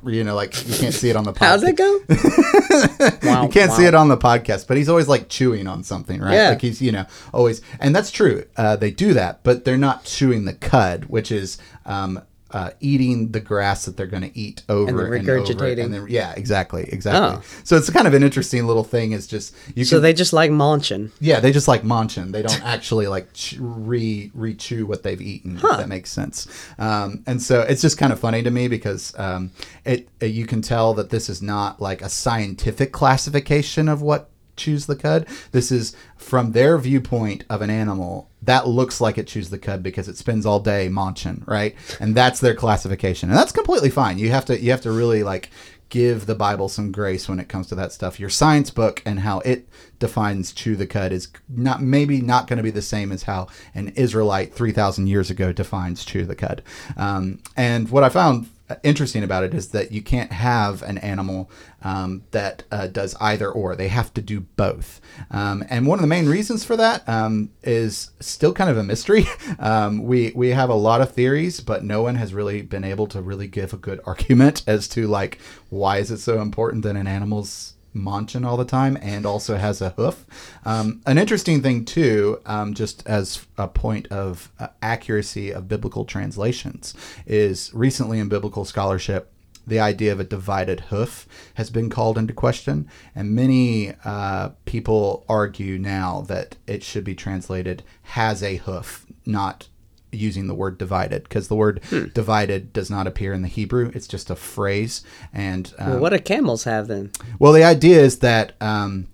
you 0.04 0.24
know, 0.24 0.34
like 0.34 0.52
you 0.68 0.74
can't 0.74 0.92
see 0.94 1.10
it 1.10 1.14
on 1.16 1.22
the 1.22 1.32
podcast. 1.32 1.46
How's 1.46 1.62
it 1.62 1.76
go? 1.76 2.00
You 3.46 3.48
can't 3.48 3.70
see 3.72 3.84
it 3.84 3.94
on 3.94 4.08
the 4.08 4.16
podcast, 4.16 4.66
but 4.66 4.76
he's 4.76 4.88
always 4.88 5.06
like 5.08 5.28
chewing 5.28 5.66
on 5.68 5.84
something, 5.84 6.20
right? 6.20 6.34
Yeah. 6.34 6.48
Like 6.50 6.60
he's, 6.62 6.82
you 6.82 6.90
know, 6.92 7.04
always, 7.32 7.62
and 7.80 7.94
that's 7.94 8.10
true. 8.10 8.44
Uh, 8.56 8.74
they 8.76 8.90
do 8.90 9.14
that, 9.14 9.44
but 9.44 9.64
they're 9.64 9.76
not 9.78 10.04
chewing 10.04 10.44
the 10.44 10.54
cud, 10.54 11.04
which 11.06 11.30
is 11.30 11.58
um, 11.84 12.20
uh, 12.52 12.70
eating 12.80 13.32
the 13.32 13.40
grass 13.40 13.84
that 13.86 13.96
they're 13.96 14.06
going 14.06 14.22
to 14.22 14.38
eat 14.38 14.62
over 14.68 14.88
And 14.88 15.14
and, 15.16 15.28
over. 15.28 15.40
regurgitating. 15.44 15.84
And 15.84 15.94
then, 15.94 16.06
yeah, 16.08 16.32
exactly, 16.36 16.84
exactly. 16.92 17.42
Oh. 17.42 17.60
So 17.64 17.76
it's 17.76 17.90
kind 17.90 18.06
of 18.06 18.14
an 18.14 18.22
interesting 18.22 18.66
little 18.66 18.84
thing. 18.84 19.12
Is 19.12 19.26
just 19.26 19.54
you 19.74 19.84
So 19.84 19.96
can, 19.96 20.02
they 20.02 20.12
just 20.12 20.32
like 20.32 20.50
munching. 20.50 21.10
yeah, 21.20 21.40
they 21.40 21.50
just 21.52 21.68
like 21.68 21.82
munching. 21.84 22.32
They 22.32 22.42
don't 22.42 22.62
actually 22.64 23.06
like 23.08 23.32
ch- 23.32 23.56
re 23.58 24.30
re 24.34 24.54
chew 24.54 24.86
what 24.86 25.02
they've 25.02 25.20
eaten. 25.20 25.56
If 25.56 25.62
that 25.62 25.88
makes 25.88 26.10
sense. 26.10 26.46
Um, 26.78 27.22
and 27.26 27.42
so 27.42 27.62
it's 27.62 27.82
just 27.82 27.98
kind 27.98 28.12
of 28.12 28.20
funny 28.20 28.42
to 28.42 28.50
me 28.50 28.68
because 28.68 29.12
um, 29.18 29.50
it 29.84 30.08
uh, 30.22 30.26
you 30.26 30.46
can 30.46 30.62
tell 30.62 30.94
that 30.94 31.10
this 31.10 31.28
is 31.28 31.42
not 31.42 31.80
like 31.80 32.00
a 32.02 32.08
scientific 32.08 32.92
classification 32.92 33.88
of 33.88 34.02
what 34.02 34.30
chews 34.56 34.86
the 34.86 34.96
cud. 34.96 35.26
This 35.52 35.70
is 35.70 35.94
from 36.16 36.52
their 36.52 36.78
viewpoint 36.78 37.44
of 37.48 37.62
an 37.62 37.70
animal 37.70 38.30
that 38.42 38.68
looks 38.68 39.00
like 39.00 39.18
it 39.18 39.26
chews 39.26 39.50
the 39.50 39.58
cud 39.58 39.82
because 39.82 40.08
it 40.08 40.16
spends 40.16 40.46
all 40.46 40.60
day 40.60 40.88
munching, 40.88 41.42
right? 41.46 41.74
And 42.00 42.14
that's 42.14 42.40
their 42.40 42.54
classification, 42.54 43.28
and 43.28 43.38
that's 43.38 43.52
completely 43.52 43.90
fine. 43.90 44.18
You 44.18 44.30
have 44.30 44.44
to 44.46 44.60
you 44.60 44.70
have 44.70 44.82
to 44.82 44.90
really 44.90 45.22
like 45.22 45.50
give 45.88 46.26
the 46.26 46.34
Bible 46.34 46.68
some 46.68 46.90
grace 46.90 47.28
when 47.28 47.38
it 47.38 47.48
comes 47.48 47.68
to 47.68 47.74
that 47.76 47.92
stuff. 47.92 48.18
Your 48.18 48.28
science 48.30 48.70
book 48.70 49.02
and 49.06 49.20
how 49.20 49.38
it 49.40 49.68
defines 49.98 50.52
chew 50.52 50.74
the 50.74 50.86
cud 50.86 51.12
is 51.12 51.28
not 51.48 51.80
maybe 51.80 52.20
not 52.20 52.48
going 52.48 52.56
to 52.56 52.62
be 52.62 52.70
the 52.70 52.82
same 52.82 53.12
as 53.12 53.24
how 53.24 53.46
an 53.74 53.88
Israelite 53.90 54.54
three 54.54 54.72
thousand 54.72 55.08
years 55.08 55.30
ago 55.30 55.52
defines 55.52 56.04
chew 56.04 56.24
the 56.24 56.34
cud. 56.34 56.62
Um, 56.96 57.40
and 57.56 57.88
what 57.90 58.04
I 58.04 58.08
found 58.08 58.48
interesting 58.82 59.22
about 59.22 59.44
it 59.44 59.54
is 59.54 59.68
that 59.68 59.92
you 59.92 60.02
can't 60.02 60.32
have 60.32 60.82
an 60.82 60.98
animal 60.98 61.50
um, 61.82 62.24
that 62.32 62.64
uh, 62.70 62.88
does 62.88 63.14
either 63.20 63.50
or. 63.50 63.76
They 63.76 63.88
have 63.88 64.12
to 64.14 64.22
do 64.22 64.40
both. 64.40 65.00
Um, 65.30 65.64
and 65.70 65.86
one 65.86 65.98
of 65.98 66.02
the 66.02 66.08
main 66.08 66.28
reasons 66.28 66.64
for 66.64 66.76
that 66.76 67.08
um, 67.08 67.50
is 67.62 68.10
still 68.20 68.52
kind 68.52 68.70
of 68.70 68.76
a 68.76 68.84
mystery. 68.84 69.26
Um, 69.58 70.02
we 70.02 70.32
we 70.34 70.50
have 70.50 70.68
a 70.68 70.74
lot 70.74 71.00
of 71.00 71.12
theories, 71.12 71.60
but 71.60 71.82
no 71.82 72.02
one 72.02 72.16
has 72.16 72.34
really 72.34 72.62
been 72.62 72.84
able 72.84 73.06
to 73.08 73.22
really 73.22 73.46
give 73.46 73.72
a 73.72 73.76
good 73.76 74.00
argument 74.04 74.62
as 74.66 74.86
to 74.88 75.06
like 75.06 75.38
why 75.70 75.98
is 75.98 76.10
it 76.10 76.18
so 76.18 76.40
important 76.42 76.82
that 76.82 76.96
an 76.96 77.06
animal's 77.06 77.75
munching 77.96 78.44
all 78.44 78.56
the 78.56 78.64
time 78.64 78.96
and 79.00 79.26
also 79.26 79.56
has 79.56 79.80
a 79.80 79.90
hoof. 79.90 80.24
Um, 80.64 81.00
an 81.06 81.18
interesting 81.18 81.62
thing 81.62 81.84
too, 81.84 82.40
um, 82.46 82.74
just 82.74 83.06
as 83.06 83.46
a 83.56 83.66
point 83.66 84.06
of 84.08 84.52
uh, 84.58 84.68
accuracy 84.82 85.50
of 85.50 85.68
biblical 85.68 86.04
translations, 86.04 86.94
is 87.26 87.72
recently 87.74 88.18
in 88.18 88.28
biblical 88.28 88.64
scholarship. 88.64 89.32
The 89.66 89.80
idea 89.80 90.12
of 90.12 90.20
a 90.20 90.24
divided 90.24 90.80
hoof 90.80 91.26
has 91.54 91.70
been 91.70 91.90
called 91.90 92.18
into 92.18 92.32
question, 92.32 92.88
and 93.16 93.34
many 93.34 93.94
uh, 94.04 94.50
people 94.64 95.24
argue 95.28 95.76
now 95.76 96.20
that 96.28 96.54
it 96.68 96.84
should 96.84 97.02
be 97.02 97.16
translated 97.16 97.82
has 98.02 98.44
a 98.44 98.56
hoof, 98.56 99.06
not 99.24 99.66
using 100.16 100.46
the 100.46 100.54
word 100.54 100.78
divided, 100.78 101.22
because 101.24 101.48
the 101.48 101.54
word 101.56 101.80
divided 102.14 102.72
does 102.72 102.90
not 102.90 103.06
appear 103.06 103.32
in 103.32 103.42
the 103.42 103.48
Hebrew. 103.48 103.90
It's 103.94 104.08
just 104.08 104.30
a 104.30 104.36
phrase, 104.36 105.02
and 105.32 105.72
um, 105.78 105.90
Well, 105.90 106.00
what 106.00 106.10
do 106.10 106.18
camels 106.18 106.64
have 106.64 106.88
then? 106.88 107.10
well, 107.38 107.52
the 107.52 107.64
idea 107.64 108.00
is 108.00 108.18
that 108.20 108.52
um, 108.60 109.06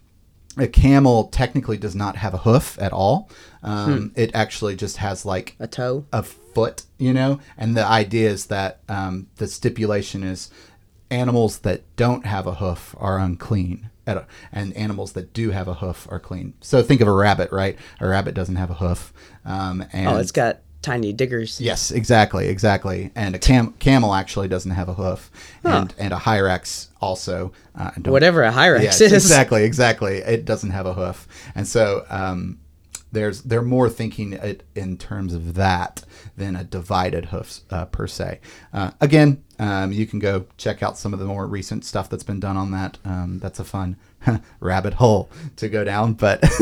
a 0.57 0.67
camel 0.69 1.25
technically 1.25 1.77
does 1.79 1.95
not 1.95 2.17
have 2.17 2.35
a 2.35 2.39
hoof 2.39 2.79
at 2.81 2.93
all. 2.93 3.29
Um, 3.63 4.13
It 4.17 4.31
actually 4.35 4.77
just 4.77 4.97
has 4.99 5.25
like 5.25 5.55
A 5.61 5.67
toe? 5.67 6.05
a 6.13 6.23
foot, 6.23 6.83
you 6.99 7.13
know. 7.15 7.41
And 7.57 7.77
the 7.77 7.85
idea 7.87 8.29
is 8.31 8.47
that 8.47 8.81
um, 8.89 9.29
the 9.37 9.47
stipulation 9.47 10.23
is 10.23 10.51
animals 11.11 11.59
that 11.61 11.83
don't 11.97 12.27
have 12.27 12.47
a 12.47 12.55
hoof 12.55 12.95
are 12.99 13.19
unclean. 13.19 13.89
at 14.05 14.17
a- 14.17 14.27
And 14.53 14.75
animals 14.77 15.13
that 15.13 15.33
do 15.33 15.51
have 15.53 15.69
a 15.69 15.75
hoof 15.75 16.09
are 16.11 16.19
clean. 16.19 16.55
So 16.61 16.83
think 16.83 17.01
of 17.01 17.07
a 17.07 17.13
rabbit, 17.13 17.53
right? 17.53 17.77
A 18.01 18.09
rabbit 18.09 18.35
doesn't 18.35 18.57
have 18.57 18.69
a 18.71 18.75
hoof. 18.75 19.13
Um, 19.45 19.85
and 19.93 20.09
Oh, 20.09 20.17
it's 20.17 20.33
got 20.33 20.59
tiny 20.83 21.13
diggers. 21.13 21.61
Yes, 21.61 21.91
exactly, 21.91 22.49
exactly. 22.49 23.11
And 23.15 23.35
a 23.35 23.39
cam- 23.39 23.73
camel 23.79 24.15
actually 24.15 24.49
doesn't 24.49 24.73
have 24.73 24.89
a 24.89 24.95
hoof, 24.95 25.31
and 25.65 25.95
and 25.99 26.13
a 26.13 26.17
hyrax 26.19 26.89
also. 27.01 27.53
Uh, 27.75 27.91
Whatever 28.05 28.43
a 28.43 28.53
hyrax 28.53 28.83
Yes, 28.83 29.01
is. 29.01 29.13
exactly, 29.13 29.65
exactly. 29.65 30.17
It 30.19 30.45
doesn't 30.45 30.71
have 30.71 30.87
a 30.87 30.95
hoof, 30.95 31.27
and 31.55 31.67
so 31.67 32.05
um, 32.11 32.59
there's 33.13 33.43
they're 33.43 33.63
more 33.63 33.89
thinking 33.89 34.33
it 34.35 34.63
in 34.75 34.97
terms 34.97 35.33
of 35.35 35.55
that 35.55 36.05
than 36.37 36.57
a 36.57 36.65
divided 36.65 37.27
hoof 37.27 37.61
uh, 37.71 37.85
per 37.87 38.07
se. 38.07 38.41
Uh, 38.73 38.91
again, 39.01 39.43
um, 39.59 39.93
you 39.93 40.07
can 40.07 40.19
go 40.19 40.47
check 40.57 40.83
out 40.83 40.99
some 40.99 41.13
of 41.13 41.19
the 41.21 41.27
more 41.27 41.47
recent 41.47 41.85
stuff 41.85 42.09
that's 42.09 42.25
been 42.25 42.41
done 42.41 42.57
on 42.57 42.71
that. 42.73 42.99
Um, 43.05 43.39
that's 43.39 43.59
a 43.61 43.65
fun 43.65 43.97
rabbit 44.61 44.95
hole 44.95 45.31
to 45.57 45.69
go 45.69 45.85
down, 45.85 46.15
but. 46.15 46.43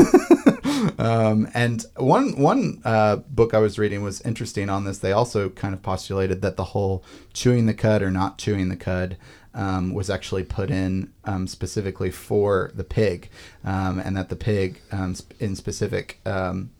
Um, 0.97 1.49
and 1.53 1.85
one 1.97 2.39
one 2.39 2.81
uh, 2.83 3.17
book 3.17 3.53
I 3.53 3.59
was 3.59 3.77
reading 3.77 4.03
was 4.03 4.21
interesting 4.21 4.69
on 4.69 4.85
this. 4.85 4.99
They 4.99 5.11
also 5.11 5.49
kind 5.49 5.73
of 5.73 5.81
postulated 5.81 6.41
that 6.41 6.57
the 6.57 6.65
whole 6.65 7.03
chewing 7.33 7.65
the 7.65 7.73
cud 7.73 8.01
or 8.01 8.11
not 8.11 8.37
chewing 8.37 8.69
the 8.69 8.75
cud 8.75 9.17
um, 9.53 9.93
was 9.93 10.09
actually 10.09 10.43
put 10.43 10.71
in 10.71 11.11
um, 11.25 11.47
specifically 11.47 12.11
for 12.11 12.71
the 12.73 12.83
pig, 12.83 13.29
um, 13.63 13.99
and 13.99 14.15
that 14.15 14.29
the 14.29 14.35
pig 14.35 14.81
um, 14.91 15.15
in 15.39 15.55
specific 15.55 16.19
um, 16.25 16.71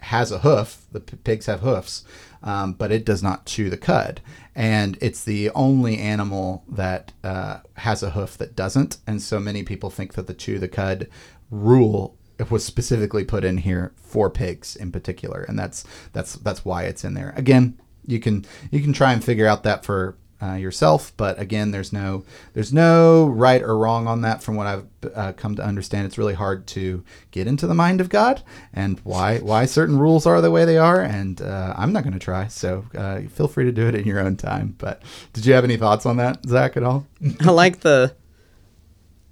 has 0.00 0.30
a 0.32 0.40
hoof. 0.40 0.84
The 0.92 1.00
p- 1.00 1.16
pigs 1.16 1.46
have 1.46 1.60
hoofs, 1.60 2.04
um, 2.42 2.74
but 2.74 2.92
it 2.92 3.04
does 3.04 3.22
not 3.22 3.46
chew 3.46 3.70
the 3.70 3.76
cud. 3.76 4.20
And 4.54 4.98
it's 5.00 5.24
the 5.24 5.50
only 5.50 5.98
animal 5.98 6.64
that 6.68 7.12
uh, 7.24 7.60
has 7.74 8.02
a 8.02 8.10
hoof 8.10 8.36
that 8.38 8.54
doesn't. 8.54 8.98
And 9.06 9.20
so 9.20 9.40
many 9.40 9.62
people 9.62 9.90
think 9.90 10.14
that 10.14 10.26
the 10.26 10.34
chew 10.34 10.58
the 10.58 10.68
cud 10.68 11.08
rule 11.50 12.16
was 12.50 12.64
specifically 12.64 13.24
put 13.24 13.44
in 13.44 13.58
here 13.58 13.92
for 13.96 14.30
pigs 14.30 14.76
in 14.76 14.92
particular, 14.92 15.42
and 15.42 15.58
that's 15.58 15.84
that's 16.12 16.34
that's 16.34 16.64
why 16.64 16.84
it's 16.84 17.04
in 17.04 17.14
there. 17.14 17.32
Again, 17.36 17.78
you 18.06 18.20
can 18.20 18.44
you 18.70 18.80
can 18.80 18.92
try 18.92 19.12
and 19.12 19.22
figure 19.22 19.46
out 19.46 19.62
that 19.62 19.84
for 19.84 20.16
uh, 20.42 20.54
yourself, 20.54 21.12
but 21.16 21.38
again, 21.38 21.70
there's 21.70 21.92
no 21.92 22.24
there's 22.52 22.72
no 22.72 23.26
right 23.26 23.62
or 23.62 23.78
wrong 23.78 24.06
on 24.06 24.20
that. 24.22 24.42
From 24.42 24.56
what 24.56 24.66
I've 24.66 24.86
uh, 25.14 25.32
come 25.32 25.54
to 25.56 25.64
understand, 25.64 26.06
it's 26.06 26.18
really 26.18 26.34
hard 26.34 26.66
to 26.68 27.04
get 27.30 27.46
into 27.46 27.66
the 27.66 27.74
mind 27.74 28.00
of 28.00 28.08
God 28.08 28.42
and 28.72 29.00
why 29.00 29.38
why 29.38 29.64
certain 29.64 29.98
rules 29.98 30.26
are 30.26 30.40
the 30.40 30.50
way 30.50 30.64
they 30.64 30.76
are. 30.76 31.00
And 31.00 31.40
uh, 31.40 31.74
I'm 31.76 31.92
not 31.92 32.02
going 32.02 32.12
to 32.14 32.18
try, 32.18 32.48
so 32.48 32.84
uh, 32.96 33.20
feel 33.22 33.48
free 33.48 33.64
to 33.64 33.72
do 33.72 33.86
it 33.86 33.94
in 33.94 34.06
your 34.06 34.20
own 34.20 34.36
time. 34.36 34.74
But 34.76 35.02
did 35.32 35.46
you 35.46 35.54
have 35.54 35.64
any 35.64 35.76
thoughts 35.76 36.04
on 36.04 36.16
that, 36.18 36.44
Zach, 36.46 36.76
at 36.76 36.82
all? 36.82 37.06
I 37.40 37.50
like 37.50 37.80
the 37.80 38.14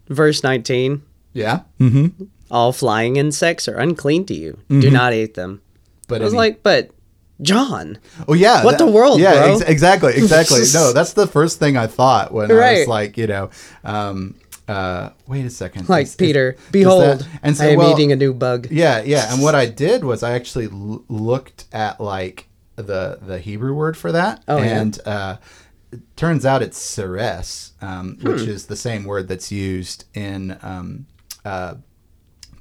verse 0.08 0.42
19. 0.42 1.02
Yeah. 1.32 1.62
Mm-hmm. 1.80 2.24
All 2.52 2.72
flying 2.72 3.16
insects 3.16 3.66
are 3.66 3.76
unclean 3.78 4.24
to 4.26 4.34
you. 4.34 4.58
Do 4.68 4.90
not 4.90 5.12
eat 5.14 5.34
them. 5.34 5.60
But 6.06 6.20
I 6.20 6.24
was 6.24 6.34
any- 6.34 6.38
like, 6.38 6.62
but 6.62 6.90
John, 7.40 7.98
Oh 8.28 8.34
yeah, 8.34 8.62
What 8.64 8.78
the 8.78 8.86
world, 8.86 9.18
Yeah, 9.20 9.32
bro? 9.32 9.52
ex- 9.56 9.60
exactly, 9.62 10.12
exactly. 10.16 10.60
no, 10.74 10.92
that's 10.92 11.14
the 11.14 11.26
first 11.26 11.58
thing 11.58 11.76
I 11.76 11.86
thought 11.88 12.30
when 12.32 12.52
I 12.52 12.74
was 12.80 12.86
like, 12.86 13.16
you 13.18 13.26
know, 13.26 13.50
um, 13.84 14.34
uh, 14.68 15.10
wait 15.26 15.44
a 15.44 15.50
second, 15.50 15.88
like 15.88 16.04
Is- 16.04 16.10
is- 16.10 16.16
Peter, 16.16 16.52
does 16.52 16.70
behold, 16.70 17.20
that- 17.20 17.28
and 17.42 17.56
so 17.56 17.64
I 17.64 17.68
am 17.70 17.78
well, 17.78 17.90
eating 17.92 18.12
a 18.12 18.16
new 18.16 18.32
bug. 18.34 18.68
Yeah, 18.70 19.02
yeah. 19.02 19.32
And 19.32 19.42
what 19.42 19.54
I 19.56 19.66
did 19.84 20.04
was 20.04 20.22
I 20.22 20.32
actually 20.34 20.66
l- 20.66 21.04
looked 21.08 21.64
at 21.72 22.00
like 22.00 22.48
the 22.76 23.18
the 23.26 23.38
Hebrew 23.38 23.74
word 23.74 23.96
for 23.96 24.12
that, 24.12 24.44
Oh, 24.46 24.58
yeah? 24.58 24.80
and 24.80 24.98
uh, 25.06 25.36
it 25.90 26.00
turns 26.16 26.46
out 26.46 26.62
it's 26.62 26.78
seres, 26.78 27.72
um, 27.80 28.18
Hmm. 28.20 28.28
which 28.32 28.42
is 28.42 28.66
the 28.66 28.76
same 28.76 29.04
word 29.04 29.26
that's 29.26 29.50
used 29.50 30.04
in 30.14 30.56
um, 30.62 31.06
uh, 31.44 31.74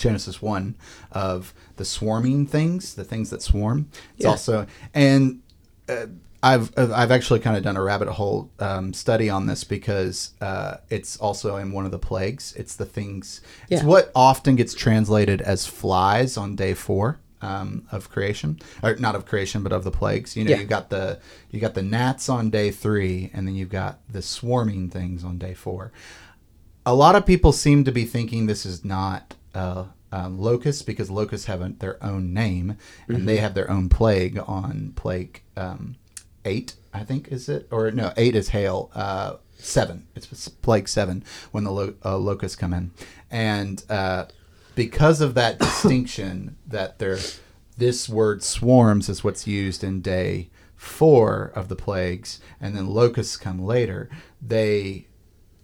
Genesis 0.02 0.42
one 0.42 0.76
of 1.12 1.54
the 1.78 1.86
swarming 1.86 2.46
things, 2.48 2.96
the 2.96 3.04
things 3.04 3.30
that 3.30 3.42
swarm. 3.42 3.90
It's 4.16 4.24
Yeah. 4.26 4.30
also 4.32 4.66
and. 4.94 5.42
Uh, 5.88 6.08
I've 6.44 6.74
I've 6.76 7.12
actually 7.12 7.40
kind 7.40 7.56
of 7.56 7.62
done 7.62 7.78
a 7.78 7.84
rabbit 7.84 8.08
hole 8.08 8.50
um, 8.58 8.94
study 8.94 9.30
on 9.30 9.46
this 9.46 9.64
because 9.64 10.32
uh, 10.42 10.78
it's 10.90 11.16
also 11.18 11.58
in 11.58 11.72
one 11.72 11.86
of 11.86 11.92
the 11.92 12.00
plagues. 12.00 12.56
It's 12.58 12.76
the 12.76 12.86
things. 12.86 13.42
It's 13.70 13.84
what 13.84 14.12
often 14.16 14.56
gets 14.56 14.74
translated 14.74 15.40
as 15.42 15.68
flies 15.68 16.38
on 16.38 16.56
day 16.56 16.74
four 16.74 17.20
um, 17.44 17.86
of 17.92 18.10
creation, 18.10 18.60
or 18.82 18.96
not 18.96 19.14
of 19.14 19.28
creation, 19.28 19.62
but 19.62 19.72
of 19.72 19.84
the 19.84 19.92
plagues. 19.92 20.36
You 20.36 20.44
know, 20.46 20.50
Yeah. 20.50 20.62
you 20.62 20.66
got 20.66 20.90
the 20.90 21.20
you 21.52 21.60
got 21.60 21.76
the 21.76 21.84
gnats 21.84 22.28
on 22.28 22.50
day 22.50 22.72
three, 22.72 23.30
and 23.36 23.48
then 23.48 23.54
you've 23.54 23.70
got 23.70 24.00
the 24.12 24.24
swarming 24.24 24.90
things 24.90 25.24
on 25.24 25.38
day 25.38 25.54
four. 25.54 25.92
A 26.88 26.96
lot 26.96 27.14
of 27.16 27.24
people 27.24 27.52
seem 27.52 27.84
to 27.84 27.92
be 27.92 28.04
thinking 28.06 28.48
this 28.48 28.66
is 28.66 28.84
not. 28.84 29.36
Uh, 29.54 29.86
um, 30.14 30.38
locusts 30.38 30.82
because 30.82 31.10
locusts 31.10 31.48
have 31.48 31.62
a, 31.62 31.70
their 31.70 32.04
own 32.04 32.34
name 32.34 32.78
and 33.08 33.28
they 33.28 33.38
have 33.38 33.54
their 33.54 33.72
own 33.72 33.88
plague 33.88 34.38
on 34.46 34.92
plague 34.96 35.42
um, 35.56 35.96
eight, 36.46 36.76
I 36.94 37.04
think 37.04 37.30
is 37.30 37.48
it, 37.48 37.68
or 37.72 37.92
no, 37.92 38.14
eight 38.18 38.36
is 38.36 38.50
hail. 38.50 38.92
Uh, 38.94 39.38
seven, 39.58 40.08
it's 40.16 40.48
plague 40.48 40.90
seven 40.90 41.24
when 41.52 41.64
the 41.64 41.72
lo- 41.72 41.96
uh, 42.04 42.18
locusts 42.18 42.58
come 42.58 42.74
in, 42.74 42.92
and 43.30 43.84
uh, 43.90 44.26
because 44.76 45.22
of 45.22 45.34
that 45.36 45.60
distinction, 45.60 46.58
that 46.68 47.00
there, 47.00 47.20
this 47.78 48.10
word 48.10 48.44
swarms 48.44 49.10
is 49.10 49.24
what's 49.24 49.48
used 49.48 49.84
in 49.84 50.02
day 50.02 50.50
four 50.76 51.52
of 51.56 51.68
the 51.68 51.76
plagues, 51.76 52.40
and 52.60 52.76
then 52.76 52.88
locusts 52.88 53.38
come 53.38 53.64
later. 53.64 54.10
They 54.42 55.08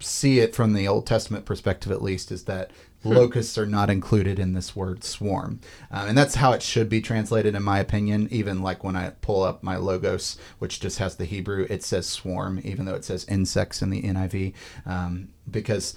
see 0.00 0.38
it 0.38 0.54
from 0.54 0.74
the 0.74 0.86
Old 0.86 1.06
Testament 1.06 1.44
perspective, 1.44 1.90
at 1.90 2.02
least, 2.02 2.30
is 2.30 2.44
that 2.44 2.70
locusts 3.04 3.56
are 3.56 3.66
not 3.66 3.90
included 3.90 4.38
in 4.38 4.52
this 4.52 4.74
word 4.74 5.04
swarm. 5.04 5.60
Um, 5.90 6.08
and 6.08 6.18
that's 6.18 6.36
how 6.36 6.52
it 6.52 6.62
should 6.62 6.88
be 6.88 7.00
translated, 7.00 7.54
in 7.54 7.62
my 7.62 7.78
opinion. 7.78 8.28
Even 8.30 8.62
like 8.62 8.82
when 8.82 8.96
I 8.96 9.10
pull 9.20 9.42
up 9.42 9.62
my 9.62 9.76
Logos, 9.76 10.36
which 10.58 10.80
just 10.80 10.98
has 10.98 11.16
the 11.16 11.24
Hebrew, 11.24 11.66
it 11.70 11.82
says 11.82 12.06
swarm, 12.06 12.60
even 12.64 12.86
though 12.86 12.94
it 12.94 13.04
says 13.04 13.24
insects 13.26 13.82
in 13.82 13.90
the 13.90 14.02
NIV. 14.02 14.54
Um, 14.86 15.28
because 15.50 15.94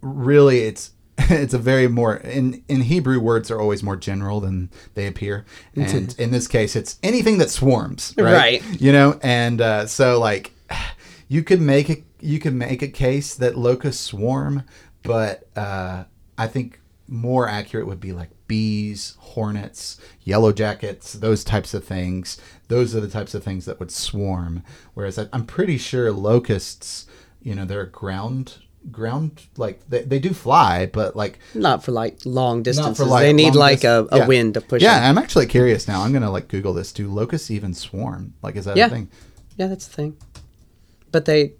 really, 0.00 0.60
it's. 0.60 0.92
It's 1.28 1.54
a 1.54 1.58
very 1.58 1.88
more 1.88 2.16
in 2.16 2.64
in 2.68 2.80
Hebrew 2.80 3.20
words 3.20 3.50
are 3.50 3.60
always 3.60 3.82
more 3.82 3.96
general 3.96 4.40
than 4.40 4.70
they 4.94 5.06
appear, 5.06 5.44
and 5.76 6.14
in 6.18 6.30
this 6.30 6.48
case, 6.48 6.74
it's 6.74 6.98
anything 7.02 7.38
that 7.38 7.50
swarms, 7.50 8.14
right? 8.16 8.32
Right. 8.32 8.80
You 8.80 8.92
know, 8.92 9.20
and 9.22 9.60
uh, 9.60 9.86
so 9.86 10.18
like 10.18 10.52
you 11.28 11.42
could 11.42 11.60
make 11.60 11.90
a 11.90 12.02
you 12.20 12.38
could 12.38 12.54
make 12.54 12.82
a 12.82 12.88
case 12.88 13.34
that 13.34 13.56
locusts 13.56 14.02
swarm, 14.02 14.64
but 15.02 15.48
uh, 15.54 16.04
I 16.42 16.48
think 16.48 16.80
more 17.08 17.48
accurate 17.48 17.86
would 17.86 18.00
be 18.00 18.12
like 18.12 18.30
bees, 18.48 19.16
hornets, 19.18 19.98
yellow 20.22 20.52
jackets, 20.52 21.12
those 21.12 21.44
types 21.44 21.74
of 21.74 21.84
things. 21.84 22.38
Those 22.68 22.94
are 22.96 23.00
the 23.00 23.08
types 23.08 23.34
of 23.34 23.42
things 23.44 23.64
that 23.66 23.78
would 23.80 23.90
swarm. 23.90 24.62
Whereas 24.94 25.18
I, 25.18 25.26
I'm 25.32 25.46
pretty 25.46 25.78
sure 25.78 26.10
locusts, 26.12 27.06
you 27.42 27.54
know, 27.54 27.64
they're 27.64 27.86
ground 27.86 28.58
ground 28.90 29.42
like 29.56 29.78
they, 29.88 30.02
they 30.02 30.18
do 30.18 30.32
fly, 30.32 30.86
but 30.86 31.14
like 31.14 31.38
Not 31.54 31.84
for 31.84 31.92
like 31.92 32.18
long 32.24 32.64
distances. 32.64 33.06
like, 33.06 33.22
they 33.22 33.32
need 33.32 33.54
like 33.54 33.84
a, 33.84 34.08
a 34.10 34.18
yeah. 34.18 34.26
wind 34.26 34.54
to 34.54 34.60
push 34.60 34.82
Yeah, 34.82 34.98
them. 34.98 35.10
I'm 35.16 35.22
actually 35.22 35.46
curious 35.46 35.86
now. 35.86 36.02
I'm 36.02 36.12
gonna 36.12 36.32
like 36.32 36.48
Google 36.48 36.74
this. 36.74 36.92
Do 36.92 37.08
locusts 37.08 37.50
even 37.50 37.74
swarm? 37.74 38.34
Like, 38.42 38.56
is 38.56 38.64
that 38.64 38.76
Yeah. 38.76 38.86
a 38.86 38.90
thing? 38.90 39.08
Yeah, 39.56 39.68
that's 39.68 39.86
the 39.86 39.94
thing. 39.94 40.16
But 41.12 41.26
they 41.26 41.52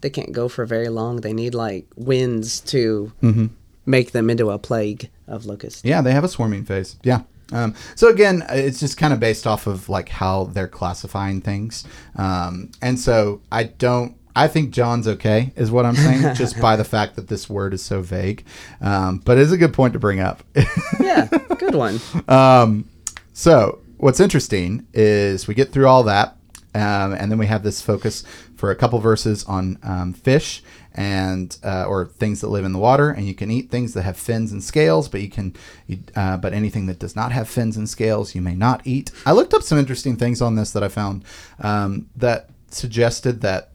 they 0.00 0.10
can't 0.10 0.32
go 0.32 0.48
for 0.48 0.64
very 0.64 0.88
long. 0.88 1.22
They 1.22 1.32
need 1.32 1.54
like 1.54 1.86
winds 1.96 2.60
to 2.72 3.12
Mm-hmm. 3.20 3.46
Make 3.90 4.12
them 4.12 4.30
into 4.30 4.50
a 4.50 4.58
plague 4.58 5.10
of 5.26 5.46
locusts. 5.46 5.84
Yeah, 5.84 6.00
they 6.00 6.12
have 6.12 6.24
a 6.24 6.28
swarming 6.28 6.64
phase. 6.64 6.96
Yeah. 7.02 7.22
Um, 7.52 7.74
so 7.94 8.08
again, 8.08 8.44
it's 8.50 8.78
just 8.80 8.96
kind 8.96 9.12
of 9.12 9.20
based 9.20 9.46
off 9.46 9.66
of 9.66 9.88
like 9.88 10.08
how 10.08 10.44
they're 10.44 10.68
classifying 10.68 11.40
things, 11.40 11.84
um, 12.16 12.70
and 12.80 12.98
so 12.98 13.42
I 13.50 13.64
don't. 13.64 14.16
I 14.36 14.46
think 14.46 14.70
John's 14.70 15.08
okay, 15.08 15.52
is 15.56 15.72
what 15.72 15.84
I'm 15.84 15.96
saying, 15.96 16.34
just 16.36 16.60
by 16.60 16.76
the 16.76 16.84
fact 16.84 17.16
that 17.16 17.26
this 17.26 17.50
word 17.50 17.74
is 17.74 17.82
so 17.82 18.00
vague. 18.00 18.44
Um, 18.80 19.18
but 19.18 19.38
it's 19.38 19.50
a 19.50 19.56
good 19.56 19.74
point 19.74 19.92
to 19.94 19.98
bring 19.98 20.20
up. 20.20 20.42
Yeah, 21.00 21.26
good 21.58 21.74
one. 21.74 21.98
Um, 22.28 22.88
so 23.32 23.80
what's 23.96 24.20
interesting 24.20 24.86
is 24.92 25.48
we 25.48 25.54
get 25.54 25.72
through 25.72 25.88
all 25.88 26.04
that, 26.04 26.36
um, 26.74 27.14
and 27.14 27.32
then 27.32 27.38
we 27.38 27.46
have 27.46 27.64
this 27.64 27.82
focus 27.82 28.22
for 28.60 28.70
a 28.70 28.76
couple 28.76 28.98
verses 28.98 29.42
on 29.44 29.78
um, 29.82 30.12
fish 30.12 30.62
and 30.92 31.56
uh, 31.64 31.86
or 31.86 32.04
things 32.04 32.42
that 32.42 32.48
live 32.48 32.66
in 32.66 32.72
the 32.72 32.78
water, 32.78 33.08
and 33.08 33.26
you 33.26 33.34
can 33.34 33.50
eat 33.50 33.70
things 33.70 33.94
that 33.94 34.02
have 34.02 34.18
fins 34.18 34.52
and 34.52 34.62
scales, 34.62 35.08
but 35.08 35.22
you 35.22 35.30
can, 35.30 35.56
you, 35.86 36.00
uh, 36.14 36.36
but 36.36 36.52
anything 36.52 36.84
that 36.84 36.98
does 36.98 37.16
not 37.16 37.32
have 37.32 37.48
fins 37.48 37.78
and 37.78 37.88
scales, 37.88 38.34
you 38.34 38.42
may 38.42 38.54
not 38.54 38.86
eat. 38.86 39.10
I 39.24 39.32
looked 39.32 39.54
up 39.54 39.62
some 39.62 39.78
interesting 39.78 40.14
things 40.14 40.42
on 40.42 40.56
this 40.56 40.72
that 40.72 40.82
I 40.82 40.88
found 40.88 41.24
um, 41.60 42.10
that 42.16 42.50
suggested 42.68 43.40
that 43.40 43.70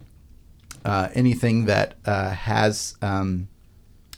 uh, 0.85 1.07
anything 1.15 1.65
that 1.65 1.95
uh, 2.05 2.29
has 2.29 2.95
um, 3.01 3.47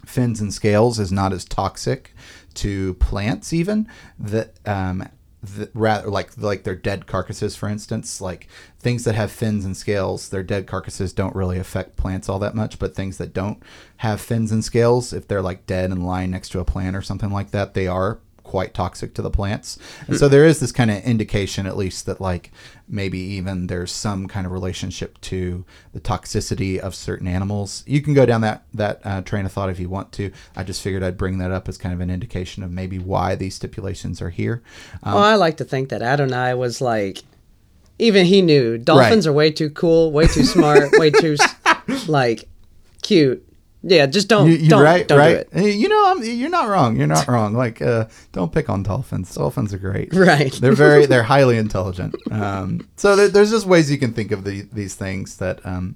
fins 0.05 0.41
and 0.41 0.53
scales 0.53 0.99
is 0.99 1.13
not 1.13 1.31
as 1.31 1.45
toxic 1.45 2.13
to 2.55 2.95
plants 2.95 3.53
even 3.53 3.87
that 4.17 4.53
um 4.65 5.07
th- 5.55 5.69
rather 5.73 6.09
like 6.09 6.37
like 6.37 6.63
their 6.63 6.75
dead 6.75 7.07
carcasses 7.07 7.55
for 7.55 7.69
instance 7.69 8.21
like 8.21 8.47
things 8.79 9.03
that 9.03 9.15
have 9.15 9.31
fins 9.31 9.65
and 9.65 9.75
scales 9.75 10.29
their 10.29 10.43
dead 10.43 10.67
carcasses 10.67 11.13
don't 11.13 11.35
really 11.35 11.57
affect 11.57 11.95
plants 11.95 12.29
all 12.29 12.39
that 12.39 12.55
much 12.55 12.79
but 12.79 12.95
things 12.95 13.17
that 13.17 13.33
don't 13.33 13.61
have 13.97 14.21
fins 14.21 14.51
and 14.51 14.63
scales 14.63 15.13
if 15.13 15.27
they're 15.27 15.41
like 15.41 15.65
dead 15.65 15.91
and 15.91 16.05
lying 16.05 16.31
next 16.31 16.49
to 16.49 16.59
a 16.59 16.65
plant 16.65 16.95
or 16.95 17.01
something 17.01 17.31
like 17.31 17.51
that 17.51 17.73
they 17.73 17.87
are 17.87 18.19
quite 18.47 18.73
toxic 18.73 19.13
to 19.13 19.21
the 19.21 19.29
plants. 19.29 19.77
And 20.07 20.17
so 20.17 20.27
there 20.27 20.45
is 20.45 20.59
this 20.59 20.71
kind 20.71 20.89
of 20.89 21.03
indication, 21.03 21.67
at 21.67 21.77
least, 21.77 22.05
that 22.07 22.19
like 22.19 22.51
maybe 22.89 23.19
even 23.19 23.67
there's 23.67 23.91
some 23.91 24.27
kind 24.27 24.45
of 24.47 24.51
relationship 24.51 25.19
to 25.21 25.65
the 25.93 25.99
toxicity 25.99 26.79
of 26.79 26.95
certain 26.95 27.27
animals. 27.27 27.83
You 27.85 28.01
can 28.01 28.13
go 28.15 28.25
down 28.25 28.41
that 28.41 28.63
that 28.73 29.01
uh, 29.03 29.21
train 29.21 29.45
of 29.45 29.51
thought 29.51 29.69
if 29.69 29.79
you 29.79 29.89
want 29.89 30.11
to. 30.13 30.31
I 30.55 30.63
just 30.63 30.81
figured 30.81 31.03
I'd 31.03 31.17
bring 31.17 31.37
that 31.37 31.51
up 31.51 31.67
as 31.69 31.77
kind 31.77 31.93
of 31.93 31.99
an 32.01 32.09
indication 32.09 32.63
of 32.63 32.71
maybe 32.71 32.97
why 32.97 33.35
these 33.35 33.53
stipulations 33.55 34.21
are 34.21 34.29
here. 34.31 34.63
Um, 35.03 35.13
well, 35.15 35.23
I 35.23 35.35
like 35.35 35.57
to 35.57 35.65
think 35.65 35.89
that 35.89 36.01
Adonai 36.01 36.53
was 36.55 36.81
like, 36.81 37.23
even 37.99 38.25
he 38.25 38.41
knew 38.41 38.77
dolphins 38.77 39.27
Right. 39.27 39.31
are 39.31 39.35
way 39.35 39.51
too 39.51 39.69
cool, 39.69 40.11
way 40.11 40.27
too 40.27 40.43
smart, 40.43 40.91
way 40.97 41.09
too 41.11 41.35
like 42.07 42.47
cute. 43.01 43.43
Yeah, 43.89 44.05
just 44.05 44.27
don't, 44.27 44.49
you, 44.49 44.57
you 44.57 44.69
don't, 44.69 44.83
right, 44.83 45.07
don't 45.07 45.17
right. 45.17 45.49
do 45.49 45.65
You 45.65 45.87
know, 45.87 46.11
I'm, 46.11 46.21
you're 46.21 46.49
not 46.49 46.67
wrong. 46.67 46.97
You're 46.97 47.07
not 47.07 47.25
wrong. 47.29 47.53
Like, 47.53 47.81
uh, 47.81 48.07
don't 48.33 48.51
pick 48.51 48.69
on 48.69 48.83
dolphins. 48.83 49.33
Dolphins 49.33 49.73
are 49.73 49.77
great. 49.77 50.13
Right. 50.13 50.51
They're 50.51 50.73
very, 50.73 51.05
they're 51.05 51.23
highly 51.35 51.57
intelligent. 51.57 52.13
Um, 52.29 52.87
so 52.97 53.15
there, 53.15 53.29
there's 53.29 53.49
just 53.49 53.65
ways 53.65 53.89
you 53.89 53.97
can 53.97 54.13
think 54.13 54.31
of 54.31 54.43
the, 54.43 54.63
these 54.73 54.95
things 54.95 55.37
that 55.37 55.65
um, 55.65 55.95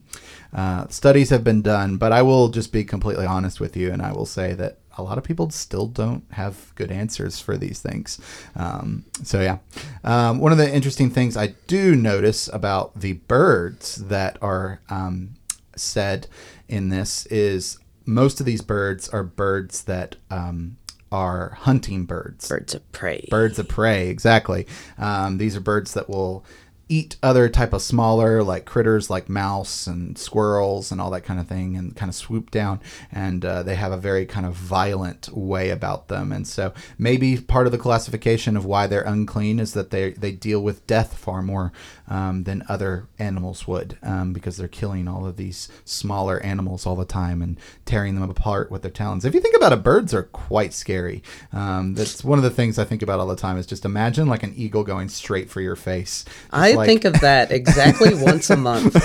uh, 0.54 0.88
studies 0.88 1.32
have 1.32 1.44
been 1.44 1.62
done. 1.62 1.98
But 1.98 2.14
I 2.14 2.22
will 2.22 2.48
just 2.48 2.72
be 2.72 2.86
completely 2.86 3.26
honest 3.26 3.60
with 3.60 3.76
you, 3.76 3.92
and 3.92 4.02
I 4.02 4.14
will 4.14 4.26
say 4.26 4.54
that 4.54 4.78
a 4.98 5.04
lot 5.04 5.18
of 5.18 5.26
people 5.26 5.50
still 5.50 5.88
don't 5.88 6.24
have 6.32 6.74
good 6.76 6.92
answers 6.92 7.40
for 7.40 7.58
these 7.58 7.82
things. 7.82 8.20
Um, 8.56 9.06
so 9.24 9.42
yeah, 9.42 9.58
um, 10.06 10.40
one 10.40 10.54
of 10.54 10.58
the 10.58 10.74
interesting 10.74 11.10
things 11.10 11.36
I 11.36 11.56
do 11.68 11.96
notice 11.96 12.50
about 12.54 13.00
the 13.00 13.14
birds 13.14 13.96
that 13.96 14.38
are 14.42 14.80
um, 14.90 15.36
said 15.76 16.28
in 16.68 16.90
this 16.90 17.26
is 17.28 17.78
most 18.06 18.40
of 18.40 18.46
these 18.46 18.62
birds 18.62 19.10
are 19.10 19.24
birds 19.24 19.84
that 19.84 20.16
um, 20.30 20.78
are 21.12 21.58
hunting 21.62 22.06
birds. 22.06 22.48
Birds 22.48 22.74
of 22.74 22.92
prey. 22.92 23.28
Birds 23.30 23.60
of 23.60 23.68
prey, 23.68 24.08
exactly. 24.08 24.66
Um, 24.98 25.38
these 25.38 25.56
are 25.56 25.62
birds 25.62 25.94
that 25.94 26.10
will 26.10 26.46
eat 26.92 27.16
other 27.24 27.48
type 27.48 27.72
of 27.72 27.82
smaller 27.82 28.44
like 28.44 28.66
critters 28.66 29.10
like 29.10 29.30
mouse 29.30 29.88
and 29.88 30.18
squirrels 30.18 30.92
and 30.92 31.00
all 31.00 31.10
that 31.10 31.24
kind 31.24 31.40
of 31.40 31.48
thing 31.48 31.78
and 31.78 31.96
kind 31.96 32.10
of 32.10 32.16
swoop 32.16 32.52
down. 32.52 32.82
And 33.14 33.46
uh, 33.46 33.64
they 33.64 33.76
have 33.76 33.94
a 33.94 33.98
very 33.98 34.26
kind 34.26 34.46
of 34.46 34.56
violent 34.56 35.30
way 35.30 35.70
about 35.70 36.10
them. 36.10 36.34
And 36.34 36.46
so 36.46 36.74
maybe 36.98 37.38
part 37.38 37.66
of 37.66 37.72
the 37.72 37.78
classification 37.78 38.58
of 38.58 38.66
why 38.66 38.88
they're 38.88 39.04
unclean 39.04 39.58
is 39.60 39.74
that 39.74 39.92
they 39.92 40.12
they 40.12 40.34
deal 40.34 40.62
with 40.62 40.86
death 40.86 41.18
far 41.18 41.42
more 41.42 41.72
um, 42.10 42.44
than 42.44 42.64
other 42.68 43.08
animals 43.18 43.66
would 43.68 43.98
um, 44.04 44.34
because 44.34 44.58
they're 44.58 44.68
killing 44.68 45.08
all 45.08 45.26
of 45.26 45.38
these 45.38 45.70
smaller 45.86 46.42
animals 46.42 46.86
all 46.86 46.98
the 46.98 47.06
time 47.06 47.42
and 47.42 47.58
tearing 47.86 48.20
them 48.20 48.30
apart 48.30 48.70
with 48.70 48.82
their 48.82 48.92
talons. 48.92 49.24
If 49.24 49.34
you 49.34 49.40
think 49.40 49.56
about 49.56 49.72
it 49.72 49.82
birds 49.82 50.14
are 50.14 50.24
quite 50.24 50.74
scary. 50.74 51.24
Um, 51.54 51.94
that's 51.94 52.22
one 52.22 52.38
of 52.38 52.44
the 52.44 52.50
things 52.50 52.78
i 52.78 52.84
think 52.84 53.02
about 53.02 53.22
all 53.22 53.28
the 53.28 53.36
time 53.38 53.58
is 53.58 53.66
just 53.66 53.86
imagine 53.86 54.28
like 54.28 54.44
an 54.44 54.54
eagle 54.58 54.84
going 54.84 55.08
straight 55.08 55.50
for 55.50 55.62
your 55.62 55.78
face. 55.78 56.26
I 56.52 56.81
like- 56.82 56.88
think 56.88 57.06
of 57.06 57.20
that 57.22 57.52
exactly 57.52 58.14
once 58.16 58.50
a 58.50 58.58
month. 58.58 58.94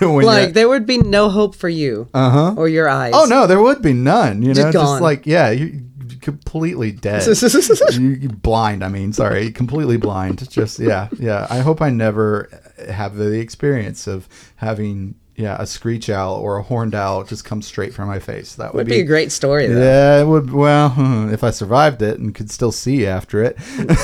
like 0.00 0.54
there 0.54 0.68
would 0.68 0.86
be 0.86 0.98
no 0.98 1.28
hope 1.28 1.54
for 1.54 1.68
you 1.68 2.08
uh-huh 2.14 2.54
or 2.56 2.68
your 2.68 2.88
eyes. 2.88 3.12
oh 3.14 3.24
no 3.26 3.46
there 3.46 3.60
would 3.60 3.82
be 3.82 3.92
none 3.92 4.42
you 4.42 4.48
know 4.48 4.54
just, 4.54 4.72
gone. 4.72 5.02
like 5.02 5.26
yeah 5.26 5.50
you 5.50 5.82
you're 6.08 6.18
completely 6.20 6.90
dead 6.90 7.26
you 7.92 8.28
blind 8.28 8.84
i 8.84 8.88
mean 8.88 9.12
sorry 9.12 9.50
completely 9.50 9.96
blind 9.96 10.48
just 10.50 10.78
yeah 10.78 11.08
yeah 11.18 11.46
i 11.50 11.58
hope 11.58 11.82
i 11.82 11.90
never 11.90 12.48
have 12.90 13.16
the 13.16 13.38
experience 13.38 14.06
of 14.06 14.28
having 14.56 15.14
yeah 15.38 15.56
a 15.58 15.66
screech 15.66 16.10
owl 16.10 16.34
or 16.34 16.58
a 16.58 16.62
horned 16.62 16.94
owl 16.94 17.24
just 17.24 17.44
come 17.44 17.62
straight 17.62 17.94
from 17.94 18.08
my 18.08 18.18
face 18.18 18.56
that 18.56 18.74
would, 18.74 18.80
would 18.80 18.86
be 18.88 19.00
a 19.00 19.04
great 19.04 19.32
story 19.32 19.66
though. 19.66 19.80
yeah 19.80 20.20
it 20.20 20.26
would 20.26 20.52
well 20.52 20.90
hmm, 20.90 21.28
if 21.32 21.42
i 21.44 21.50
survived 21.50 22.02
it 22.02 22.18
and 22.18 22.34
could 22.34 22.50
still 22.50 22.72
see 22.72 23.06
after 23.06 23.42
it 23.42 23.56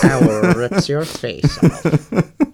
Owl 0.04 0.54
rips 0.56 0.88
your 0.88 1.04
face 1.04 1.58
off. 1.62 2.12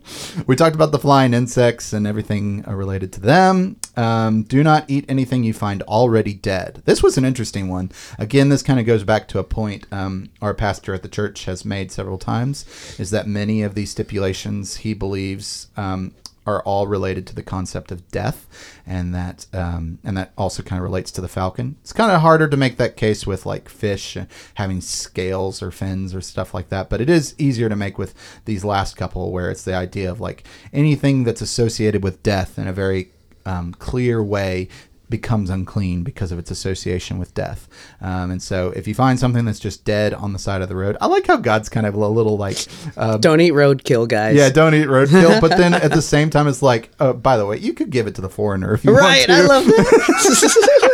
we 0.46 0.56
talked 0.56 0.74
about 0.74 0.92
the 0.92 0.98
flying 0.98 1.34
insects 1.34 1.92
and 1.92 2.06
everything 2.06 2.64
uh, 2.66 2.74
related 2.74 3.12
to 3.14 3.20
them. 3.20 3.76
Um, 3.96 4.44
do 4.44 4.62
not 4.62 4.84
eat 4.88 5.04
anything 5.08 5.44
you 5.44 5.52
find 5.52 5.82
already 5.82 6.34
dead. 6.34 6.82
This 6.84 7.02
was 7.02 7.18
an 7.18 7.24
interesting 7.24 7.68
one. 7.68 7.90
Again, 8.18 8.48
this 8.48 8.62
kind 8.62 8.80
of 8.80 8.86
goes 8.86 9.04
back 9.04 9.28
to 9.28 9.38
a 9.38 9.44
point 9.44 9.86
um, 9.92 10.30
our 10.40 10.54
pastor 10.54 10.94
at 10.94 11.02
the 11.02 11.08
church 11.08 11.44
has 11.44 11.64
made 11.64 11.92
several 11.92 12.18
times 12.18 12.64
is 12.98 13.10
that 13.10 13.26
many 13.26 13.62
of 13.62 13.74
these 13.74 13.90
stipulations 13.90 14.76
he 14.76 14.94
believes 14.94 15.68
um, 15.76 16.14
are 16.46 16.62
all 16.62 16.86
related 16.86 17.26
to 17.26 17.34
the 17.34 17.42
concept 17.42 17.92
of 17.92 18.08
death, 18.08 18.46
and 18.86 19.14
that 19.14 19.46
um, 19.52 19.98
and 20.02 20.16
that 20.16 20.32
also 20.38 20.62
kind 20.62 20.78
of 20.78 20.84
relates 20.84 21.10
to 21.12 21.20
the 21.20 21.28
falcon. 21.28 21.76
It's 21.82 21.92
kind 21.92 22.10
of 22.10 22.20
harder 22.20 22.48
to 22.48 22.56
make 22.56 22.76
that 22.78 22.96
case 22.96 23.26
with 23.26 23.46
like 23.46 23.68
fish 23.68 24.16
uh, 24.16 24.24
having 24.54 24.80
scales 24.80 25.62
or 25.62 25.70
fins 25.70 26.14
or 26.14 26.20
stuff 26.20 26.54
like 26.54 26.68
that, 26.70 26.88
but 26.88 27.00
it 27.00 27.10
is 27.10 27.34
easier 27.38 27.68
to 27.68 27.76
make 27.76 27.98
with 27.98 28.14
these 28.44 28.64
last 28.64 28.96
couple, 28.96 29.32
where 29.32 29.50
it's 29.50 29.64
the 29.64 29.74
idea 29.74 30.10
of 30.10 30.20
like 30.20 30.44
anything 30.72 31.24
that's 31.24 31.42
associated 31.42 32.02
with 32.02 32.22
death 32.22 32.58
in 32.58 32.66
a 32.66 32.72
very 32.72 33.10
um, 33.46 33.72
clear 33.74 34.22
way 34.22 34.68
becomes 35.10 35.50
unclean 35.50 36.02
because 36.04 36.32
of 36.32 36.38
its 36.38 36.50
association 36.50 37.18
with 37.18 37.34
death. 37.34 37.68
Um, 38.00 38.30
and 38.30 38.40
so 38.42 38.70
if 38.76 38.86
you 38.88 38.94
find 38.94 39.18
something 39.18 39.44
that's 39.44 39.58
just 39.60 39.84
dead 39.84 40.14
on 40.14 40.32
the 40.32 40.38
side 40.38 40.62
of 40.62 40.68
the 40.68 40.76
road, 40.76 40.96
I 41.00 41.06
like 41.06 41.26
how 41.26 41.36
God's 41.36 41.68
kind 41.68 41.84
of 41.86 41.94
a 41.94 42.06
little 42.06 42.36
like 42.38 42.56
uh, 42.96 43.18
Don't 43.18 43.40
eat 43.40 43.52
roadkill, 43.52 44.08
guys. 44.08 44.36
yeah, 44.36 44.48
don't 44.50 44.74
eat 44.74 44.86
roadkill. 44.86 45.40
But 45.40 45.56
then 45.58 45.74
at 45.74 45.90
the 45.92 46.02
same 46.14 46.30
time, 46.30 46.46
it's 46.48 46.62
like, 46.62 46.90
uh, 47.00 47.12
by 47.12 47.36
the 47.36 47.44
way, 47.44 47.58
you 47.58 47.72
could 47.74 47.90
give 47.90 48.06
it 48.06 48.14
to 48.14 48.20
the 48.22 48.30
foreigner 48.30 48.72
if 48.72 48.84
you 48.84 48.96
Right, 48.96 49.26
want 49.26 49.26
to. 49.26 49.32
Right, 49.32 49.42
I 49.42 49.46
love 49.46 49.64
that. 49.66 50.90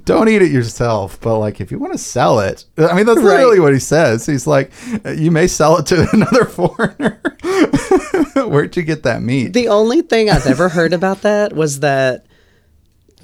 don't 0.04 0.28
eat 0.28 0.42
it 0.42 0.50
yourself, 0.50 1.20
but 1.20 1.38
like 1.38 1.60
if 1.60 1.70
you 1.70 1.78
want 1.78 1.92
to 1.92 1.98
sell 1.98 2.40
it, 2.40 2.64
I 2.76 2.94
mean 2.94 3.06
that's 3.06 3.18
Right. 3.18 3.24
literally 3.38 3.60
what 3.60 3.72
he 3.72 3.78
says. 3.78 4.26
He's 4.26 4.46
like, 4.46 4.70
you 5.16 5.30
may 5.30 5.46
sell 5.46 5.78
it 5.78 5.86
to 5.86 6.06
another 6.12 6.44
foreigner. 6.44 7.20
Where'd 8.34 8.76
you 8.76 8.82
get 8.82 9.02
that 9.04 9.22
meat? 9.22 9.52
the 9.52 9.68
only 9.68 10.02
thing 10.02 10.28
I've 10.30 10.46
ever 10.46 10.68
heard 10.68 10.92
about 10.92 11.22
that 11.22 11.52
was 11.54 11.80
that, 11.80 12.26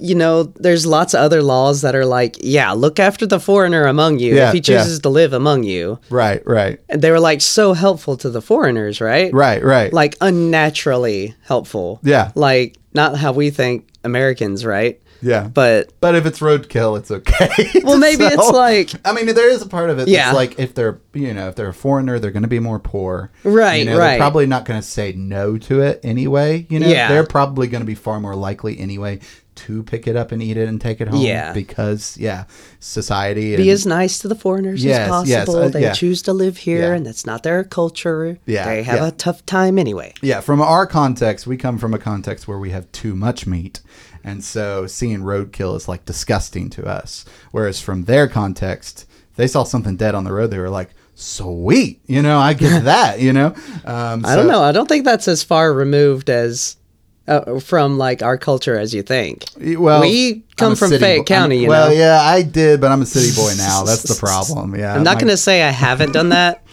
you 0.03 0.15
know, 0.15 0.43
there's 0.43 0.85
lots 0.85 1.13
of 1.13 1.21
other 1.21 1.41
laws 1.41 1.81
that 1.81 1.95
are 1.95 2.05
like, 2.05 2.35
yeah, 2.41 2.71
look 2.73 2.99
after 2.99 3.25
the 3.25 3.39
foreigner 3.39 3.85
among 3.85 4.19
you 4.19 4.35
Yeah, 4.35 4.47
if 4.49 4.53
he 4.53 4.57
yeah. 4.57 4.79
chooses 4.83 4.99
to 4.99 5.09
live 5.09 5.31
among 5.31 5.63
you. 5.63 5.97
right, 6.09 6.45
right, 6.45 6.79
And 6.89 7.01
they 7.01 7.09
were 7.09 7.21
like 7.21 7.39
so 7.39 7.71
helpful 7.71 8.17
to 8.17 8.29
the 8.29 8.41
foreigners, 8.41 8.99
right? 8.99 9.33
right, 9.33 9.63
right. 9.63 9.93
Like 9.93 10.15
unnaturally 10.63 11.35
helpful. 11.43 11.99
Yeah. 12.03 12.31
Like 12.35 12.77
not 12.93 13.17
how 13.17 13.31
we 13.31 13.49
think 13.49 13.87
Americans, 14.03 14.65
right? 14.65 14.99
yeah, 15.21 15.47
But 15.47 15.93
But 16.01 16.15
if 16.15 16.25
it's 16.25 16.39
roadkill, 16.39 16.97
it's 16.99 17.09
okay. 17.09 17.81
Well, 17.85 17.97
maybe 17.97 18.25
it's 18.25 18.49
like- 18.51 18.91
I 19.05 19.13
mean, 19.13 19.27
there 19.33 19.49
is 19.49 19.61
a 19.61 19.67
part 19.67 19.89
of 19.89 19.97
it. 19.99 20.09
Yeah. 20.09 20.25
that's 20.25 20.35
like 20.35 20.59
if 20.59 20.75
they're, 20.75 20.99
you 21.13 21.33
know, 21.33 21.47
if 21.47 21.55
they're 21.55 21.69
a 21.69 21.73
foreigner, 21.73 22.19
they're 22.19 22.31
going 22.31 22.43
to 22.43 22.49
be 22.49 22.59
more 22.59 22.77
poor. 22.79 23.31
Right, 23.45 23.75
You 23.75 23.85
know, 23.85 23.97
right. 23.97 24.09
They're 24.09 24.17
probably 24.19 24.47
not 24.47 24.65
going 24.65 24.81
to 24.81 24.85
say 24.85 25.13
no 25.13 25.57
to 25.59 25.81
it 25.81 26.01
anyway. 26.03 26.67
You 26.69 26.81
know, 26.81 26.87
Yeah. 26.87 27.07
they're 27.07 27.25
probably 27.25 27.67
going 27.67 27.79
to 27.81 27.85
be 27.87 27.95
far 27.95 28.19
more 28.19 28.35
likely 28.35 28.77
anyway 28.77 29.19
to 29.55 29.83
pick 29.83 30.07
it 30.07 30.15
up 30.15 30.31
and 30.31 30.41
eat 30.41 30.57
it 30.57 30.67
and 30.67 30.79
take 30.81 30.99
it 31.01 31.07
home. 31.07 31.21
Yeah. 31.21 31.53
Because 31.53 32.17
yeah, 32.17 32.45
society. 32.79 33.55
be 33.55 33.69
as 33.69 33.85
nice 33.85 34.19
to 34.19 34.27
the 34.27 34.35
foreigners 34.35 34.83
Yes, 34.83 35.09
as 35.11 35.29
yes, 35.29 35.45
possible. 35.45 35.63
uh, 35.65 35.69
they 35.69 35.81
yeah. 35.83 35.93
choose 35.93 36.21
to 36.23 36.33
live 36.33 36.57
here, 36.57 36.89
Yeah. 36.89 36.93
and 36.95 37.05
that's 37.05 37.25
not 37.25 37.43
their 37.43 37.63
culture. 37.63 38.37
Yeah, 38.45 38.65
they 38.65 38.83
have 38.83 38.99
yeah. 38.99 39.07
a 39.07 39.11
tough 39.11 39.45
time 39.45 39.77
anyway. 39.79 40.13
Yeah, 40.21 40.41
from 40.41 40.61
our 40.61 40.85
context, 40.87 41.47
we 41.47 41.57
come 41.57 41.77
from 41.77 41.93
a 41.93 41.99
context 41.99 42.47
where 42.47 42.59
we 42.59 42.71
have 42.71 42.91
too 42.91 43.15
much 43.15 43.45
meat. 43.47 43.81
And 44.23 44.43
so 44.43 44.87
seeing 44.87 45.19
roadkill 45.19 45.75
is 45.75 45.87
like 45.87 46.05
disgusting 46.05 46.69
to 46.71 46.85
us. 46.85 47.25
Whereas 47.51 47.81
from 47.81 48.05
their 48.05 48.27
context, 48.27 49.05
they 49.35 49.47
saw 49.47 49.63
something 49.63 49.97
dead 49.97 50.15
on 50.15 50.23
the 50.23 50.31
road, 50.31 50.47
they 50.51 50.59
were 50.59 50.69
like, 50.69 50.91
sweet, 51.15 52.01
you 52.07 52.21
know, 52.21 52.39
I 52.39 52.53
get 52.53 52.83
that, 52.85 53.19
you 53.19 53.33
know? 53.33 53.47
Um, 53.85 54.25
I 54.25 54.35
don't 54.35 54.47
know. 54.47 54.61
I 54.61 54.71
don't 54.71 54.87
think 54.87 55.05
that's 55.05 55.27
as 55.27 55.43
far 55.43 55.73
removed 55.73 56.29
as 56.29 56.77
uh, 57.27 57.59
from 57.59 57.97
like 57.97 58.21
our 58.21 58.37
culture 58.37 58.77
as 58.77 58.93
you 58.93 59.01
think. 59.01 59.45
Well, 59.59 60.01
We 60.01 60.43
come 60.57 60.75
from 60.75 60.89
Fayette 60.89 61.01
bo- 61.01 61.07
I'm- 61.07 61.23
County, 61.25 61.59
you 61.59 61.69
well, 61.69 61.89
know. 61.89 61.95
yeah, 61.95 62.19
I 62.21 62.41
did, 62.41 62.81
but 62.81 62.91
I'm 62.91 63.01
a 63.01 63.05
city 63.05 63.33
boy 63.35 63.53
now. 63.57 63.83
That's 63.85 64.03
the 64.03 64.15
problem. 64.19 64.75
Yeah, 64.75 64.93
I'm 64.95 65.03
not 65.03 65.15
my- 65.15 65.21
going 65.21 65.31
to 65.31 65.37
say 65.37 65.63
I 65.63 65.69
haven't 65.69 66.11
done 66.11 66.29
that, 66.29 66.63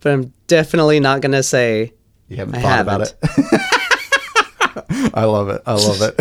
but 0.00 0.12
I'm 0.12 0.32
definitely 0.48 1.00
not 1.00 1.20
going 1.20 1.32
to 1.32 1.42
say 1.42 1.92
You 2.28 2.36
haven't 2.38 2.56
I 2.56 2.62
thought 2.62 2.80
about 2.80 3.00
haven't. 3.22 3.52
it. 3.52 5.10
I 5.14 5.24
love 5.24 5.48
it. 5.48 5.62
I 5.66 5.72
love 5.74 6.00
it. 6.02 6.14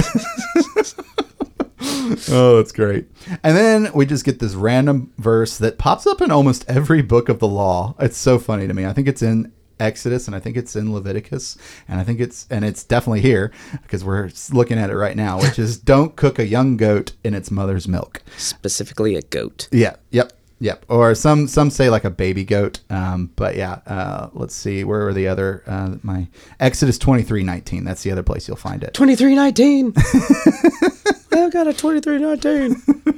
oh, 2.32 2.58
that's 2.58 2.72
great. 2.72 3.06
And 3.44 3.56
then 3.56 3.92
we 3.94 4.06
just 4.06 4.26
get 4.26 4.40
this 4.40 4.54
random 4.56 5.12
verse 5.18 5.58
that 5.60 5.78
pops 5.78 6.08
up 6.08 6.22
in 6.22 6.32
almost 6.32 6.66
every 6.68 7.02
book 7.02 7.30
of 7.30 7.40
the 7.40 7.48
law. 7.48 7.96
It's 8.00 8.18
so 8.18 8.40
funny 8.40 8.68
to 8.68 8.74
me. 8.74 8.86
I 8.86 8.94
think 8.94 9.08
it's 9.08 9.22
in 9.22 9.52
Exodus 9.80 10.28
and 10.28 10.36
I 10.36 10.40
think 10.40 10.58
it's 10.58 10.76
in 10.76 10.94
Leviticus 10.94 11.58
and 11.88 12.00
I 12.00 12.04
think 12.04 12.20
it's 12.20 12.48
and 12.50 12.64
it's 12.66 12.84
definitely 12.84 13.22
here 13.22 13.52
because 13.82 14.04
we're 14.04 14.30
looking 14.52 14.78
at 14.78 14.90
it 14.90 14.96
right 14.96 15.16
now, 15.16 15.40
which 15.42 15.60
is 15.60 15.78
don't 15.80 16.16
cook 16.16 16.40
a 16.40 16.46
young 16.46 16.78
goat 16.78 17.14
in 17.24 17.34
its 17.34 17.52
mother's 17.52 17.88
milk. 17.88 18.22
specifically 18.38 19.16
a 19.16 19.22
goat. 19.22 19.68
Yeah. 19.72 19.96
Yep. 20.12 20.34
Yep. 20.62 20.86
Or 20.90 21.16
some 21.16 21.48
some 21.48 21.70
say 21.70 21.90
like 21.90 22.04
a 22.04 22.10
baby 22.10 22.44
goat. 22.44 22.82
Um, 22.90 23.32
but 23.38 23.56
yeah. 23.56 23.80
Uh, 23.88 24.30
let's 24.34 24.54
see. 24.56 24.84
Where 24.84 25.08
are 25.08 25.14
the 25.14 25.28
other? 25.28 25.64
Uh, 25.66 25.96
my 26.04 26.28
Exodus 26.60 26.98
twenty 26.98 27.24
three 27.24 27.44
nineteen. 27.44 27.86
That's 27.86 28.04
the 28.04 28.12
other 28.12 28.24
place 28.24 28.48
you'll 28.48 28.58
find 28.58 28.84
it. 28.84 28.94
2319. 28.94 29.94
I've 31.32 31.54
got 31.54 31.68
a 31.68 31.74
2319. 31.74 33.10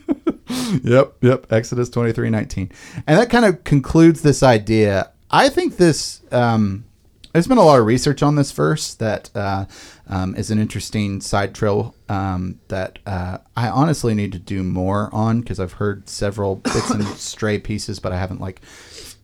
yep, 0.84 1.14
yep. 1.22 1.52
Exodus 1.52 1.90
twenty 1.90 2.12
three 2.12 2.30
nineteen, 2.30 2.72
and 3.08 3.20
that 3.20 3.30
kind 3.30 3.46
of 3.46 3.64
concludes 3.64 4.22
this 4.22 4.44
idea. 4.44 5.11
I 5.32 5.50
think 5.50 5.78
this. 5.78 6.22
Um, 6.32 6.86
there's 7.34 7.48
been 7.48 7.58
a 7.58 7.64
lot 7.64 7.80
of 7.80 7.86
research 7.86 8.22
on 8.22 8.36
this 8.36 8.52
verse 8.52 8.94
that 8.96 9.30
uh, 9.34 9.66
um, 10.08 10.36
is 10.36 10.52
an 10.52 10.60
interesting 10.60 11.22
side 11.22 11.56
trail 11.56 11.96
um, 12.10 12.60
that 12.68 13.00
uh, 13.06 13.38
I 13.56 13.70
honestly 13.70 14.14
need 14.14 14.34
to 14.34 14.40
do 14.40 14.64
more 14.64 15.10
on 15.14 15.40
because 15.40 15.58
I've 15.58 15.74
heard 15.74 16.10
several 16.10 16.58
bits 16.58 16.90
and 16.90 17.06
stray 17.18 17.58
pieces, 17.58 18.00
but 18.00 18.12
I 18.12 18.18
haven't 18.18 18.42
like 18.42 18.62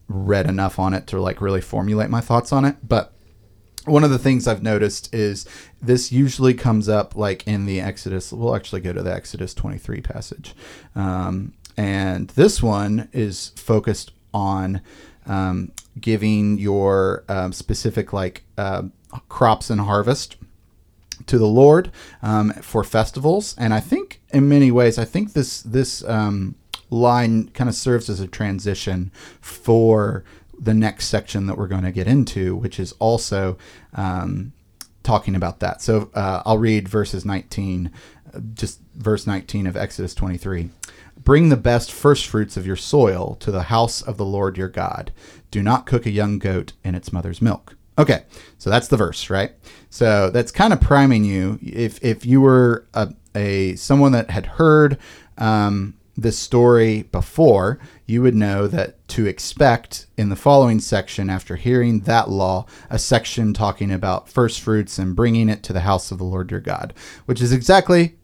read 0.08 0.48
enough 0.48 0.80
on 0.80 0.94
it 0.94 1.06
to 1.08 1.20
like 1.20 1.42
really 1.42 1.60
formulate 1.60 2.10
my 2.10 2.22
thoughts 2.22 2.54
on 2.54 2.64
it. 2.64 2.78
But 2.82 3.12
one 3.84 4.06
of 4.06 4.10
the 4.10 4.20
things 4.20 4.48
I've 4.48 4.64
noticed 4.64 5.14
is 5.14 5.46
this 5.82 6.10
usually 6.10 6.54
comes 6.54 6.88
up 6.88 7.14
like 7.16 7.46
in 7.46 7.66
the 7.66 7.82
Exodus. 7.82 8.32
We'll 8.32 8.56
actually 8.56 8.82
go 8.82 8.94
to 8.94 9.04
the 9.04 9.14
Exodus 9.14 9.54
23 9.54 10.00
passage. 10.00 10.56
Um, 10.96 11.56
and 11.76 12.30
this 12.30 12.64
one 12.64 13.10
is 13.12 13.50
focused 13.58 14.14
on 14.34 14.82
um, 15.28 15.72
giving 16.00 16.58
your 16.58 17.24
um, 17.30 17.54
specific 17.54 18.14
like 18.14 18.44
uh, 18.58 18.84
crops 19.30 19.70
and 19.70 19.82
harvest 19.82 20.38
to 21.26 21.38
the 21.38 21.48
Lord 21.48 21.92
um, 22.22 22.54
for 22.62 22.84
festivals. 22.84 23.56
And 23.58 23.74
I 23.74 23.80
think 23.80 24.22
in 24.30 24.48
many 24.48 24.72
ways, 24.72 24.98
I 24.98 25.06
think 25.06 25.34
this 25.34 25.62
this 25.62 26.04
um, 26.06 26.56
line 26.90 27.50
kind 27.50 27.70
of 27.70 27.76
serves 27.76 28.10
as 28.10 28.20
a 28.20 28.28
transition 28.28 29.12
for 29.42 30.24
the 30.60 30.74
next 30.74 31.08
section 31.08 31.46
that 31.48 31.58
we're 31.58 31.68
going 31.68 31.84
to 31.84 31.92
get 31.92 32.08
into, 32.08 32.56
which 32.56 32.80
is 32.80 32.94
also 32.94 33.58
um, 33.94 34.54
talking 35.04 35.36
about 35.36 35.60
that. 35.60 35.82
So 35.82 36.10
uh, 36.14 36.42
I'll 36.46 36.58
read 36.58 36.90
verses 36.90 37.26
19, 37.26 37.92
just 38.56 38.82
verse 38.96 39.28
19 39.28 39.68
of 39.68 39.78
Exodus 39.78 40.16
23. 40.16 40.70
Bring 41.28 41.50
the 41.50 41.58
best 41.58 41.92
first 41.92 42.26
fruits 42.26 42.56
of 42.56 42.66
your 42.66 42.78
soil 42.78 43.36
to 43.42 43.52
the 43.52 43.64
house 43.64 44.02
of 44.02 44.16
the 44.16 44.24
Lord 44.24 44.58
your 44.58 44.70
God. 44.70 45.12
Do 45.52 45.62
not 45.62 45.86
cook 45.86 46.06
a 46.06 46.10
young 46.10 46.40
goat 46.40 46.72
in 46.86 46.96
its 46.96 47.12
mother's 47.12 47.42
milk. 47.42 47.76
Okay, 47.98 48.24
so 48.58 48.70
that's 48.70 48.88
the 48.88 48.96
verse, 48.96 49.30
right? 49.30 49.52
So 49.90 50.30
that's 50.30 50.54
kind 50.54 50.72
of 50.72 50.80
priming 50.80 51.26
you. 51.26 51.60
If 51.62 52.02
if 52.02 52.26
you 52.26 52.40
were 52.40 52.88
a, 52.94 53.14
a 53.36 53.76
someone 53.76 54.14
that 54.14 54.30
had 54.30 54.46
heard 54.46 55.00
um, 55.38 55.96
this 56.16 56.40
story 56.40 57.04
before, 57.04 57.78
you 58.06 58.22
would 58.22 58.34
know 58.34 58.66
that 58.70 59.06
to 59.10 59.26
expect 59.26 60.08
in 60.18 60.30
the 60.30 60.38
following 60.38 60.80
section, 60.80 61.30
after 61.30 61.58
hearing 61.58 62.00
that 62.04 62.30
law, 62.30 62.66
a 62.90 62.98
section 62.98 63.54
talking 63.54 63.92
about 63.92 64.30
first 64.30 64.62
fruits 64.62 64.98
and 64.98 65.14
bringing 65.14 65.50
it 65.50 65.62
to 65.64 65.74
the 65.74 65.82
house 65.82 66.10
of 66.10 66.20
the 66.20 66.24
Lord 66.24 66.52
your 66.52 66.62
God, 66.62 66.94
which 67.26 67.42
is 67.42 67.52
exactly 67.52 68.16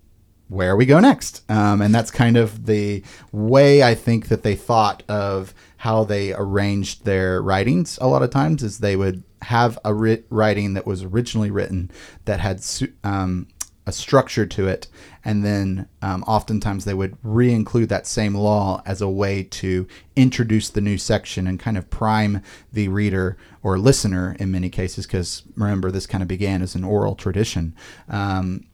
where 0.54 0.76
we 0.76 0.86
go 0.86 1.00
next. 1.00 1.44
Um, 1.50 1.82
and 1.82 1.94
that's 1.94 2.12
kind 2.12 2.38
of 2.38 2.66
the 2.66 3.04
way 3.32 3.84
I 3.84 3.96
think 3.96 4.28
that 4.28 4.44
they 4.44 4.56
thought 4.56 5.04
of 5.10 5.54
how 5.78 6.04
they 6.04 6.34
arranged 6.34 7.04
their 7.04 7.42
writings 7.42 7.98
a 8.00 8.08
lot 8.08 8.24
of 8.24 8.30
times 8.30 8.64
is 8.64 8.78
they 8.78 8.96
would 8.96 9.24
have 9.42 9.78
a 9.84 9.94
writ- 9.94 10.26
writing 10.30 10.74
that 10.76 10.88
was 10.88 11.04
originally 11.04 11.52
written 11.52 11.92
that 12.26 12.40
had 12.40 12.64
um, 13.04 13.48
a 13.86 13.92
structure 13.92 14.46
to 14.46 14.66
it, 14.66 14.88
and 15.26 15.44
then 15.44 15.90
um, 16.02 16.24
oftentimes 16.24 16.86
they 16.86 16.94
would 16.94 17.18
re-include 17.22 17.90
that 17.90 18.08
same 18.08 18.34
law 18.34 18.82
as 18.86 19.02
a 19.02 19.10
way 19.10 19.44
to 19.44 19.86
introduce 20.16 20.70
the 20.70 20.80
new 20.80 20.98
section 20.98 21.48
and 21.48 21.60
kind 21.60 21.78
of 21.78 21.90
prime 21.90 22.42
the 22.72 22.88
reader 22.88 23.36
or 23.62 23.78
listener 23.78 24.38
in 24.40 24.50
many 24.52 24.70
cases, 24.70 25.06
because 25.06 25.44
remember 25.58 25.92
this 25.92 26.08
kind 26.08 26.22
of 26.22 26.30
began 26.30 26.62
as 26.62 26.76
an 26.76 26.86
oral 26.86 27.16
tradition. 27.16 27.76
Um, 28.08 28.66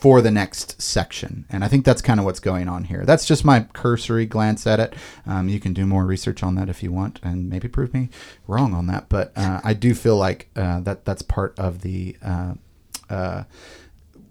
for 0.00 0.22
the 0.22 0.30
next 0.30 0.80
section. 0.80 1.44
And 1.50 1.62
I 1.62 1.68
think 1.68 1.84
that's 1.84 2.00
kind 2.00 2.18
of 2.18 2.24
what's 2.24 2.40
going 2.40 2.68
on 2.68 2.84
here. 2.84 3.04
That's 3.04 3.26
just 3.26 3.44
my 3.44 3.60
cursory 3.74 4.24
glance 4.24 4.66
at 4.66 4.80
it. 4.80 4.94
Um, 5.26 5.48
you 5.48 5.60
can 5.60 5.74
do 5.74 5.86
more 5.86 6.06
research 6.06 6.42
on 6.42 6.54
that 6.54 6.70
if 6.70 6.82
you 6.82 6.90
want, 6.90 7.20
and 7.22 7.50
maybe 7.50 7.68
prove 7.68 7.92
me 7.92 8.08
wrong 8.46 8.72
on 8.72 8.86
that. 8.86 9.08
But 9.10 9.32
uh, 9.36 9.60
I 9.62 9.74
do 9.74 9.94
feel 9.94 10.16
like 10.16 10.48
uh, 10.56 10.80
that 10.80 11.04
that's 11.04 11.22
part 11.22 11.58
of 11.58 11.82
the 11.82 12.16
uh, 12.22 12.54
uh 13.10 13.44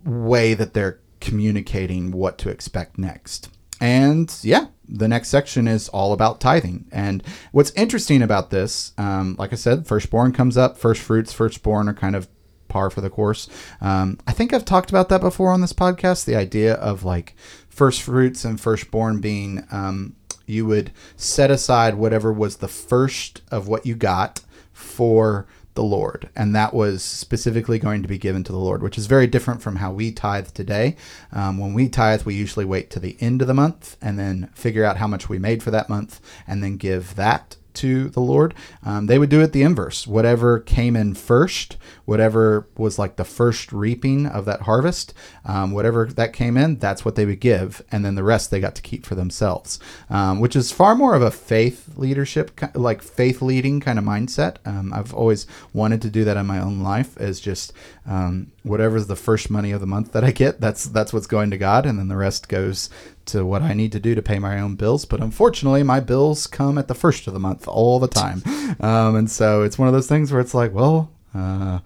way 0.06 0.54
that 0.54 0.74
they're 0.74 1.00
communicating 1.20 2.12
what 2.12 2.38
to 2.40 2.50
expect 2.50 2.98
next. 2.98 3.50
And 3.82 4.34
yeah, 4.42 4.68
the 4.88 5.08
next 5.08 5.30
section 5.30 5.68
is 5.68 5.88
all 5.90 6.14
about 6.14 6.42
tithing. 6.42 6.88
And 6.92 7.24
what's 7.52 7.72
interesting 7.72 8.22
about 8.22 8.50
this, 8.50 8.94
um, 8.98 9.36
like 9.38 9.54
I 9.54 9.56
said, 9.56 9.88
firstborn 9.88 10.34
comes 10.34 10.58
up, 10.58 10.78
first 10.78 11.02
fruits, 11.02 11.32
firstborn 11.32 11.88
are 11.88 11.94
kind 11.94 12.16
of 12.16 12.28
par 12.70 12.90
for 12.90 13.02
the 13.02 13.10
course. 13.10 13.50
Um, 13.82 14.18
I 14.26 14.32
think 14.32 14.54
I've 14.54 14.66
talked 14.66 14.90
about 14.90 15.10
that 15.10 15.22
before 15.22 15.52
on 15.52 15.62
this 15.62 15.74
podcast 15.74 16.26
the 16.26 16.36
idea 16.36 16.76
of 16.76 17.04
like 17.04 17.36
first 17.68 18.02
fruits 18.02 18.46
and 18.46 18.60
firstborn 18.60 19.20
being 19.20 19.66
um, 19.72 20.16
you 20.46 20.66
would 20.66 20.92
set 21.16 21.52
aside 21.52 21.96
whatever 21.96 22.34
was 22.34 22.58
the 22.58 22.68
first 22.68 23.42
of 23.52 23.68
what 23.68 23.86
you 23.86 23.96
got 23.96 24.42
for 24.74 25.48
the 25.76 25.84
Lord. 25.84 26.30
And 26.36 26.56
that 26.56 26.74
was 26.74 27.04
specifically 27.04 27.80
going 27.80 28.02
to 28.02 28.08
be 28.08 28.18
given 28.18 28.44
to 28.44 28.52
the 28.52 28.58
Lord, 28.58 28.82
which 28.82 28.98
is 28.98 29.06
very 29.06 29.28
different 29.28 29.62
from 29.62 29.78
how 29.78 29.94
we 29.94 30.12
tithe 30.12 30.50
today. 30.50 30.98
Um, 31.32 31.58
when 31.58 31.74
we 31.74 31.88
tithe, 31.88 32.24
we 32.24 32.34
usually 32.34 32.66
wait 32.66 32.90
to 32.92 33.00
the 33.00 33.16
end 33.22 33.42
of 33.42 33.48
the 33.48 33.54
month 33.54 33.96
and 34.02 34.20
then 34.20 34.50
figure 34.54 34.84
out 34.84 34.98
how 34.98 35.08
much 35.08 35.30
we 35.30 35.40
made 35.40 35.64
for 35.64 35.72
that 35.72 35.88
month 35.88 36.20
and 36.48 36.64
then 36.64 36.76
give 36.76 37.16
that 37.16 37.56
to 37.80 38.10
the 38.10 38.20
Lord. 38.20 38.54
Um, 38.86 39.08
they 39.08 39.18
would 39.20 39.30
do 39.30 39.42
it 39.42 39.52
the 39.54 39.64
inverse. 39.64 40.06
Whatever 40.06 40.60
came 40.60 40.96
in 40.96 41.16
first, 41.16 41.78
whatever 42.06 42.68
was 42.78 43.00
like 43.00 43.16
the 43.16 43.24
first 43.24 43.72
reaping 43.72 44.26
of 44.26 44.46
that 44.46 44.62
harvest, 44.62 45.14
um, 45.46 45.72
whatever 45.72 46.06
that 46.06 46.34
came 46.34 46.58
in, 46.58 46.78
that's 46.78 47.06
what 47.06 47.16
they 47.16 47.26
would 47.26 47.40
give. 47.40 47.82
And 47.92 48.04
then 48.04 48.16
the 48.16 48.24
rest 48.24 48.52
they 48.52 48.60
got 48.60 48.76
to 48.76 48.82
keep 48.82 49.06
for 49.06 49.16
themselves, 49.16 49.80
um, 50.10 50.40
which 50.40 50.56
is 50.56 50.72
far 50.72 50.96
more 50.96 51.16
of 51.16 51.22
a 51.22 51.32
faith 51.32 51.98
leadership, 51.98 52.52
like 52.74 53.02
faith 53.02 53.42
leading 53.42 53.80
kind 53.80 53.98
of 53.98 54.06
mindset. 54.06 54.58
Um, 54.66 54.94
I've 54.94 55.14
always 55.14 55.48
wanted 55.74 56.02
to 56.02 56.10
do 56.10 56.24
that 56.26 56.38
in 56.38 56.46
my 56.46 56.60
own 56.60 56.82
life, 56.82 57.18
as 57.18 57.40
just 57.40 57.74
um, 58.06 58.52
whatever's 58.64 59.08
the 59.08 59.16
first 59.16 59.50
money 59.50 59.72
of 59.72 59.82
the 59.82 59.88
month 59.88 60.12
that 60.12 60.24
I 60.24 60.32
get, 60.32 60.60
that's 60.60 60.86
that's 60.86 61.14
what's 61.14 61.28
going 61.28 61.52
to 61.52 61.58
God, 61.58 61.86
and 61.86 61.98
then 61.98 62.08
the 62.08 62.18
rest 62.18 62.50
goes 62.50 62.90
to 63.32 63.46
what 63.46 63.62
I 63.62 63.74
need 63.74 63.92
to 63.94 64.00
do 64.00 64.16
to 64.16 64.22
pay 64.22 64.40
my 64.40 64.60
own 64.60 64.76
bills. 64.76 65.06
But 65.06 65.22
unfortunately, 65.22 65.84
my 65.84 66.00
bills 66.00 66.48
come 66.48 66.78
at 66.78 66.88
the 66.88 66.96
first 66.96 67.28
of 67.28 67.34
the 67.34 67.40
month 67.40 67.68
all 67.68 68.00
the 68.00 68.08
time. 68.08 68.44
Um, 68.80 69.16
and 69.16 69.30
so 69.30 69.64
it's 69.64 69.80
one 69.80 69.88
of 69.88 69.94
those 69.94 70.08
things 70.08 70.32
where 70.32 70.40
it's 70.40 70.54
like, 70.54 70.74
well, 70.74 71.10
uh, 71.34 71.80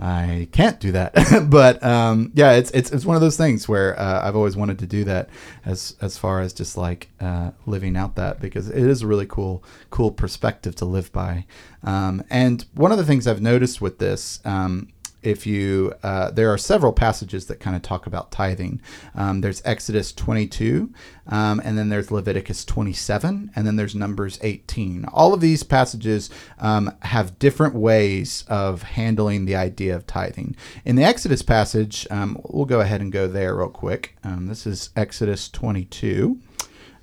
I 0.00 0.48
can't 0.52 0.78
do 0.78 0.92
that. 0.92 1.46
but 1.50 1.82
um, 1.82 2.30
yeah, 2.34 2.52
it's, 2.52 2.70
it's 2.70 2.90
it's 2.90 3.04
one 3.04 3.16
of 3.16 3.20
those 3.20 3.36
things 3.36 3.68
where 3.68 3.98
uh, 3.98 4.26
I've 4.26 4.36
always 4.36 4.56
wanted 4.56 4.78
to 4.80 4.86
do 4.86 5.04
that 5.04 5.28
as 5.64 5.96
as 6.00 6.16
far 6.16 6.40
as 6.40 6.52
just 6.52 6.76
like 6.76 7.10
uh, 7.20 7.50
living 7.66 7.96
out 7.96 8.14
that 8.16 8.40
because 8.40 8.68
it 8.68 8.84
is 8.84 9.02
a 9.02 9.06
really 9.06 9.26
cool 9.26 9.64
cool 9.90 10.10
perspective 10.10 10.76
to 10.76 10.84
live 10.84 11.12
by. 11.12 11.46
Um, 11.82 12.24
and 12.30 12.64
one 12.74 12.92
of 12.92 12.98
the 12.98 13.04
things 13.04 13.26
I've 13.26 13.42
noticed 13.42 13.80
with 13.80 13.98
this 13.98 14.40
um, 14.44 14.88
if 15.28 15.46
you 15.46 15.92
uh, 16.02 16.30
there 16.30 16.52
are 16.52 16.58
several 16.58 16.92
passages 16.92 17.46
that 17.46 17.60
kind 17.60 17.76
of 17.76 17.82
talk 17.82 18.06
about 18.06 18.30
tithing. 18.30 18.80
Um, 19.14 19.40
there's 19.40 19.62
exodus 19.64 20.12
22 20.12 20.92
um, 21.26 21.60
and 21.64 21.76
then 21.76 21.88
there's 21.88 22.10
leviticus 22.10 22.64
27 22.64 23.50
and 23.54 23.66
then 23.66 23.76
there's 23.76 23.94
numbers 23.94 24.38
18 24.42 25.04
all 25.12 25.34
of 25.34 25.40
these 25.40 25.62
passages 25.62 26.30
um, 26.58 26.92
have 27.02 27.38
different 27.38 27.74
ways 27.74 28.44
of 28.48 28.82
handling 28.82 29.44
the 29.44 29.56
idea 29.56 29.94
of 29.94 30.06
tithing. 30.06 30.56
In 30.84 30.96
the 30.96 31.04
exodus 31.04 31.42
passage 31.42 32.06
um, 32.10 32.40
we'll 32.44 32.64
go 32.64 32.80
ahead 32.80 33.00
and 33.00 33.12
go 33.12 33.28
there 33.28 33.54
real 33.56 33.68
quick. 33.68 34.16
Um, 34.24 34.46
this 34.46 34.66
is 34.66 34.90
exodus 34.96 35.48
22 35.48 36.40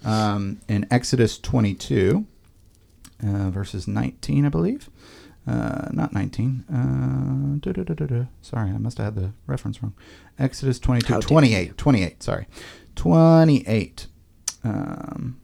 um, 0.04 0.60
in 0.68 0.88
exodus 0.92 1.38
22 1.40 2.26
uh, 3.24 3.50
verses 3.50 3.88
19 3.88 4.46
i 4.46 4.50
believe 4.50 4.90
uh, 5.48 5.90
not 5.92 6.14
19. 6.14 6.66
Uh, 7.64 8.26
sorry, 8.42 8.70
I 8.72 8.78
must 8.78 8.98
have 8.98 9.14
had 9.14 9.16
the 9.16 9.32
reference 9.48 9.82
wrong. 9.82 9.94
Exodus 10.40 10.80
22, 10.80 11.22
28. 11.22 11.78
28, 11.78 12.24
sorry. 12.24 12.48
28. 12.96 14.08
Um, 14.64 15.40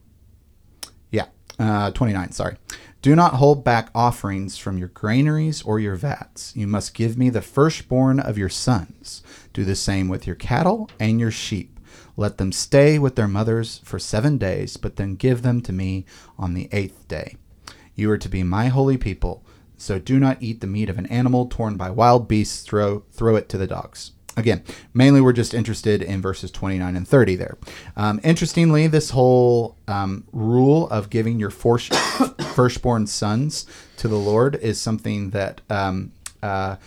yeah, 1.11 1.27
uh, 1.59 1.91
29, 1.91 2.31
sorry. 2.31 2.57
Do 3.01 3.15
not 3.15 3.35
hold 3.35 3.63
back 3.63 3.89
offerings 3.95 4.57
from 4.57 4.77
your 4.77 4.89
granaries 4.89 5.61
or 5.63 5.79
your 5.79 5.95
vats. 5.95 6.55
You 6.55 6.67
must 6.67 6.93
give 6.93 7.17
me 7.17 7.29
the 7.29 7.41
firstborn 7.41 8.19
of 8.19 8.37
your 8.37 8.49
sons. 8.49 9.23
Do 9.53 9.63
the 9.63 9.75
same 9.75 10.07
with 10.07 10.27
your 10.27 10.35
cattle 10.35 10.89
and 10.99 11.19
your 11.19 11.31
sheep. 11.31 11.79
Let 12.15 12.37
them 12.37 12.51
stay 12.51 12.99
with 12.99 13.15
their 13.15 13.27
mothers 13.27 13.81
for 13.83 13.97
seven 13.97 14.37
days, 14.37 14.77
but 14.77 14.97
then 14.97 15.15
give 15.15 15.41
them 15.41 15.61
to 15.61 15.73
me 15.73 16.05
on 16.37 16.53
the 16.53 16.69
eighth 16.71 17.07
day. 17.07 17.37
You 17.95 18.11
are 18.11 18.17
to 18.17 18.29
be 18.29 18.43
my 18.43 18.67
holy 18.67 18.97
people 18.97 19.43
so 19.81 19.99
do 19.99 20.19
not 20.19 20.37
eat 20.41 20.61
the 20.61 20.67
meat 20.67 20.89
of 20.89 20.97
an 20.97 21.05
animal 21.07 21.47
torn 21.47 21.75
by 21.75 21.89
wild 21.89 22.27
beasts, 22.27 22.61
throw, 22.63 23.03
throw 23.11 23.35
it 23.35 23.49
to 23.49 23.57
the 23.57 23.67
dogs. 23.67 24.11
Again, 24.37 24.63
mainly 24.93 25.19
we're 25.19 25.33
just 25.33 25.53
interested 25.53 26.01
in 26.01 26.21
verses 26.21 26.51
29 26.51 26.95
and 26.95 27.07
30 27.07 27.35
there. 27.35 27.57
Um, 27.97 28.21
interestingly, 28.23 28.87
this 28.87 29.09
whole 29.09 29.77
um, 29.89 30.25
rule 30.31 30.87
of 30.89 31.09
giving 31.09 31.37
your 31.37 31.49
first, 31.49 31.93
firstborn 32.55 33.07
sons 33.07 33.65
to 33.97 34.07
the 34.07 34.17
Lord 34.17 34.55
is 34.55 34.79
something 34.79 35.31
that 35.31 35.59
um, 35.69 36.13
uh, 36.41 36.77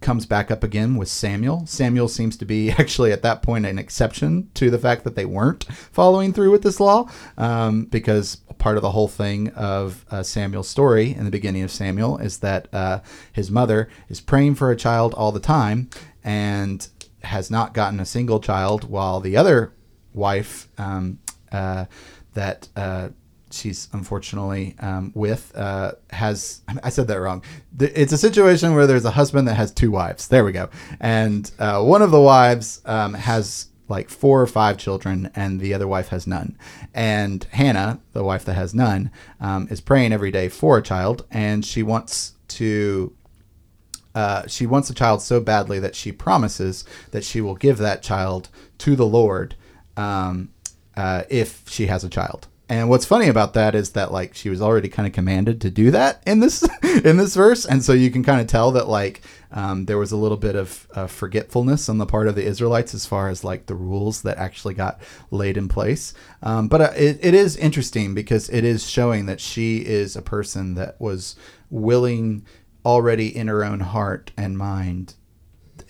comes 0.00 0.26
back 0.26 0.50
up 0.50 0.62
again 0.62 0.96
with 0.96 1.08
Samuel. 1.08 1.66
Samuel 1.66 2.08
seems 2.08 2.36
to 2.36 2.44
be 2.44 2.70
actually 2.78 3.12
at 3.12 3.22
that 3.22 3.42
point 3.42 3.66
an 3.66 3.78
exception 3.78 4.50
to 4.54 4.70
the 4.70 4.78
fact 4.78 5.04
that 5.04 5.14
they 5.14 5.24
weren't 5.24 5.64
following 5.64 6.32
through 6.32 6.50
with 6.50 6.62
this 6.62 6.80
law, 6.80 7.08
um, 7.38 7.84
because 7.86 8.38
part 8.60 8.76
of 8.76 8.82
the 8.82 8.92
whole 8.92 9.08
thing 9.08 9.48
of 9.48 10.04
uh, 10.10 10.22
Samuel's 10.22 10.68
story 10.68 11.12
in 11.12 11.24
the 11.24 11.30
beginning 11.30 11.62
of 11.62 11.72
Samuel 11.72 12.18
is 12.18 12.38
that 12.38 12.68
uh, 12.72 13.00
his 13.32 13.50
mother 13.50 13.88
is 14.08 14.20
praying 14.20 14.54
for 14.54 14.70
a 14.70 14.76
child 14.76 15.14
all 15.14 15.32
the 15.32 15.40
time 15.40 15.90
and 16.22 16.86
has 17.24 17.50
not 17.50 17.74
gotten 17.74 17.98
a 17.98 18.04
single 18.04 18.38
child, 18.38 18.84
while 18.84 19.18
the 19.18 19.36
other 19.36 19.72
wife 20.14 20.68
um, 20.78 21.18
uh, 21.50 21.86
that 22.34 22.68
uh, 22.76 23.08
she's 23.50 23.88
unfortunately 23.92 24.76
um, 24.80 25.10
with 25.14 25.56
uh, 25.56 25.92
has 26.10 26.62
I 26.82 26.90
said 26.90 27.08
that 27.08 27.20
wrong. 27.20 27.42
It's 27.78 28.12
a 28.12 28.18
situation 28.18 28.74
where 28.74 28.86
there's 28.86 29.04
a 29.04 29.10
husband 29.10 29.48
that 29.48 29.54
has 29.54 29.72
two 29.72 29.90
wives. 29.90 30.28
There 30.28 30.44
we 30.44 30.52
go. 30.52 30.68
And 31.00 31.50
uh, 31.58 31.82
one 31.82 32.02
of 32.02 32.10
the 32.10 32.20
wives 32.20 32.82
um, 32.84 33.14
has 33.14 33.69
like 33.90 34.08
four 34.08 34.40
or 34.40 34.46
five 34.46 34.78
children, 34.78 35.30
and 35.34 35.60
the 35.60 35.74
other 35.74 35.88
wife 35.88 36.08
has 36.08 36.26
none. 36.26 36.56
And 36.94 37.44
Hannah, 37.50 38.00
the 38.12 38.24
wife 38.24 38.44
that 38.44 38.54
has 38.54 38.72
none, 38.72 39.10
um, 39.40 39.66
is 39.70 39.80
praying 39.80 40.12
every 40.12 40.30
day 40.30 40.48
for 40.48 40.78
a 40.78 40.82
child, 40.82 41.26
and 41.30 41.64
she 41.64 41.82
wants 41.82 42.34
to. 42.48 43.12
Uh, 44.12 44.44
she 44.48 44.66
wants 44.66 44.90
a 44.90 44.94
child 44.94 45.22
so 45.22 45.40
badly 45.40 45.78
that 45.78 45.94
she 45.94 46.10
promises 46.10 46.84
that 47.12 47.22
she 47.22 47.40
will 47.40 47.54
give 47.54 47.78
that 47.78 48.02
child 48.02 48.48
to 48.76 48.96
the 48.96 49.06
Lord 49.06 49.54
um, 49.96 50.48
uh, 50.96 51.22
if 51.28 51.62
she 51.68 51.86
has 51.86 52.02
a 52.02 52.08
child. 52.08 52.48
And 52.68 52.88
what's 52.88 53.04
funny 53.04 53.28
about 53.28 53.54
that 53.54 53.74
is 53.74 53.90
that 53.90 54.12
like 54.12 54.34
she 54.34 54.48
was 54.48 54.62
already 54.62 54.88
kind 54.88 55.06
of 55.06 55.12
commanded 55.12 55.60
to 55.60 55.70
do 55.70 55.90
that 55.90 56.22
in 56.24 56.38
this 56.38 56.62
in 57.04 57.16
this 57.16 57.34
verse, 57.34 57.66
and 57.66 57.84
so 57.84 57.92
you 57.92 58.10
can 58.10 58.22
kind 58.22 58.40
of 58.40 58.46
tell 58.46 58.70
that 58.72 58.88
like 58.88 59.22
um, 59.52 59.86
there 59.86 59.98
was 59.98 60.12
a 60.12 60.16
little 60.16 60.36
bit 60.36 60.54
of 60.54 60.86
uh, 60.94 61.06
forgetfulness 61.06 61.88
on 61.88 61.98
the 61.98 62.06
part 62.06 62.28
of 62.28 62.34
the 62.34 62.44
Israelites 62.44 62.94
as 62.94 63.06
far 63.06 63.28
as 63.28 63.44
like 63.44 63.66
the 63.66 63.74
rules 63.74 64.22
that 64.22 64.38
actually 64.38 64.74
got 64.74 65.00
laid 65.30 65.56
in 65.56 65.68
place. 65.68 66.14
Um, 66.42 66.68
but 66.68 66.80
uh, 66.80 66.92
it, 66.96 67.18
it 67.20 67.34
is 67.34 67.56
interesting 67.56 68.14
because 68.14 68.48
it 68.48 68.64
is 68.64 68.88
showing 68.88 69.26
that 69.26 69.40
she 69.40 69.78
is 69.78 70.16
a 70.16 70.22
person 70.22 70.74
that 70.74 71.00
was 71.00 71.36
willing 71.68 72.46
already 72.84 73.34
in 73.34 73.48
her 73.48 73.64
own 73.64 73.80
heart 73.80 74.30
and 74.36 74.56
mind 74.56 75.14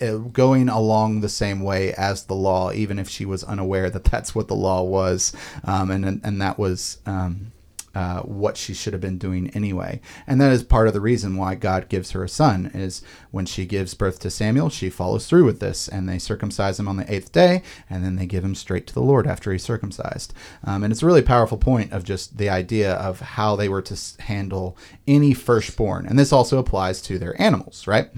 uh, 0.01 0.17
going 0.17 0.69
along 0.69 1.21
the 1.21 1.29
same 1.29 1.61
way 1.61 1.93
as 1.93 2.25
the 2.25 2.35
law, 2.35 2.71
even 2.71 2.97
if 2.97 3.07
she 3.09 3.25
was 3.25 3.43
unaware 3.43 3.89
that 3.89 4.05
that's 4.05 4.33
what 4.33 4.47
the 4.47 4.55
law 4.55 4.81
was, 4.81 5.33
um, 5.63 5.91
and 5.91 6.21
and 6.23 6.41
that 6.41 6.57
was 6.57 6.97
um, 7.05 7.51
uh, 7.93 8.21
what 8.21 8.57
she 8.57 8.73
should 8.73 8.93
have 8.93 9.01
been 9.01 9.17
doing 9.17 9.49
anyway. 9.49 9.99
And 10.27 10.39
that 10.39 10.51
is 10.51 10.63
part 10.63 10.87
of 10.87 10.93
the 10.93 11.01
reason 11.01 11.35
why 11.35 11.55
God 11.55 11.89
gives 11.89 12.11
her 12.11 12.23
a 12.23 12.29
son. 12.29 12.71
Is 12.73 13.01
when 13.31 13.45
she 13.45 13.65
gives 13.65 13.93
birth 13.93 14.19
to 14.19 14.29
Samuel, 14.29 14.69
she 14.69 14.89
follows 14.89 15.27
through 15.27 15.45
with 15.45 15.59
this, 15.59 15.87
and 15.87 16.07
they 16.07 16.19
circumcise 16.19 16.79
him 16.79 16.87
on 16.87 16.97
the 16.97 17.13
eighth 17.13 17.31
day, 17.31 17.63
and 17.89 18.03
then 18.03 18.15
they 18.15 18.25
give 18.25 18.43
him 18.43 18.55
straight 18.55 18.87
to 18.87 18.93
the 18.93 19.01
Lord 19.01 19.27
after 19.27 19.51
he's 19.51 19.63
circumcised. 19.63 20.33
Um, 20.63 20.83
and 20.83 20.91
it's 20.91 21.03
a 21.03 21.05
really 21.05 21.21
powerful 21.21 21.57
point 21.57 21.91
of 21.91 22.03
just 22.03 22.37
the 22.37 22.49
idea 22.49 22.93
of 22.93 23.19
how 23.19 23.55
they 23.55 23.69
were 23.69 23.81
to 23.81 24.21
handle 24.23 24.77
any 25.07 25.33
firstborn, 25.33 26.05
and 26.05 26.17
this 26.17 26.33
also 26.33 26.59
applies 26.59 27.01
to 27.03 27.19
their 27.19 27.39
animals, 27.41 27.87
right? 27.87 28.09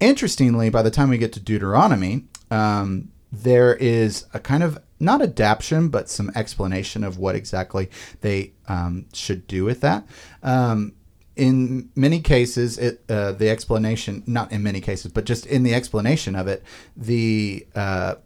Interestingly, 0.00 0.70
by 0.70 0.82
the 0.82 0.92
time 0.92 1.10
we 1.10 1.18
get 1.18 1.32
to 1.32 1.40
Deuteronomy, 1.40 2.24
um, 2.50 3.10
there 3.32 3.74
is 3.74 4.26
a 4.32 4.40
kind 4.40 4.62
of 4.62 4.78
not 5.00 5.22
adaptation, 5.22 5.88
but 5.88 6.08
some 6.08 6.30
explanation 6.34 7.04
of 7.04 7.18
what 7.18 7.34
exactly 7.34 7.90
they 8.20 8.52
um, 8.66 9.06
should 9.12 9.46
do 9.46 9.64
with 9.64 9.80
that. 9.80 10.06
Um, 10.42 10.92
in 11.36 11.90
many 11.94 12.20
cases, 12.20 12.78
it 12.78 13.02
uh, 13.08 13.32
the 13.32 13.48
explanation 13.48 14.24
not 14.26 14.50
in 14.50 14.62
many 14.62 14.80
cases, 14.80 15.12
but 15.12 15.24
just 15.24 15.46
in 15.46 15.62
the 15.62 15.72
explanation 15.72 16.34
of 16.34 16.48
it, 16.48 16.64
the 16.96 17.64
uh, 17.76 18.16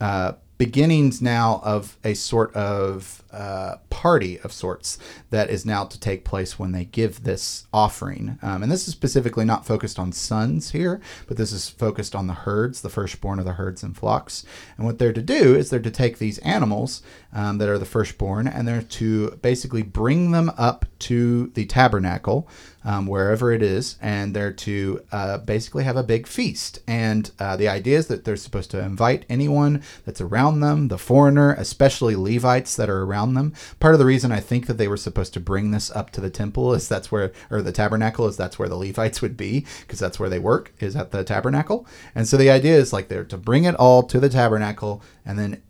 uh, 0.00 0.32
beginnings 0.62 1.20
now 1.20 1.60
of 1.64 1.96
a 2.04 2.14
sort 2.14 2.54
of 2.54 3.24
uh, 3.32 3.74
party 3.90 4.38
of 4.40 4.52
sorts 4.52 4.96
that 5.30 5.50
is 5.50 5.66
now 5.66 5.84
to 5.84 5.98
take 5.98 6.24
place 6.24 6.56
when 6.56 6.70
they 6.70 6.84
give 6.84 7.24
this 7.24 7.66
offering. 7.72 8.38
Um, 8.42 8.62
and 8.62 8.70
this 8.70 8.86
is 8.86 8.94
specifically 8.94 9.44
not 9.44 9.66
focused 9.66 9.98
on 9.98 10.12
sons 10.12 10.70
here, 10.70 11.00
but 11.26 11.36
this 11.36 11.50
is 11.50 11.68
focused 11.68 12.14
on 12.14 12.28
the 12.28 12.32
herds, 12.34 12.80
the 12.80 12.88
firstborn 12.88 13.40
of 13.40 13.44
the 13.44 13.54
herds 13.54 13.82
and 13.82 13.96
flocks. 13.96 14.44
And 14.76 14.86
what 14.86 15.00
they're 15.00 15.12
to 15.12 15.20
do 15.20 15.56
is 15.56 15.68
they're 15.68 15.80
to 15.80 15.90
take 15.90 16.18
these 16.18 16.38
animals 16.38 17.02
um, 17.32 17.58
that 17.58 17.68
are 17.68 17.78
the 17.78 17.84
firstborn 17.84 18.46
and 18.46 18.68
they're 18.68 18.82
to 18.82 19.32
basically 19.42 19.82
bring 19.82 20.30
them 20.30 20.52
up 20.56 20.84
to 21.00 21.48
the 21.54 21.66
tabernacle 21.66 22.48
um, 22.84 23.06
wherever 23.06 23.52
it 23.52 23.62
is, 23.62 23.96
and 24.00 24.34
they're 24.34 24.52
to 24.52 25.02
uh, 25.12 25.38
basically 25.38 25.84
have 25.84 25.96
a 25.96 26.02
big 26.02 26.26
feast. 26.26 26.80
And 26.86 27.30
uh, 27.38 27.56
the 27.56 27.68
idea 27.68 27.98
is 27.98 28.08
that 28.08 28.24
they're 28.24 28.36
supposed 28.36 28.70
to 28.72 28.80
invite 28.80 29.24
anyone 29.28 29.82
that's 30.04 30.20
around 30.20 30.60
them, 30.60 30.88
the 30.88 30.98
foreigner, 30.98 31.54
especially 31.54 32.16
Levites 32.16 32.76
that 32.76 32.90
are 32.90 33.02
around 33.02 33.34
them. 33.34 33.52
Part 33.80 33.94
of 33.94 33.98
the 33.98 34.06
reason 34.06 34.32
I 34.32 34.40
think 34.40 34.66
that 34.66 34.78
they 34.78 34.88
were 34.88 34.96
supposed 34.96 35.34
to 35.34 35.40
bring 35.40 35.70
this 35.70 35.90
up 35.90 36.10
to 36.12 36.20
the 36.20 36.30
temple 36.30 36.74
is 36.74 36.88
that's 36.88 37.12
where, 37.12 37.32
or 37.50 37.62
the 37.62 37.72
tabernacle 37.72 38.26
is 38.26 38.36
that's 38.36 38.58
where 38.58 38.68
the 38.68 38.76
Levites 38.76 39.22
would 39.22 39.36
be, 39.36 39.66
because 39.80 39.98
that's 39.98 40.18
where 40.18 40.30
they 40.30 40.38
work, 40.38 40.72
is 40.80 40.96
at 40.96 41.10
the 41.10 41.24
tabernacle. 41.24 41.86
And 42.14 42.26
so 42.26 42.36
the 42.36 42.50
idea 42.50 42.76
is 42.76 42.92
like 42.92 43.08
they're 43.08 43.24
to 43.24 43.36
bring 43.36 43.64
it 43.64 43.74
all 43.76 44.02
to 44.04 44.20
the 44.20 44.28
tabernacle 44.28 45.02
and 45.24 45.38
then 45.38 45.62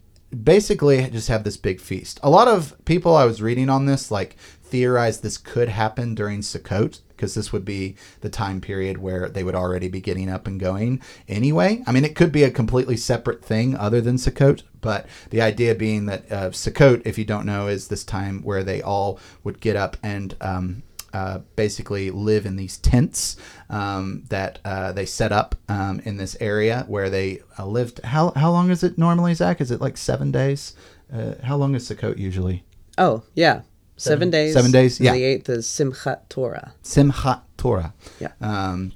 basically 0.42 1.08
just 1.10 1.28
have 1.28 1.44
this 1.44 1.56
big 1.56 1.80
feast. 1.80 2.18
A 2.22 2.30
lot 2.30 2.48
of 2.48 2.74
people 2.84 3.14
I 3.14 3.24
was 3.24 3.42
reading 3.42 3.68
on 3.68 3.86
this 3.86 4.10
like 4.10 4.36
theorized 4.72 5.22
this 5.22 5.36
could 5.36 5.68
happen 5.68 6.14
during 6.14 6.40
Sukkot 6.40 7.00
because 7.08 7.34
this 7.34 7.52
would 7.52 7.64
be 7.64 7.94
the 8.22 8.30
time 8.30 8.58
period 8.58 8.96
where 8.96 9.28
they 9.28 9.44
would 9.44 9.54
already 9.54 9.86
be 9.86 10.00
getting 10.00 10.30
up 10.30 10.46
and 10.46 10.58
going 10.58 10.98
anyway. 11.28 11.82
I 11.86 11.92
mean, 11.92 12.06
it 12.06 12.16
could 12.16 12.32
be 12.32 12.42
a 12.42 12.50
completely 12.50 12.96
separate 12.96 13.44
thing 13.44 13.76
other 13.76 14.00
than 14.00 14.16
Sukkot, 14.16 14.62
but 14.80 15.06
the 15.28 15.42
idea 15.42 15.74
being 15.74 16.06
that 16.06 16.32
uh, 16.32 16.48
Sukkot, 16.48 17.02
if 17.04 17.18
you 17.18 17.26
don't 17.26 17.44
know, 17.44 17.68
is 17.68 17.88
this 17.88 18.02
time 18.02 18.42
where 18.42 18.64
they 18.64 18.80
all 18.80 19.20
would 19.44 19.60
get 19.60 19.76
up 19.76 19.98
and 20.02 20.34
um, 20.40 20.82
uh, 21.12 21.40
basically 21.54 22.10
live 22.10 22.46
in 22.46 22.56
these 22.56 22.78
tents 22.78 23.36
um, 23.68 24.24
that 24.30 24.58
uh, 24.64 24.92
they 24.92 25.04
set 25.04 25.32
up 25.32 25.54
um, 25.68 26.00
in 26.06 26.16
this 26.16 26.34
area 26.40 26.86
where 26.88 27.10
they 27.10 27.42
uh, 27.58 27.66
lived. 27.66 28.00
How, 28.04 28.32
how 28.36 28.50
long 28.50 28.70
is 28.70 28.82
it 28.82 28.96
normally, 28.96 29.34
Zach? 29.34 29.60
Is 29.60 29.70
it 29.70 29.82
like 29.82 29.98
seven 29.98 30.30
days? 30.32 30.74
Uh, 31.12 31.34
how 31.42 31.56
long 31.56 31.74
is 31.74 31.86
Sukkot 31.86 32.16
usually? 32.16 32.64
Oh, 32.96 33.24
yeah. 33.34 33.60
Seven, 33.96 34.30
days. 34.30 34.54
Seven 34.54 34.70
days. 34.70 35.00
Yeah. 35.00 35.12
The 35.12 35.22
eighth 35.22 35.48
is 35.48 35.66
Simchat 35.66 36.28
Torah. 36.28 36.74
Simchat 36.82 37.42
Torah. 37.56 37.94
Yeah. 38.18 38.32
Um, 38.40 38.92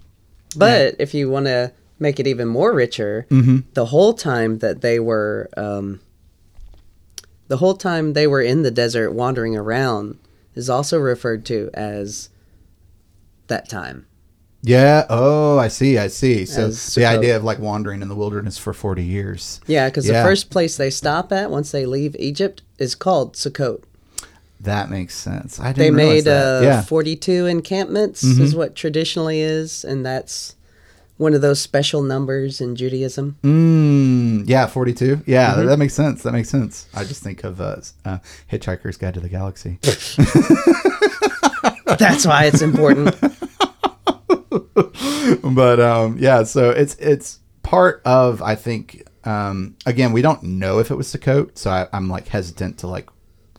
but 0.57 0.94
yeah. 0.94 0.97
if 0.99 1.14
you 1.14 1.30
want 1.30 1.47
to 1.47 1.72
make 1.99 2.18
it 2.18 2.26
even 2.26 2.49
more 2.49 2.74
richer, 2.74 3.26
mm-hmm. 3.30 3.59
the 3.74 3.86
whole 3.86 4.14
time 4.14 4.59
that 4.59 4.80
they 4.80 4.99
were, 4.99 5.49
um, 5.57 6.01
the 7.49 7.59
whole 7.59 7.74
time 7.74 8.14
they 8.14 8.26
were 8.26 8.40
in 8.40 8.62
the 8.62 8.70
desert 8.70 9.12
wandering 9.12 9.57
around, 9.57 10.18
is 10.55 10.70
also 10.70 10.99
referred 10.99 11.44
to 11.47 11.70
as 11.74 12.30
that 13.47 13.68
time. 13.68 14.07
Yeah. 14.62 15.07
Oh, 15.09 15.59
I 15.59 15.68
see. 15.68 15.97
I 15.99 16.09
see. 16.09 16.44
So 16.44 16.70
the 16.70 17.07
idea 17.07 17.36
of 17.36 17.44
like 17.44 17.61
wandering 17.61 18.03
in 18.03 18.09
the 18.09 18.16
wilderness 18.16 18.59
for 18.59 18.72
40 18.72 19.05
years. 19.05 19.61
Yeah, 19.66 19.88
because 19.88 20.09
yeah. 20.09 20.22
the 20.22 20.28
first 20.28 20.51
place 20.51 20.76
they 20.76 20.90
stop 20.90 21.30
at 21.30 21.51
once 21.51 21.70
they 21.70 21.86
leave 21.86 22.16
Egypt 22.18 22.62
is 22.78 22.97
called 22.97 23.34
Sukkot. 23.34 23.84
That 24.61 24.91
makes 24.91 25.15
sense. 25.15 25.61
I 25.61 25.73
didn't 25.73 25.79
They 25.79 25.91
made 25.91 26.27
uh, 26.27 26.61
yeah. 26.63 26.83
42 26.83 27.47
encampments, 27.47 28.25
mm-hmm. 28.25 28.43
is 28.43 28.55
what 28.55 28.75
traditionally 28.75 29.41
is, 29.41 29.85
and 29.85 30.05
that's 30.05 30.57
one 31.19 31.35
of 31.35 31.41
those 31.41 31.61
special 31.61 32.03
numbers 32.03 32.61
in 32.61 32.77
Judaism. 32.77 33.39
Mm, 33.43 34.49
yeah, 34.49 34.67
42. 34.67 35.23
Yeah, 35.27 35.51
mm-hmm. 35.51 35.61
that, 35.61 35.67
that, 35.67 35.79
makes 35.79 35.95
sense. 35.95 36.23
That 36.23 36.33
makes 36.33 36.51
sense. 36.51 36.89
I 36.95 37.05
just 37.05 37.23
think 37.23 37.45
of 37.45 37.61
uh, 37.61 37.77
uh, 38.05 38.19
Hitchhiker's 38.51 38.97
Guide 38.97 39.15
to 39.15 39.21
the 39.21 39.29
Galaxy. 39.29 39.79
that's 41.99 42.27
why 42.27 42.45
it's 42.45 42.63
important. 42.63 43.17
but 45.55 45.81
um, 45.81 46.17
yeah, 46.19 46.43
so 46.43 46.71
it's 46.71 46.95
it's 46.97 47.41
part 47.63 48.03
of 48.05 48.43
I 48.43 48.55
think 48.55 49.07
um, 49.25 49.77
again 49.87 50.13
we 50.13 50.23
don't 50.23 50.43
know 50.43 50.79
if 50.79 50.91
it 50.91 50.97
was 50.97 51.09
Sukkot, 51.09 51.57
so 51.57 51.71
I, 51.71 51.89
I'm 51.93 52.09
like 52.09 52.29
hesitant 52.29 52.79
to 52.79 52.87
like 52.87 53.09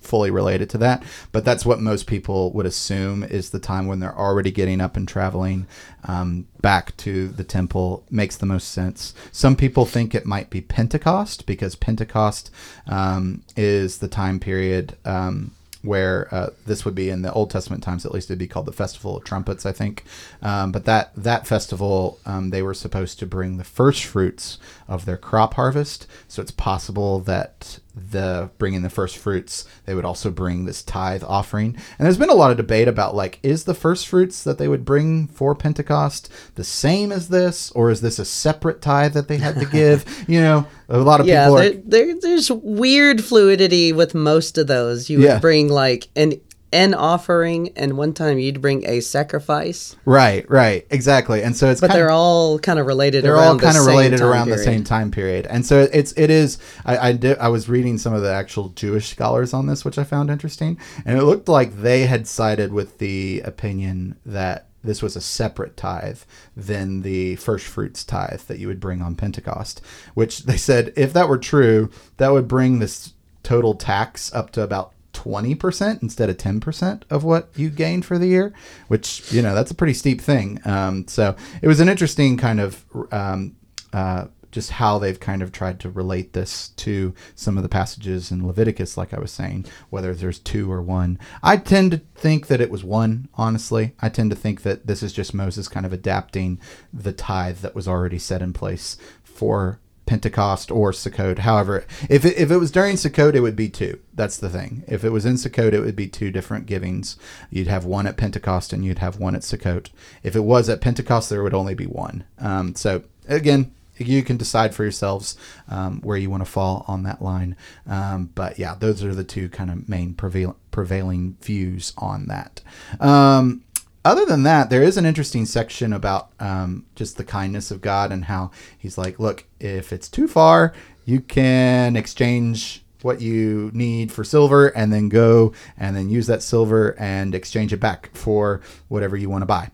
fully 0.08 0.32
related 0.32 0.70
to 0.72 0.78
that, 0.80 1.04
but 1.32 1.46
that's 1.46 1.66
what 1.66 1.80
most 1.80 2.08
people 2.08 2.52
would 2.54 2.66
assume 2.66 3.24
is 3.24 3.50
the 3.50 3.60
time 3.60 3.88
when 3.88 4.00
they're 4.00 4.18
already 4.18 4.52
getting 4.52 4.82
up 4.82 4.98
and 4.98 5.08
traveling 5.08 5.68
um, 6.06 6.48
back 6.62 6.96
to 6.98 7.28
the 7.28 7.44
temple. 7.44 8.04
Makes 8.10 8.38
the 8.38 8.46
most 8.46 8.70
sense. 8.72 9.14
Some 9.32 9.56
people 9.56 9.86
think 9.86 10.16
it 10.16 10.26
might 10.26 10.50
be 10.50 10.62
Pentecost 10.62 11.46
because 11.46 11.76
Pentecost 11.76 12.50
um, 12.88 13.44
is 13.56 13.98
the 14.00 14.08
time 14.08 14.40
period. 14.40 14.96
Um, 15.06 15.52
where 15.84 16.28
uh, 16.34 16.50
this 16.66 16.84
would 16.84 16.96
be 16.96 17.10
in 17.10 17.22
the 17.22 17.32
Old 17.32 17.50
Testament 17.50 17.84
times, 17.84 18.06
at 18.06 18.12
least 18.12 18.30
it'd 18.30 18.40
be 18.40 18.48
called 18.48 18.66
the 18.66 18.74
Festival 18.74 19.18
of 19.18 19.24
Trumpets, 19.24 19.66
I 19.66 19.72
think. 19.72 20.04
Um, 20.42 20.72
but 20.72 20.86
that 20.86 21.12
that 21.16 21.48
festival, 21.48 22.20
um, 22.26 22.50
they 22.50 22.62
were 22.62 22.74
supposed 22.74 23.20
to 23.20 23.26
bring 23.26 23.58
the 23.58 23.64
first 23.64 24.04
fruits 24.04 24.58
of 24.88 25.06
their 25.06 25.18
crop 25.18 25.54
harvest. 25.54 26.08
So 26.28 26.42
it's 26.42 26.52
possible 26.52 27.20
that 27.22 27.80
the 28.12 28.50
bringing 28.58 28.82
the 28.84 28.90
first 28.90 29.18
fruits, 29.18 29.66
they 29.86 29.94
would 29.96 30.06
also 30.06 30.30
bring 30.30 30.66
this 30.66 30.84
tithe 30.84 31.24
offering. 31.26 31.76
And 31.98 32.06
there's 32.06 32.18
been 32.18 32.30
a 32.30 32.34
lot 32.36 32.52
of 32.52 32.58
debate 32.58 32.88
about 32.88 33.16
like, 33.16 33.40
is 33.44 33.64
the 33.64 33.74
first 33.74 34.08
fruits 34.08 34.44
that 34.44 34.58
they 34.58 34.68
would 34.68 34.86
bring 34.86 35.28
for 35.28 35.56
Pentecost 35.56 36.32
the 36.56 36.64
same 36.64 37.12
as 37.12 37.30
this, 37.30 37.72
or 37.72 37.90
is 37.90 38.02
this 38.02 38.20
a 38.20 38.26
separate 38.26 38.82
tithe 38.82 39.14
that 39.14 39.28
they 39.28 39.38
had 39.38 39.56
to 39.60 39.66
give? 39.66 40.06
you 40.28 40.40
know, 40.42 40.66
a 40.90 40.98
lot 41.00 41.20
of 41.20 41.28
yeah, 41.28 41.46
people 41.46 41.58
are. 41.58 41.70
there, 41.70 41.82
there, 41.86 42.20
there's 42.22 42.50
weird 42.52 43.24
fluidity 43.24 43.92
with 43.94 44.14
most 44.16 44.58
of 44.58 44.68
those. 44.68 45.10
You 45.10 45.18
would 45.20 45.26
Yeah. 45.26 45.40
bring 45.40 45.68
like 45.70 46.08
an 46.16 46.34
an 46.74 46.94
offering, 46.94 47.70
and 47.78 47.98
one 47.98 48.14
time 48.14 48.40
you'd 48.40 48.62
bring 48.62 48.86
a 48.88 49.00
sacrifice, 49.00 49.96
Right, 50.06 50.50
right, 50.50 50.86
exactly. 50.90 51.42
And 51.42 51.56
so 51.56 51.70
it's 51.70 51.80
but 51.82 51.92
they're 51.92 52.10
of, 52.10 52.16
all 52.16 52.60
kind 52.60 52.78
of 52.80 52.86
related. 52.86 53.24
they're 53.24 53.36
around 53.36 53.48
all 53.48 53.56
the 53.56 53.64
kind 53.64 53.78
of 53.78 53.84
same 53.84 53.96
related 53.96 54.20
time 54.20 54.28
around 54.28 54.50
the 54.50 54.56
period. 54.56 54.66
same 54.66 54.84
time 54.84 55.12
period. 55.12 55.48
And 55.48 55.66
so 55.66 55.88
it's 55.92 56.12
it 56.18 56.30
is. 56.30 56.58
I 56.86 56.98
I, 56.98 57.12
did, 57.14 57.38
I 57.38 57.48
was 57.48 57.70
reading 57.70 57.98
some 57.98 58.14
of 58.14 58.22
the 58.22 58.32
actual 58.34 58.70
Jewish 58.70 59.08
scholars 59.08 59.54
on 59.54 59.68
this, 59.68 59.86
which 59.86 59.98
I 59.98 60.04
found 60.04 60.30
interesting, 60.30 60.78
and 61.06 61.18
it 61.18 61.24
looked 61.24 61.48
like 61.48 61.82
they 61.82 62.06
had 62.06 62.28
sided 62.28 62.74
with 62.74 62.98
the 62.98 63.42
opinion 63.46 64.18
that 64.26 64.66
this 64.84 65.02
was 65.02 65.16
a 65.16 65.22
separate 65.22 65.76
tithe 65.76 66.20
than 66.56 67.02
the 67.02 67.36
first 67.38 67.66
fruits 67.66 68.04
tithe 68.04 68.42
that 68.42 68.60
you 68.60 68.68
would 68.68 68.80
bring 68.80 69.02
on 69.02 69.16
Pentecost. 69.16 69.82
Which 70.14 70.44
they 70.44 70.58
said, 70.58 70.94
if 70.96 71.14
that 71.14 71.30
were 71.30 71.38
true, 71.38 71.90
that 72.18 72.32
would 72.32 72.48
bring 72.48 72.80
this 72.80 73.14
total 73.44 73.74
tax 73.76 74.34
up 74.34 74.52
to 74.52 74.62
about 74.62 74.92
20% 75.18 76.04
instead 76.04 76.30
of 76.30 76.38
10% 76.38 77.02
of 77.10 77.24
what 77.24 77.50
you 77.56 77.70
gained 77.70 78.06
for 78.06 78.18
the 78.18 78.28
year, 78.28 78.54
which, 78.88 79.32
you 79.32 79.42
know, 79.42 79.56
that's 79.56 79.72
a 79.72 79.76
pretty 79.76 79.94
steep 79.94 80.22
thing. 80.22 80.60
Um, 80.66 81.08
so 81.08 81.36
it 81.62 81.68
was 81.68 81.80
an 81.80 81.90
interesting 81.90 82.38
kind 82.38 82.60
of 82.60 82.86
um, 83.12 83.56
uh, 83.94 84.28
just 84.52 84.72
how 84.72 84.98
they've 84.98 85.20
kind 85.20 85.42
of 85.42 85.52
tried 85.52 85.80
to 85.80 85.90
relate 85.90 86.34
this 86.34 86.70
to 86.70 87.14
some 87.36 87.58
of 87.58 87.64
the 87.64 87.70
passages 87.70 88.32
in 88.32 88.46
Leviticus, 88.46 88.96
like 88.96 89.14
I 89.14 89.20
was 89.20 89.32
saying, 89.32 89.66
whether 89.90 90.14
there's 90.14 90.40
two 90.40 90.72
or 90.72 90.82
one. 90.82 91.20
I 91.44 91.58
tend 91.58 91.92
to 91.92 92.02
think 92.16 92.48
that 92.48 92.62
it 92.62 92.72
was 92.72 92.84
one, 92.84 93.28
honestly. 93.36 93.94
I 94.00 94.10
tend 94.10 94.30
to 94.30 94.36
think 94.36 94.62
that 94.62 94.88
this 94.88 95.04
is 95.04 95.14
just 95.14 95.34
Moses 95.34 95.68
kind 95.68 95.86
of 95.86 95.94
adapting 95.94 96.60
the 96.94 97.14
tithe 97.14 97.58
that 97.60 97.76
was 97.76 97.88
already 97.88 98.20
set 98.20 98.42
in 98.42 98.54
place 98.54 98.98
for 99.24 99.80
Pentecost 100.08 100.72
or 100.72 100.92
Sukkot. 100.92 101.40
However, 101.40 101.86
if 102.10 102.26
it, 102.26 102.38
if 102.38 102.50
it 102.50 102.58
was 102.58 102.72
during 102.72 102.96
Sukkot, 102.96 103.36
it 103.36 103.42
would 103.42 103.56
be 103.56 103.70
two. 103.70 104.00
That's 104.16 104.38
the 104.38 104.50
thing. 104.50 104.84
If 104.88 105.04
it 105.04 105.12
was 105.12 105.26
in 105.26 105.36
Sukkot, 105.36 105.74
it 105.74 105.82
would 105.82 105.96
be 105.96 106.08
two 106.08 106.32
different 106.32 106.66
givings. 106.66 107.18
You'd 107.52 107.68
have 107.68 107.86
one 107.86 108.08
at 108.08 108.18
Pentecost 108.18 108.74
and 108.74 108.84
you'd 108.84 109.00
have 109.00 109.20
one 109.20 109.36
at 109.36 109.42
Sukkot. 109.42 109.90
If 110.24 110.36
it 110.36 110.42
was 110.42 110.70
at 110.70 110.82
Pentecost, 110.82 111.30
there 111.30 111.44
would 111.44 111.54
only 111.54 111.76
be 111.76 111.86
one. 111.86 112.24
Um, 112.40 112.74
so 112.74 113.04
again, 113.28 113.72
you 114.00 114.24
can 114.24 114.38
decide 114.38 114.76
for 114.76 114.84
yourselves 114.84 115.38
um, 115.70 116.02
where 116.02 116.18
you 116.18 116.30
want 116.30 116.46
to 116.46 116.50
fall 116.50 116.86
on 116.88 117.04
that 117.04 117.22
line. 117.22 117.56
Um, 117.88 118.30
but 118.36 118.60
yeah, 118.60 118.76
those 118.76 119.04
are 119.04 119.16
the 119.16 119.24
two 119.24 119.50
kind 119.50 119.70
of 119.70 119.90
main 119.90 120.14
prevail- 120.14 120.58
prevailing 120.72 121.38
views 121.42 121.94
on 121.98 122.28
that. 122.28 122.62
Um, 123.00 123.64
other 124.08 124.26
than 124.26 124.44
that, 124.44 124.70
there 124.70 124.84
is 124.84 124.98
an 124.98 125.06
interesting 125.06 125.46
section 125.46 125.94
about 125.94 126.32
um, 126.40 126.86
just 126.96 127.18
the 127.18 127.24
kindness 127.24 127.72
of 127.72 127.82
God 127.82 128.12
and 128.12 128.26
how 128.26 128.52
He's 128.78 128.98
like, 128.98 129.20
look, 129.20 129.46
if 129.60 129.94
it's 129.94 130.10
too 130.10 130.28
far, 130.28 130.74
you 131.06 131.22
can 131.22 131.96
exchange 131.96 132.84
what 133.02 133.22
you 133.22 133.72
need 133.74 134.12
for 134.12 134.24
silver 134.24 134.68
and 134.70 134.92
then 134.92 135.10
go 135.10 135.54
and 135.78 135.96
then 135.96 136.10
use 136.10 136.28
that 136.28 136.44
silver 136.44 136.96
and 137.00 137.36
exchange 137.36 137.72
it 137.72 137.80
back 137.80 138.10
for 138.14 138.62
whatever 138.88 139.16
you 139.16 139.30
want 139.30 139.42
to 139.42 139.46
buy. 139.46 139.70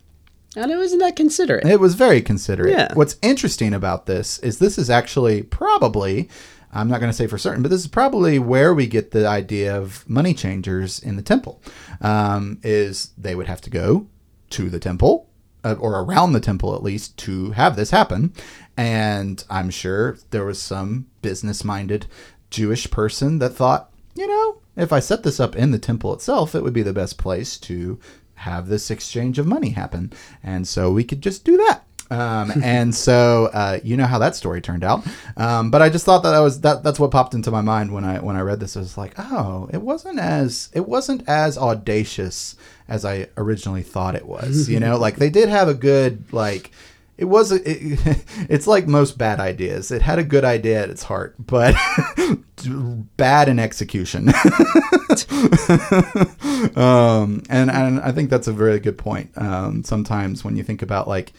I 0.55 0.65
know, 0.67 0.81
isn't 0.81 0.99
that 0.99 1.15
considerate? 1.15 1.65
It 1.65 1.79
was 1.79 1.95
very 1.95 2.21
considerate. 2.21 2.71
Yeah. 2.71 2.93
What's 2.93 3.17
interesting 3.21 3.73
about 3.73 4.05
this 4.05 4.37
is 4.39 4.59
this 4.59 4.77
is 4.77 4.89
actually 4.89 5.41
probably, 5.41 6.29
I'm 6.71 6.87
not 6.87 6.99
going 6.99 7.11
to 7.11 7.17
say 7.17 7.25
for 7.25 7.39
certain, 7.39 7.63
but 7.63 7.69
this 7.69 7.81
is 7.81 7.87
probably 7.87 8.37
where 8.37 8.73
we 8.73 8.85
get 8.85 9.11
the 9.11 9.27
idea 9.27 9.75
of 9.75 10.07
money 10.07 10.35
changers 10.35 10.99
in 10.99 11.15
the 11.15 11.23
temple. 11.23 11.59
Um, 12.01 12.59
is 12.61 13.11
they 13.17 13.33
would 13.33 13.47
have 13.47 13.61
to 13.61 13.71
go 13.71 14.07
to 14.53 14.69
the 14.69 14.79
temple 14.79 15.29
uh, 15.63 15.75
or 15.79 15.99
around 15.99 16.33
the 16.33 16.39
temple 16.39 16.75
at 16.75 16.83
least 16.83 17.17
to 17.17 17.51
have 17.51 17.75
this 17.75 17.91
happen. 17.91 18.33
And 18.77 19.43
I'm 19.49 19.69
sure 19.69 20.17
there 20.31 20.45
was 20.45 20.61
some 20.61 21.07
business 21.21 21.63
minded 21.63 22.07
Jewish 22.49 22.89
person 22.91 23.39
that 23.39 23.51
thought, 23.51 23.91
you 24.15 24.27
know, 24.27 24.61
if 24.75 24.91
I 24.91 24.99
set 24.99 25.23
this 25.23 25.39
up 25.39 25.55
in 25.55 25.71
the 25.71 25.79
temple 25.79 26.13
itself, 26.13 26.55
it 26.55 26.63
would 26.63 26.73
be 26.73 26.83
the 26.83 26.93
best 26.93 27.17
place 27.17 27.57
to 27.59 27.99
have 28.35 28.67
this 28.67 28.91
exchange 28.91 29.39
of 29.39 29.47
money 29.47 29.69
happen. 29.69 30.11
And 30.41 30.67
so 30.67 30.91
we 30.91 31.03
could 31.03 31.21
just 31.21 31.45
do 31.45 31.57
that. 31.57 31.82
Um, 32.11 32.51
and 32.63 32.93
so 32.93 33.49
uh, 33.53 33.79
you 33.83 33.97
know 33.97 34.05
how 34.05 34.19
that 34.19 34.35
story 34.35 34.61
turned 34.61 34.83
out. 34.83 35.05
Um, 35.37 35.71
but 35.71 35.81
I 35.81 35.89
just 35.89 36.05
thought 36.05 36.23
that, 36.23 36.39
was 36.39 36.61
that 36.61 36.83
that's 36.83 36.99
what 36.99 37.11
popped 37.11 37.33
into 37.33 37.51
my 37.51 37.61
mind 37.61 37.91
when 37.91 38.03
I 38.03 38.19
when 38.19 38.35
I 38.35 38.41
read 38.41 38.59
this. 38.59 38.77
I 38.77 38.81
was 38.81 38.97
like, 38.97 39.13
oh, 39.17 39.69
it 39.73 39.81
wasn't 39.81 40.19
as 40.19 40.69
it 40.73 40.87
wasn't 40.87 41.27
as 41.27 41.57
audacious 41.57 42.55
as 42.87 43.05
I 43.05 43.27
originally 43.37 43.83
thought 43.83 44.15
it 44.15 44.27
was. 44.27 44.69
You 44.69 44.79
know, 44.79 44.97
like 44.97 45.15
they 45.17 45.29
did 45.29 45.49
have 45.49 45.67
a 45.67 45.73
good 45.73 46.31
like 46.31 46.71
it 47.17 47.25
was 47.25 47.51
it, 47.51 47.63
it's 48.49 48.67
like 48.67 48.87
most 48.87 49.17
bad 49.17 49.39
ideas. 49.39 49.91
It 49.91 50.01
had 50.01 50.19
a 50.19 50.23
good 50.23 50.43
idea 50.43 50.83
at 50.83 50.89
its 50.89 51.03
heart, 51.03 51.35
but 51.39 51.75
bad 53.17 53.49
in 53.49 53.59
execution. 53.59 54.29
um, 56.75 57.43
and 57.49 57.69
and 57.71 57.99
I 57.99 58.11
think 58.11 58.29
that's 58.29 58.47
a 58.47 58.53
very 58.53 58.79
good 58.79 58.97
point. 58.97 59.31
Um, 59.35 59.83
sometimes 59.83 60.43
when 60.43 60.55
you 60.55 60.63
think 60.63 60.81
about 60.81 61.07
like 61.07 61.33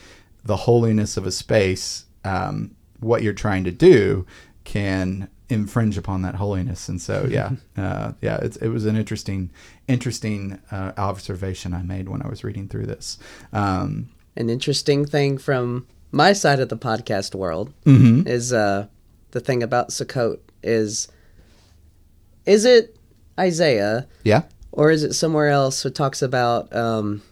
the 0.44 0.56
holiness 0.56 1.16
of 1.16 1.26
a 1.26 1.32
space, 1.32 2.04
um, 2.24 2.74
what 3.00 3.22
you're 3.22 3.32
trying 3.32 3.64
to 3.64 3.70
do 3.70 4.26
can 4.64 5.28
infringe 5.48 5.98
upon 5.98 6.22
that 6.22 6.36
holiness. 6.36 6.88
And 6.88 7.00
so, 7.00 7.26
yeah, 7.30 7.52
uh, 7.76 8.12
yeah, 8.20 8.38
it's, 8.42 8.56
it 8.56 8.68
was 8.68 8.86
an 8.86 8.96
interesting, 8.96 9.50
interesting 9.88 10.58
uh, 10.70 10.92
observation 10.96 11.74
I 11.74 11.82
made 11.82 12.08
when 12.08 12.22
I 12.22 12.28
was 12.28 12.44
reading 12.44 12.68
through 12.68 12.86
this. 12.86 13.18
Um, 13.52 14.10
An 14.36 14.50
interesting 14.50 15.04
thing 15.06 15.38
from 15.38 15.86
my 16.10 16.32
side 16.32 16.60
of 16.60 16.68
the 16.68 16.76
podcast 16.76 17.34
world 17.34 17.72
mhm. 17.84 18.26
is 18.26 18.52
uh, 18.52 18.86
the 19.32 19.40
thing 19.40 19.62
about 19.62 19.88
Sukkot 19.88 20.38
is 20.62 21.08
is 22.46 22.64
it 22.64 22.96
Isaiah 23.38 24.06
Yeah. 24.22 24.42
or 24.70 24.90
is 24.90 25.02
it 25.02 25.14
somewhere 25.14 25.48
else 25.48 25.82
who 25.82 25.90
talks 25.90 26.22
about 26.22 26.74
um, 26.74 27.22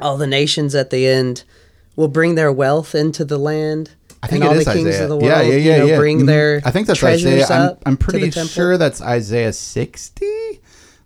all 0.00 0.16
the 0.16 0.26
nations 0.26 0.74
at 0.74 0.90
the 0.90 1.06
end 1.06 1.44
will 1.98 2.08
bring 2.08 2.36
their 2.36 2.52
wealth 2.52 2.94
into 2.94 3.24
the 3.24 3.36
land? 3.36 3.90
I 4.22 4.28
think 4.28 4.42
and 4.42 4.44
it 4.44 4.54
all 4.54 4.58
is 4.58 4.64
the 4.66 4.72
kings 4.72 4.86
Isaiah. 4.88 5.02
of 5.02 5.08
the 5.10 5.16
world, 5.16 5.26
yeah, 5.28 5.42
yeah, 5.42 5.54
yeah, 5.56 5.72
you 5.74 5.78
know, 5.80 5.86
yeah. 5.86 5.96
bring 5.98 6.20
Mhm. 6.20 6.26
their 6.26 6.62
I 6.64 6.70
think 6.70 6.86
that's 6.86 7.02
Isaiah. 7.02 7.46
I'm, 7.50 7.76
I'm 7.84 7.96
pretty 7.96 8.30
sure 8.30 8.78
that's 8.78 9.00
Isaiah 9.02 9.52
60. 9.52 10.26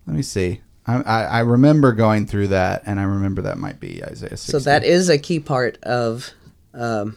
Let 0.06 0.16
me 0.16 0.22
see. 0.22 0.60
I, 0.86 0.96
I, 1.02 1.22
I 1.24 1.38
remember 1.40 1.92
going 1.92 2.26
through 2.26 2.48
that, 2.48 2.82
and 2.86 2.98
I 3.00 3.04
remember 3.04 3.42
that 3.42 3.56
might 3.56 3.80
be 3.80 4.02
Isaiah 4.04 4.36
60. 4.36 4.52
So 4.52 4.58
that 4.60 4.84
is 4.84 5.08
a 5.08 5.16
key 5.18 5.40
part 5.40 5.78
of 5.82 6.30
um, 6.74 7.16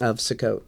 of 0.00 0.18
Sukkot. 0.18 0.62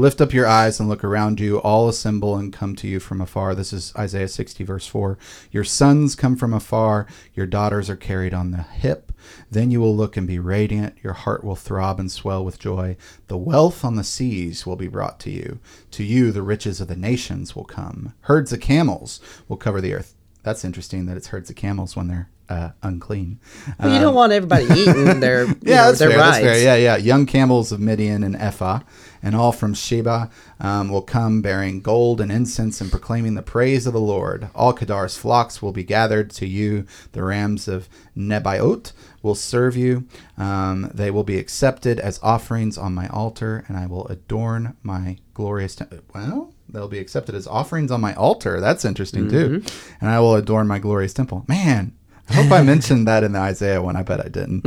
Lift 0.00 0.22
up 0.22 0.32
your 0.32 0.46
eyes 0.46 0.80
and 0.80 0.88
look 0.88 1.04
around 1.04 1.40
you. 1.40 1.58
All 1.58 1.86
assemble 1.86 2.34
and 2.34 2.50
come 2.50 2.74
to 2.76 2.88
you 2.88 3.00
from 3.00 3.20
afar. 3.20 3.54
This 3.54 3.70
is 3.70 3.92
Isaiah 3.98 4.28
60, 4.28 4.64
verse 4.64 4.86
4. 4.86 5.18
Your 5.50 5.62
sons 5.62 6.14
come 6.14 6.36
from 6.36 6.54
afar. 6.54 7.06
Your 7.34 7.44
daughters 7.44 7.90
are 7.90 7.96
carried 7.96 8.32
on 8.32 8.50
the 8.50 8.62
hip. 8.62 9.12
Then 9.50 9.70
you 9.70 9.78
will 9.78 9.94
look 9.94 10.16
and 10.16 10.26
be 10.26 10.38
radiant. 10.38 10.96
Your 11.02 11.12
heart 11.12 11.44
will 11.44 11.54
throb 11.54 12.00
and 12.00 12.10
swell 12.10 12.42
with 12.42 12.58
joy. 12.58 12.96
The 13.26 13.36
wealth 13.36 13.84
on 13.84 13.96
the 13.96 14.02
seas 14.02 14.64
will 14.64 14.74
be 14.74 14.88
brought 14.88 15.20
to 15.20 15.30
you. 15.30 15.60
To 15.90 16.02
you, 16.02 16.32
the 16.32 16.40
riches 16.40 16.80
of 16.80 16.88
the 16.88 16.96
nations 16.96 17.54
will 17.54 17.66
come. 17.66 18.14
Herds 18.22 18.54
of 18.54 18.60
camels 18.60 19.20
will 19.48 19.58
cover 19.58 19.82
the 19.82 19.92
earth. 19.92 20.14
That's 20.42 20.64
interesting 20.64 21.04
that 21.06 21.18
it's 21.18 21.26
herds 21.26 21.50
of 21.50 21.56
camels 21.56 21.94
when 21.94 22.08
they're 22.08 22.30
uh, 22.50 22.70
unclean. 22.82 23.38
Well, 23.78 23.94
you 23.94 24.00
don't 24.00 24.14
want 24.14 24.32
everybody 24.32 24.64
eating 24.80 25.20
their 25.20 25.44
Um, 25.44 25.58
Yeah, 25.62 25.84
know, 25.86 25.92
their 25.92 26.10
fair. 26.10 26.18
rides. 26.18 26.38
Fair. 26.44 26.58
Yeah, 26.62 26.74
yeah. 26.74 26.96
Young 26.96 27.24
camels 27.26 27.72
of 27.72 27.80
Midian 27.80 28.22
and 28.24 28.34
Ephah, 28.36 28.80
and 29.22 29.34
all 29.36 29.52
from 29.52 29.72
Sheba 29.72 30.28
um, 30.60 30.88
will 30.90 31.02
come 31.02 31.40
bearing 31.42 31.80
gold 31.80 32.20
and 32.20 32.32
incense 32.32 32.80
and 32.80 32.90
proclaiming 32.90 33.34
the 33.34 33.42
praise 33.42 33.86
of 33.86 33.92
the 33.92 34.00
Lord. 34.00 34.48
All 34.54 34.74
Kedar's 34.74 35.16
flocks 35.16 35.62
will 35.62 35.72
be 35.72 35.84
gathered 35.84 36.30
to 36.32 36.46
you. 36.46 36.86
The 37.12 37.22
rams 37.22 37.68
of 37.68 37.88
Nebaioth 38.16 38.92
will 39.22 39.34
serve 39.34 39.76
you. 39.76 40.06
Um, 40.38 40.90
they 40.94 41.10
will 41.10 41.24
be 41.24 41.38
accepted 41.38 42.00
as 42.00 42.18
offerings 42.22 42.76
on 42.78 42.94
my 42.94 43.08
altar, 43.08 43.64
and 43.68 43.76
I 43.76 43.86
will 43.86 44.06
adorn 44.08 44.76
my 44.82 45.18
glorious. 45.34 45.76
Te- 45.76 45.84
well, 46.14 46.52
they'll 46.68 46.88
be 46.88 46.98
accepted 46.98 47.34
as 47.34 47.46
offerings 47.46 47.90
on 47.90 48.00
my 48.00 48.14
altar. 48.14 48.60
That's 48.60 48.84
interesting 48.84 49.28
too. 49.28 49.62
And 50.00 50.08
I 50.10 50.18
will 50.20 50.34
adorn 50.36 50.66
my 50.68 50.78
glorious 50.78 51.12
temple. 51.12 51.44
Man, 51.48 51.92
I 52.30 52.34
hope 52.34 52.52
I 52.52 52.62
mentioned 52.62 53.08
that 53.08 53.24
in 53.24 53.32
the 53.32 53.40
Isaiah 53.40 53.82
one. 53.82 53.96
I 53.96 54.02
bet 54.02 54.20
I 54.24 54.28
didn't. 54.28 54.62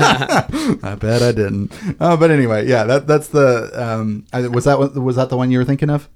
I 0.00 0.96
bet 0.98 1.22
I 1.22 1.32
didn't. 1.32 1.72
Oh, 2.00 2.16
but 2.16 2.30
anyway, 2.30 2.66
yeah, 2.68 2.84
that 2.84 3.06
that's 3.06 3.28
the 3.28 3.70
um. 3.74 4.24
I- 4.32 4.46
Was 4.48 4.64
that 4.64 4.78
was 4.78 5.16
that 5.16 5.28
the 5.28 5.36
one 5.36 5.50
you 5.50 5.58
were 5.58 5.64
thinking 5.64 5.90
of? 5.90 6.08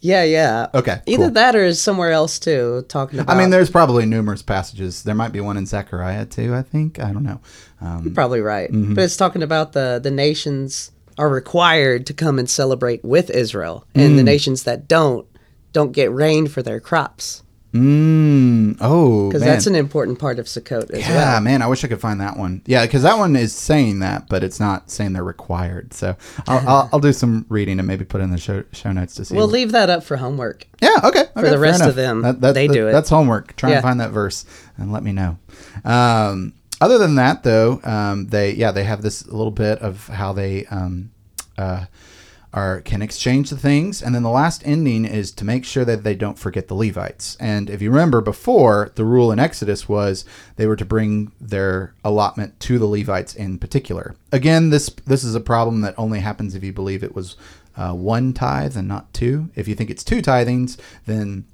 Yeah, 0.00 0.22
yeah. 0.22 0.68
Okay, 0.74 1.00
Either 1.06 1.24
cool. 1.24 1.30
that 1.32 1.56
or 1.56 1.64
is 1.64 1.80
somewhere 1.80 2.12
else 2.12 2.38
too, 2.38 2.84
talking 2.88 3.18
about. 3.18 3.34
I 3.34 3.38
mean, 3.38 3.50
there's 3.50 3.70
probably 3.70 4.06
numerous 4.06 4.42
passages. 4.42 5.02
There 5.02 5.14
might 5.14 5.32
be 5.32 5.40
one 5.40 5.56
in 5.56 5.66
Zechariah 5.66 6.26
too. 6.26 6.54
I 6.54 6.62
think. 6.62 7.00
I 7.00 7.12
don't 7.12 7.24
know. 7.24 7.40
Um, 7.80 8.02
You're 8.04 8.14
probably 8.14 8.40
right, 8.40 8.70
Mm-hmm. 8.70 8.94
but 8.94 9.04
it's 9.04 9.16
talking 9.16 9.42
about 9.42 9.72
the 9.72 10.00
the 10.02 10.10
nations 10.10 10.92
are 11.18 11.28
required 11.28 12.06
to 12.06 12.14
come 12.14 12.38
and 12.38 12.48
celebrate 12.48 13.04
with 13.04 13.28
Israel, 13.30 13.84
and 13.94 14.16
the 14.18 14.22
nations 14.22 14.62
that 14.64 14.86
don't 14.86 15.26
don't 15.72 15.92
get 15.92 16.12
rain 16.12 16.46
for 16.46 16.62
their 16.62 16.78
crops. 16.80 17.42
Mm, 17.74 18.78
oh, 18.80 19.28
Because 19.28 19.42
that's 19.42 19.66
an 19.66 19.74
important 19.74 20.18
part 20.18 20.38
of 20.38 20.46
Sukkot 20.46 20.90
as 20.90 21.00
yeah, 21.00 21.32
well. 21.34 21.40
man. 21.42 21.60
I 21.62 21.66
wish 21.66 21.84
I 21.84 21.88
could 21.88 22.00
find 22.00 22.20
that 22.20 22.36
one. 22.36 22.62
Yeah, 22.66 22.84
because 22.86 23.02
that 23.02 23.18
one 23.18 23.36
is 23.36 23.52
saying 23.52 23.98
that, 24.00 24.28
but 24.28 24.42
it's 24.42 24.58
not 24.58 24.90
saying 24.90 25.12
they're 25.12 25.22
required. 25.24 25.92
So 25.92 26.16
I'll, 26.46 26.66
I'll, 26.68 26.88
I'll 26.94 27.00
do 27.00 27.12
some 27.12 27.44
reading 27.48 27.78
and 27.78 27.86
maybe 27.86 28.04
put 28.06 28.20
in 28.22 28.30
the 28.30 28.38
show 28.38 28.64
show 28.72 28.90
notes 28.92 29.14
to 29.16 29.24
see. 29.26 29.34
We'll 29.36 29.48
leave 29.48 29.72
that 29.72 29.90
up 29.90 30.02
for 30.02 30.16
homework. 30.16 30.66
yeah, 30.80 30.96
okay. 31.04 31.24
okay, 31.36 31.50
the 31.50 31.58
rest 31.58 31.80
enough. 31.80 31.90
of 31.90 31.96
them, 31.96 32.22
That- 32.22 32.40
that- 32.40 32.54
they 32.54 32.66
that- 32.68 32.72
do 32.72 32.88
it. 32.88 32.92
That's 32.92 33.10
homework. 33.10 33.54
Try 33.56 33.70
Yeah. 33.70 33.76
and 33.76 33.82
find 33.82 34.00
that 34.00 34.10
verse 34.12 34.46
and 34.78 34.90
let 34.92 35.02
me 35.02 35.12
know. 35.12 35.38
Um, 35.84 36.54
other 36.80 36.96
than 36.98 37.16
that, 37.16 37.42
though, 37.42 37.80
um, 37.84 38.28
they 38.28 38.52
yeah 38.54 38.70
they 38.70 38.84
have 38.84 39.02
this 39.02 39.26
little 39.26 39.50
bit 39.50 39.80
of 39.80 40.06
how 40.08 40.32
they 40.32 40.64
um, 40.66 41.10
uh, 41.58 41.84
are 42.52 42.80
can 42.80 43.02
exchange 43.02 43.50
the 43.50 43.56
things, 43.56 44.02
and 44.02 44.14
then 44.14 44.22
the 44.22 44.30
last 44.30 44.62
ending 44.64 45.04
is 45.04 45.30
to 45.32 45.44
make 45.44 45.64
sure 45.64 45.84
that 45.84 46.02
they 46.02 46.14
don't 46.14 46.38
forget 46.38 46.68
the 46.68 46.74
Levites. 46.74 47.36
And 47.38 47.68
if 47.68 47.82
you 47.82 47.90
remember 47.90 48.20
before, 48.20 48.90
the 48.94 49.04
rule 49.04 49.30
in 49.30 49.38
Exodus 49.38 49.88
was 49.88 50.24
they 50.56 50.66
were 50.66 50.76
to 50.76 50.84
bring 50.84 51.32
their 51.40 51.94
allotment 52.04 52.58
to 52.60 52.78
the 52.78 52.86
Levites 52.86 53.34
in 53.34 53.58
particular. 53.58 54.14
Again, 54.32 54.70
this 54.70 54.88
this 55.06 55.24
is 55.24 55.34
a 55.34 55.40
problem 55.40 55.82
that 55.82 55.94
only 55.98 56.20
happens 56.20 56.54
if 56.54 56.64
you 56.64 56.72
believe 56.72 57.02
it 57.02 57.14
was 57.14 57.36
uh, 57.76 57.92
one 57.92 58.32
tithe 58.32 58.76
and 58.76 58.88
not 58.88 59.12
two. 59.12 59.50
If 59.54 59.68
you 59.68 59.74
think 59.74 59.90
it's 59.90 60.04
two 60.04 60.20
tithings, 60.20 60.78
then 61.06 61.44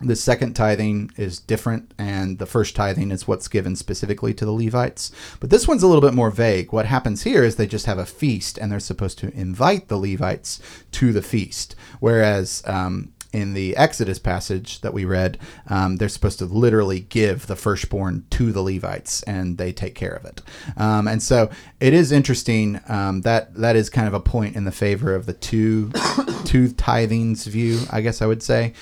the 0.00 0.16
second 0.16 0.54
tithing 0.54 1.10
is 1.16 1.38
different, 1.38 1.92
and 1.98 2.38
the 2.38 2.46
first 2.46 2.76
tithing 2.76 3.10
is 3.10 3.26
what's 3.26 3.48
given 3.48 3.76
specifically 3.76 4.34
to 4.34 4.44
the 4.44 4.52
Levites. 4.52 5.10
But 5.40 5.50
this 5.50 5.66
one's 5.66 5.82
a 5.82 5.86
little 5.86 6.02
bit 6.02 6.14
more 6.14 6.30
vague. 6.30 6.72
What 6.72 6.86
happens 6.86 7.22
here 7.22 7.42
is 7.42 7.56
they 7.56 7.66
just 7.66 7.86
have 7.86 7.98
a 7.98 8.06
feast, 8.06 8.58
and 8.58 8.70
they're 8.70 8.80
supposed 8.80 9.18
to 9.20 9.32
invite 9.32 9.88
the 9.88 9.96
Levites 9.96 10.60
to 10.92 11.12
the 11.12 11.22
feast. 11.22 11.74
Whereas 12.00 12.62
um, 12.66 13.12
in 13.32 13.54
the 13.54 13.76
Exodus 13.76 14.18
passage 14.18 14.80
that 14.80 14.94
we 14.94 15.04
read, 15.04 15.38
um, 15.68 15.96
they're 15.96 16.08
supposed 16.08 16.38
to 16.38 16.46
literally 16.46 17.00
give 17.00 17.46
the 17.46 17.56
firstborn 17.56 18.24
to 18.30 18.52
the 18.52 18.62
Levites, 18.62 19.22
and 19.24 19.58
they 19.58 19.72
take 19.72 19.94
care 19.94 20.12
of 20.12 20.24
it. 20.24 20.42
Um, 20.76 21.06
and 21.06 21.22
so 21.22 21.50
it 21.80 21.92
is 21.92 22.12
interesting 22.12 22.80
um, 22.88 23.20
that 23.22 23.54
that 23.54 23.76
is 23.76 23.90
kind 23.90 24.08
of 24.08 24.14
a 24.14 24.20
point 24.20 24.56
in 24.56 24.64
the 24.64 24.72
favor 24.72 25.14
of 25.14 25.26
the 25.26 25.32
two 25.32 25.90
two 26.44 26.68
tithings 26.68 27.46
view, 27.46 27.80
I 27.90 28.00
guess 28.00 28.22
I 28.22 28.26
would 28.26 28.42
say. 28.42 28.72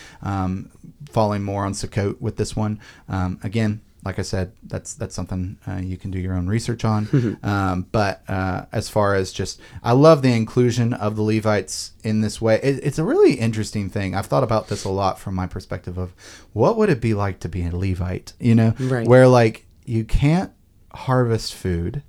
Falling 1.15 1.43
more 1.45 1.65
on 1.65 1.73
Sukkot 1.73 2.21
with 2.21 2.37
this 2.37 2.55
one. 2.55 2.79
Um, 3.09 3.39
again, 3.43 3.81
like 4.05 4.19
I 4.19 4.23
said, 4.23 4.53
that's 4.65 4.93
that's 4.95 5.15
something 5.15 5.57
uh, 5.67 5.77
you 5.77 5.97
can 5.97 6.11
do 6.11 6.19
your 6.19 6.35
own 6.35 6.47
research 6.47 6.85
on. 6.85 7.39
um, 7.43 7.87
but 7.93 8.23
uh, 8.29 8.67
as 8.73 8.89
far 8.91 9.15
as 9.15 9.33
just, 9.33 9.61
I 9.83 9.93
love 9.93 10.21
the 10.23 10.33
inclusion 10.35 10.93
of 10.93 11.17
the 11.17 11.23
Levites 11.23 11.93
in 12.03 12.21
this 12.21 12.41
way. 12.41 12.57
It, 12.63 12.81
it's 12.83 12.99
a 12.99 13.05
really 13.05 13.35
interesting 13.35 13.89
thing. 13.89 14.15
I've 14.15 14.27
thought 14.27 14.43
about 14.45 14.69
this 14.69 14.85
a 14.85 14.91
lot 14.91 15.19
from 15.21 15.35
my 15.37 15.47
perspective 15.47 15.97
of 15.97 16.13
what 16.53 16.77
would 16.77 16.91
it 16.91 17.01
be 17.01 17.15
like 17.15 17.39
to 17.41 17.49
be 17.49 17.65
a 17.65 17.75
Levite. 17.75 18.33
You 18.41 18.55
know, 18.57 18.75
Right. 18.81 19.07
where 19.07 19.29
like 19.29 19.67
you 19.87 20.05
can't 20.05 20.53
harvest 20.93 21.55
food, 21.55 22.03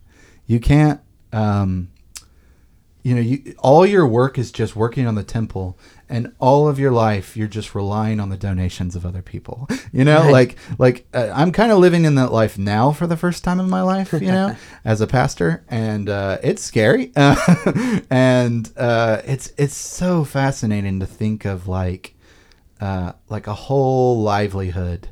you 0.48 0.60
can't. 0.60 1.00
Um, 1.32 1.90
you 3.06 3.14
know 3.16 3.22
you 3.22 3.54
all 3.60 3.86
your 3.86 4.06
work 4.08 4.38
is 4.40 4.52
just 4.52 4.76
working 4.76 5.06
on 5.08 5.14
the 5.16 5.24
temple 5.24 5.78
and 6.10 6.34
all 6.40 6.68
of 6.68 6.80
your 6.80 6.92
life 6.92 7.38
you're 7.38 7.48
just 7.60 7.76
relying 7.76 8.20
on 8.20 8.30
the 8.30 8.38
donations 8.38 8.96
of 8.96 9.06
other 9.06 9.22
people. 9.22 9.68
You 9.94 10.04
know 10.04 10.22
Right. 10.24 10.32
like 10.40 10.52
like 10.86 10.98
uh, 11.14 11.32
i'm 11.34 11.52
kind 11.54 11.72
of 11.72 11.78
living 11.78 12.04
in 12.06 12.16
that 12.16 12.32
life 12.32 12.58
now 12.58 12.92
for 12.92 13.08
the 13.08 13.16
first 13.16 13.44
time 13.44 13.60
in 13.62 13.70
my 13.70 13.82
life 13.82 14.12
you 14.12 14.32
know 14.38 14.56
as 14.92 15.00
a 15.02 15.08
pastor 15.08 15.64
and 15.70 16.10
uh, 16.10 16.38
it's 16.44 16.64
scary. 16.64 17.12
And 18.10 18.72
uh, 18.78 19.22
it's 19.26 19.54
it's 19.58 19.76
so 19.76 20.24
fascinating 20.24 21.00
to 21.00 21.06
think 21.06 21.46
of 21.46 21.68
like 21.68 22.16
uh, 22.82 23.14
like 23.30 23.48
a 23.48 23.54
whole 23.54 24.22
livelihood 24.22 25.10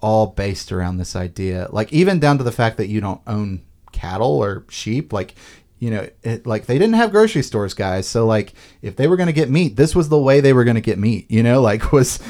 all 0.00 0.28
based 0.28 0.72
around 0.72 0.96
this 0.98 1.16
idea. 1.16 1.68
Like 1.70 1.92
even 1.92 2.18
down 2.20 2.38
to 2.38 2.44
the 2.44 2.52
fact 2.52 2.76
that 2.78 2.88
you 2.88 3.00
don't 3.00 3.20
own 3.26 3.62
cattle 3.92 4.42
or 4.42 4.64
sheep 4.68 5.12
like 5.12 5.34
you 5.78 5.90
know 5.90 6.08
it, 6.22 6.46
like 6.46 6.66
they 6.66 6.78
didn't 6.78 6.94
have 6.94 7.10
grocery 7.10 7.42
stores 7.42 7.74
guys. 7.74 8.08
So 8.08 8.26
like 8.26 8.54
if 8.82 8.96
they 8.96 9.06
were 9.06 9.16
going 9.16 9.28
to 9.28 9.32
get 9.32 9.50
meat 9.50 9.76
this 9.76 9.94
was 9.94 10.08
the 10.08 10.18
way 10.18 10.40
they 10.40 10.52
were 10.52 10.64
going 10.64 10.76
to 10.76 10.80
get 10.80 10.98
meat 10.98 11.30
you 11.30 11.42
know? 11.42 11.60
Like 11.66 11.90
was 11.90 12.20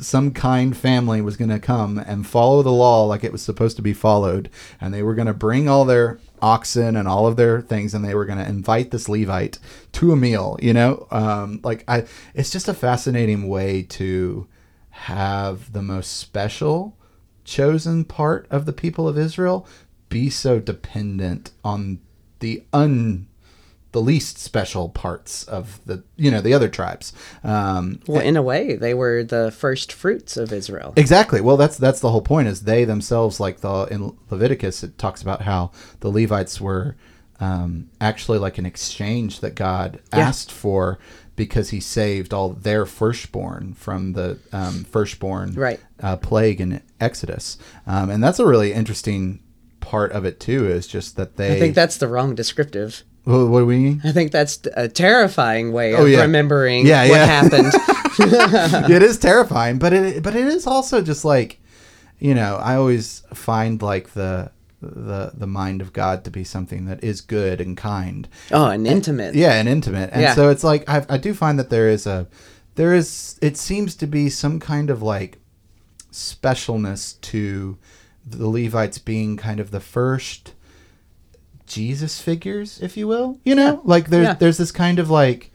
some 0.00 0.30
kind 0.30 0.74
family 0.74 1.20
was 1.20 1.36
going 1.36 1.50
to 1.50 1.58
come 1.58 1.98
and 1.98 2.26
follow 2.26 2.62
the 2.62 2.72
law 2.72 3.04
like 3.04 3.24
it 3.24 3.32
was 3.32 3.42
supposed 3.42 3.76
to 3.76 3.82
be 3.82 3.92
followed 3.92 4.48
and 4.80 4.94
they 4.94 5.02
were 5.02 5.14
going 5.14 5.26
to 5.26 5.34
bring 5.34 5.68
all 5.68 5.84
their 5.84 6.18
oxen 6.40 6.96
and 6.96 7.06
all 7.06 7.26
of 7.26 7.36
their 7.36 7.60
things 7.60 7.92
and 7.92 8.02
they 8.02 8.14
were 8.14 8.24
going 8.24 8.38
to 8.38 8.48
invite 8.48 8.90
this 8.90 9.08
levite 9.08 9.58
to 9.92 10.12
a 10.12 10.16
meal 10.16 10.58
you 10.62 10.72
know? 10.72 11.06
Um, 11.10 11.60
like 11.62 11.84
i 11.88 12.06
it's 12.34 12.50
just 12.50 12.68
a 12.68 12.74
fascinating 12.74 13.48
way 13.48 13.82
to 13.82 14.48
have 14.90 15.74
the 15.74 15.82
most 15.82 16.16
special 16.16 16.96
chosen 17.44 18.04
part 18.04 18.46
of 18.50 18.64
the 18.64 18.72
people 18.72 19.06
of 19.06 19.18
Israel 19.18 19.66
be 20.08 20.30
so 20.30 20.58
dependent 20.58 21.50
on 21.64 22.00
the 22.40 22.62
un 22.72 23.26
the 23.92 24.00
least 24.02 24.36
special 24.36 24.90
parts 24.90 25.44
of 25.44 25.80
the 25.86 26.02
you 26.16 26.30
know 26.30 26.42
the 26.42 26.52
other 26.52 26.68
tribes 26.68 27.14
um 27.44 27.98
Well, 28.06 28.20
in 28.20 28.36
a 28.36 28.42
way, 28.42 28.76
they 28.76 28.92
were 28.92 29.24
the 29.24 29.50
first 29.50 29.90
fruits 29.92 30.36
of 30.36 30.52
Israel. 30.52 30.92
Exactly. 30.96 31.40
Well, 31.40 31.56
that's 31.56 31.78
that's 31.78 32.00
the 32.00 32.10
whole 32.10 32.20
point. 32.20 32.48
Is 32.48 32.62
they 32.62 32.84
themselves, 32.84 33.40
like 33.40 33.60
the 33.60 33.84
in 33.90 34.14
Leviticus, 34.30 34.82
it 34.82 34.98
talks 34.98 35.22
about 35.22 35.42
how 35.42 35.70
the 36.00 36.10
Levites 36.10 36.60
were 36.60 36.96
um, 37.40 37.88
actually 38.00 38.38
like 38.38 38.58
an 38.58 38.66
exchange 38.66 39.40
that 39.40 39.54
God 39.54 40.00
Yeah. 40.12 40.28
asked 40.28 40.50
for 40.52 40.98
because 41.36 41.70
He 41.70 41.80
saved 41.80 42.34
all 42.34 42.50
their 42.50 42.84
firstborn 42.86 43.74
from 43.74 44.12
the 44.14 44.38
um, 44.52 44.84
firstborn 44.84 45.54
Right. 45.54 45.80
uh, 46.02 46.16
plague 46.16 46.60
in 46.60 46.82
Exodus, 47.00 47.56
um, 47.86 48.10
and 48.10 48.22
that's 48.22 48.38
a 48.40 48.46
really 48.46 48.72
interesting 48.74 49.40
part 49.86 50.12
of 50.12 50.24
it 50.24 50.40
too. 50.40 50.66
Is 50.68 50.86
just 50.86 51.16
that 51.16 51.36
they. 51.36 51.56
I 51.56 51.58
think 51.58 51.74
that's 51.74 51.96
the 51.98 52.08
wrong 52.08 52.34
descriptive. 52.34 53.04
What, 53.24 53.48
what 53.48 53.60
do 53.60 53.66
we 53.66 53.78
mean? 53.78 54.00
I 54.04 54.12
think 54.12 54.30
that's 54.32 54.60
a 54.76 54.88
terrifying 54.88 55.72
way 55.72 55.92
oh, 55.94 55.98
of 55.98 56.02
Oh, 56.02 56.06
yeah. 56.06 56.20
remembering 56.22 56.86
Yeah, 56.86 57.08
what 57.08 57.16
yeah. 57.16 57.26
happened. 57.26 57.72
it 58.90 59.02
is 59.02 59.18
terrifying, 59.18 59.78
but 59.78 59.92
it 59.92 60.22
but 60.22 60.34
it 60.36 60.46
is 60.46 60.66
also 60.66 61.00
just 61.02 61.24
like, 61.24 61.60
you 62.18 62.34
know, 62.34 62.56
I 62.56 62.76
always 62.76 63.22
find 63.34 63.80
like 63.82 64.12
the 64.14 64.50
the 64.80 65.32
the 65.34 65.46
mind 65.46 65.80
of 65.80 65.92
God 65.92 66.24
to 66.24 66.30
be 66.30 66.44
something 66.44 66.86
that 66.86 67.02
is 67.02 67.20
good 67.20 67.60
and 67.60 67.76
kind. 67.76 68.28
oh, 68.52 68.66
and 68.66 68.86
intimate. 68.86 69.34
Yeah, 69.34 69.54
and 69.58 69.68
intimate. 69.68 70.10
And 70.12 70.22
Yeah. 70.22 70.34
so 70.34 70.50
it's 70.50 70.62
like 70.64 70.88
I 70.88 71.04
I 71.08 71.18
do 71.18 71.34
find 71.34 71.58
that 71.58 71.70
there 71.70 71.88
is 71.88 72.06
a 72.06 72.26
there 72.76 72.94
is 72.94 73.38
it 73.42 73.56
seems 73.56 73.96
to 73.96 74.06
be 74.06 74.28
some 74.30 74.60
kind 74.60 74.90
of 74.90 75.02
like 75.02 75.38
specialness 76.12 77.20
to 77.22 77.76
the 78.26 78.48
Levites 78.48 78.98
being 78.98 79.36
kind 79.36 79.60
of 79.60 79.70
the 79.70 79.80
first 79.80 80.52
Jesus 81.66 82.20
figures, 82.20 82.80
if 82.80 82.96
you 82.96 83.06
will. 83.08 83.38
You 83.44 83.54
know, 83.54 83.80
like 83.84 84.08
there's 84.10 84.26
Yeah. 84.26 84.34
there's 84.34 84.58
this 84.58 84.72
kind 84.72 84.98
of 84.98 85.10
like 85.10 85.52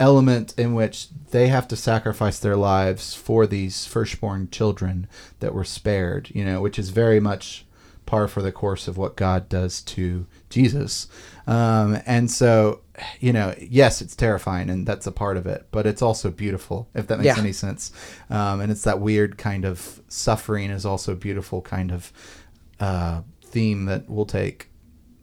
element 0.00 0.54
in 0.58 0.74
which 0.74 1.08
they 1.30 1.48
have 1.48 1.68
to 1.68 1.76
sacrifice 1.76 2.38
their 2.38 2.56
lives 2.56 3.14
for 3.14 3.46
these 3.46 3.86
firstborn 3.86 4.48
children 4.50 5.06
that 5.40 5.54
were 5.54 5.64
spared, 5.64 6.30
you 6.34 6.44
know, 6.44 6.60
which 6.60 6.78
is 6.78 6.90
very 6.90 7.20
much 7.20 7.64
par 8.06 8.28
for 8.28 8.42
the 8.42 8.52
course 8.52 8.88
of 8.88 8.96
what 8.98 9.16
God 9.16 9.48
does 9.48 9.80
to 9.82 10.26
Jesus. 10.50 11.08
Um, 11.46 11.98
and 12.06 12.30
so, 12.30 12.80
you 13.20 13.32
know, 13.32 13.54
yes, 13.60 14.00
it's 14.02 14.14
terrifying 14.16 14.68
and 14.70 14.86
that's 14.86 15.06
a 15.06 15.12
part 15.12 15.36
of 15.36 15.46
it, 15.46 15.66
but 15.70 15.86
it's 15.86 16.02
also 16.02 16.30
beautiful, 16.30 16.88
if 16.94 17.06
that 17.06 17.18
makes 17.18 17.26
Yeah. 17.36 17.38
any 17.42 17.52
sense. 17.52 17.90
Um, 18.30 18.60
and 18.60 18.70
it's 18.70 18.82
that 18.84 19.00
weird 19.00 19.38
kind 19.38 19.64
of 19.64 20.00
suffering 20.08 20.70
is 20.70 20.84
also 20.86 21.14
beautiful 21.14 21.62
kind 21.62 21.90
of 21.90 22.12
uh, 22.80 23.22
theme 23.44 23.86
that 23.86 24.08
we'll 24.08 24.26
take. 24.26 24.68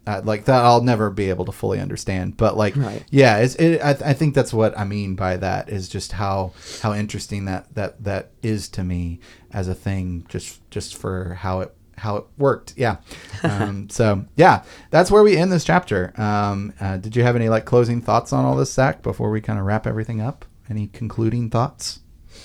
Uh, 0.06 0.20
like 0.24 0.46
that, 0.46 0.64
I'll 0.64 0.82
never 0.82 1.10
be 1.10 1.28
able 1.28 1.44
to 1.44 1.52
fully 1.52 1.78
understand. 1.78 2.36
But 2.36 2.56
like, 2.56 2.74
Right. 2.74 3.04
yeah, 3.10 3.36
it's, 3.36 3.54
it, 3.56 3.80
I, 3.82 3.90
I 3.90 4.12
think 4.14 4.34
that's 4.34 4.52
what 4.52 4.76
I 4.76 4.84
mean 4.84 5.14
by 5.14 5.36
that 5.36 5.68
is 5.68 5.88
just 5.88 6.12
how 6.12 6.52
how 6.80 6.94
interesting 6.94 7.44
that 7.44 7.72
that 7.74 8.02
that 8.02 8.30
is 8.42 8.68
to 8.70 8.82
me 8.82 9.20
as 9.52 9.68
a 9.68 9.74
thing, 9.74 10.24
just 10.28 10.68
just 10.70 10.96
for 10.96 11.34
how 11.34 11.60
it 11.60 11.74
how 12.00 12.16
it 12.16 12.24
worked. 12.38 12.74
Yeah. 12.76 12.96
Um, 13.42 13.88
so 13.98 14.24
yeah, 14.36 14.64
that's 14.90 15.10
where 15.10 15.22
we 15.22 15.36
end 15.36 15.52
this 15.52 15.64
chapter. 15.64 16.12
Um, 16.20 16.72
uh, 16.80 16.96
did 16.96 17.14
you 17.16 17.22
have 17.22 17.36
any 17.36 17.48
like 17.48 17.64
closing 17.64 18.00
thoughts 18.02 18.32
on 18.32 18.44
all 18.44 18.56
this, 18.56 18.72
Zach, 18.72 19.02
before 19.02 19.30
we 19.30 19.40
kind 19.40 19.58
of 19.58 19.64
wrap 19.64 19.86
everything 19.86 20.20
up? 20.20 20.44
Any 20.68 20.88
concluding 20.88 21.50
thoughts? 21.50 22.00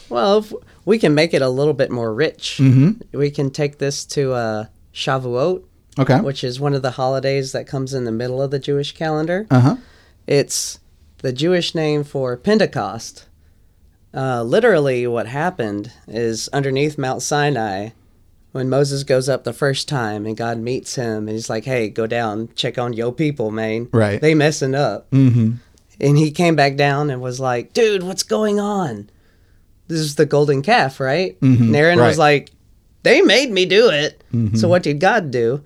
Well, 0.10 0.40
if 0.40 0.54
we 0.86 1.00
can 1.00 1.14
make 1.16 1.34
it 1.34 1.42
a 1.42 1.50
little 1.50 1.74
bit 1.74 1.92
more 1.92 2.14
rich. 2.14 2.60
Mm-hmm. 2.62 3.18
We 3.18 3.32
can 3.32 3.50
take 3.52 3.78
this 3.78 4.06
to 4.08 4.34
uh, 4.34 4.66
Shavuot, 4.94 5.64
Okay. 5.98 6.20
which 6.22 6.44
is 6.44 6.60
one 6.60 6.74
of 6.74 6.82
the 6.82 6.92
holidays 6.92 7.52
that 7.54 7.68
comes 7.68 7.94
in 7.94 8.04
the 8.06 8.12
middle 8.12 8.42
of 8.42 8.52
the 8.52 8.60
Jewish 8.60 8.92
calendar. 8.94 9.48
Uh 9.50 9.60
huh. 9.60 9.76
It's 10.28 10.80
the 11.20 11.32
Jewish 11.34 11.74
name 11.76 12.04
for 12.04 12.36
Pentecost. 12.38 13.28
Uh, 14.14 14.44
literally, 14.44 15.06
what 15.08 15.28
happened 15.28 15.92
is 16.08 16.48
underneath 16.50 16.98
Mount 16.98 17.22
Sinai, 17.22 17.90
when 18.56 18.70
Moses 18.70 19.04
goes 19.04 19.28
up 19.28 19.44
the 19.44 19.52
first 19.52 19.90
time 19.90 20.26
and 20.26 20.38
God 20.38 20.58
meets 20.58 20.96
him 20.96 21.28
and 21.28 21.32
he's 21.32 21.50
like, 21.50 21.66
"Hey, 21.66 21.90
go 21.90 22.08
down, 22.08 22.48
check 22.56 22.78
on 22.78 22.94
your 22.94 23.12
people, 23.12 23.52
man. 23.52 23.90
Right. 23.92 24.22
They 24.22 24.34
messing 24.34 24.74
up." 24.74 25.12
Mm-hmm. 25.12 25.56
And 26.00 26.18
he 26.18 26.32
came 26.32 26.56
back 26.56 26.78
down 26.78 27.10
and 27.10 27.22
was 27.22 27.38
like, 27.42 27.74
"Dude, 27.74 28.02
what's 28.04 28.24
going 28.24 28.58
on?" 28.58 29.10
This 29.90 30.00
is 30.00 30.16
the 30.16 30.26
golden 30.26 30.62
calf, 30.62 31.02
right? 31.02 31.38
Mhm, 31.42 31.60
And 31.68 31.76
Aaron 31.76 32.00
was 32.00 32.18
like, 32.18 32.50
"They 33.04 33.22
made 33.22 33.52
me 33.52 33.66
do 33.66 33.90
it." 33.90 34.24
Mhm. 34.34 34.58
So 34.58 34.70
what 34.70 34.84
did 34.84 35.02
God 35.02 35.32
do? 35.32 35.62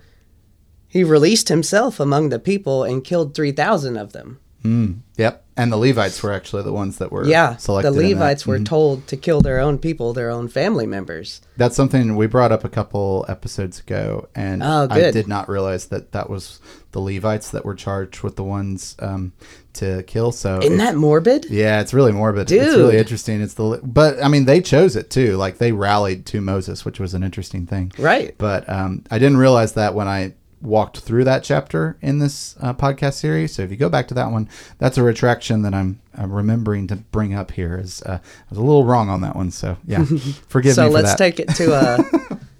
He 0.88 1.04
released 1.04 1.48
himself 1.48 2.00
among 2.00 2.30
the 2.30 2.40
people 2.40 2.82
and 2.82 3.04
killed 3.04 3.34
3,000 3.34 3.96
of 3.96 4.12
them. 4.12 4.38
Mm. 4.64 4.96
Yep. 5.16 5.44
And 5.60 5.70
the 5.70 5.76
Levites 5.76 6.22
were 6.22 6.32
actually 6.32 6.62
the 6.62 6.72
ones 6.72 6.96
that 6.98 7.12
were 7.12 7.26
Yeah, 7.26 7.56
selected. 7.56 7.92
the. 7.92 8.00
Levites 8.14 8.46
were 8.46 8.58
Mhm. 8.58 8.64
told 8.64 9.06
to 9.08 9.16
kill 9.16 9.40
their 9.42 9.58
own 9.60 9.76
people, 9.78 10.12
their 10.14 10.30
own 10.30 10.48
family 10.48 10.86
members. 10.86 11.40
That's 11.58 11.76
something 11.76 12.16
we 12.16 12.26
brought 12.26 12.50
up 12.50 12.64
a 12.64 12.68
couple 12.68 13.26
episodes 13.28 13.80
ago, 13.80 14.28
and 14.34 14.62
Oh, 14.62 14.86
I 14.90 15.10
did 15.10 15.28
not 15.28 15.48
realize 15.48 15.86
that 15.86 16.12
that 16.12 16.30
was 16.30 16.60
the 16.92 17.00
Levites 17.00 17.50
that 17.50 17.64
were 17.64 17.74
charged 17.74 18.22
with 18.22 18.36
the 18.36 18.42
ones 18.42 18.96
um, 19.00 19.32
to 19.74 20.02
kill. 20.04 20.32
So 20.32 20.58
Isn't 20.62 20.78
that 20.78 20.96
morbid? 20.96 21.46
Yeah, 21.50 21.80
it's 21.80 21.92
really 21.94 22.10
morbid. 22.12 22.50
It's 22.50 22.76
really 22.76 22.96
interesting. 22.96 23.40
It's 23.42 23.54
the 23.54 23.80
but 23.82 24.22
I 24.24 24.28
mean 24.28 24.44
they 24.46 24.60
chose 24.60 24.96
it 24.96 25.10
too. 25.10 25.36
Like 25.36 25.58
they 25.58 25.72
rallied 25.72 26.24
to 26.26 26.40
Moses, 26.40 26.84
which 26.84 26.98
was 26.98 27.12
an 27.14 27.22
interesting 27.22 27.66
thing. 27.66 27.92
Right. 27.98 28.34
But 28.38 28.68
um, 28.68 29.04
I 29.10 29.18
didn't 29.18 29.36
realize 29.36 29.74
that 29.74 29.94
when 29.94 30.08
I 30.08 30.32
walked 30.62 30.98
through 31.00 31.24
that 31.24 31.42
chapter 31.42 31.96
in 32.02 32.18
this 32.18 32.54
uh, 32.60 32.74
podcast 32.74 33.14
series. 33.14 33.54
So 33.54 33.62
if 33.62 33.70
you 33.70 33.76
go 33.76 33.88
back 33.88 34.08
to 34.08 34.14
that 34.14 34.30
one, 34.30 34.48
that's 34.78 34.98
a 34.98 35.02
retraction 35.02 35.62
that 35.62 35.72
I'm, 35.74 36.00
I'm 36.16 36.30
remembering 36.32 36.86
to 36.88 36.96
bring 36.96 37.32
up 37.34 37.52
here. 37.52 37.78
Is 37.78 38.02
uh, 38.02 38.18
I 38.22 38.44
was 38.50 38.58
a 38.58 38.62
little 38.62 38.84
wrong 38.84 39.08
on 39.08 39.20
that 39.22 39.34
one. 39.36 39.50
So 39.50 39.76
yeah, 39.86 40.04
forgive 40.48 40.74
so 40.74 40.84
me 40.84 40.88
So 40.88 40.92
let's 40.94 41.10
that. 41.12 41.18
take 41.18 41.40
it 41.40 41.48
to 41.56 41.72
uh, 41.74 42.02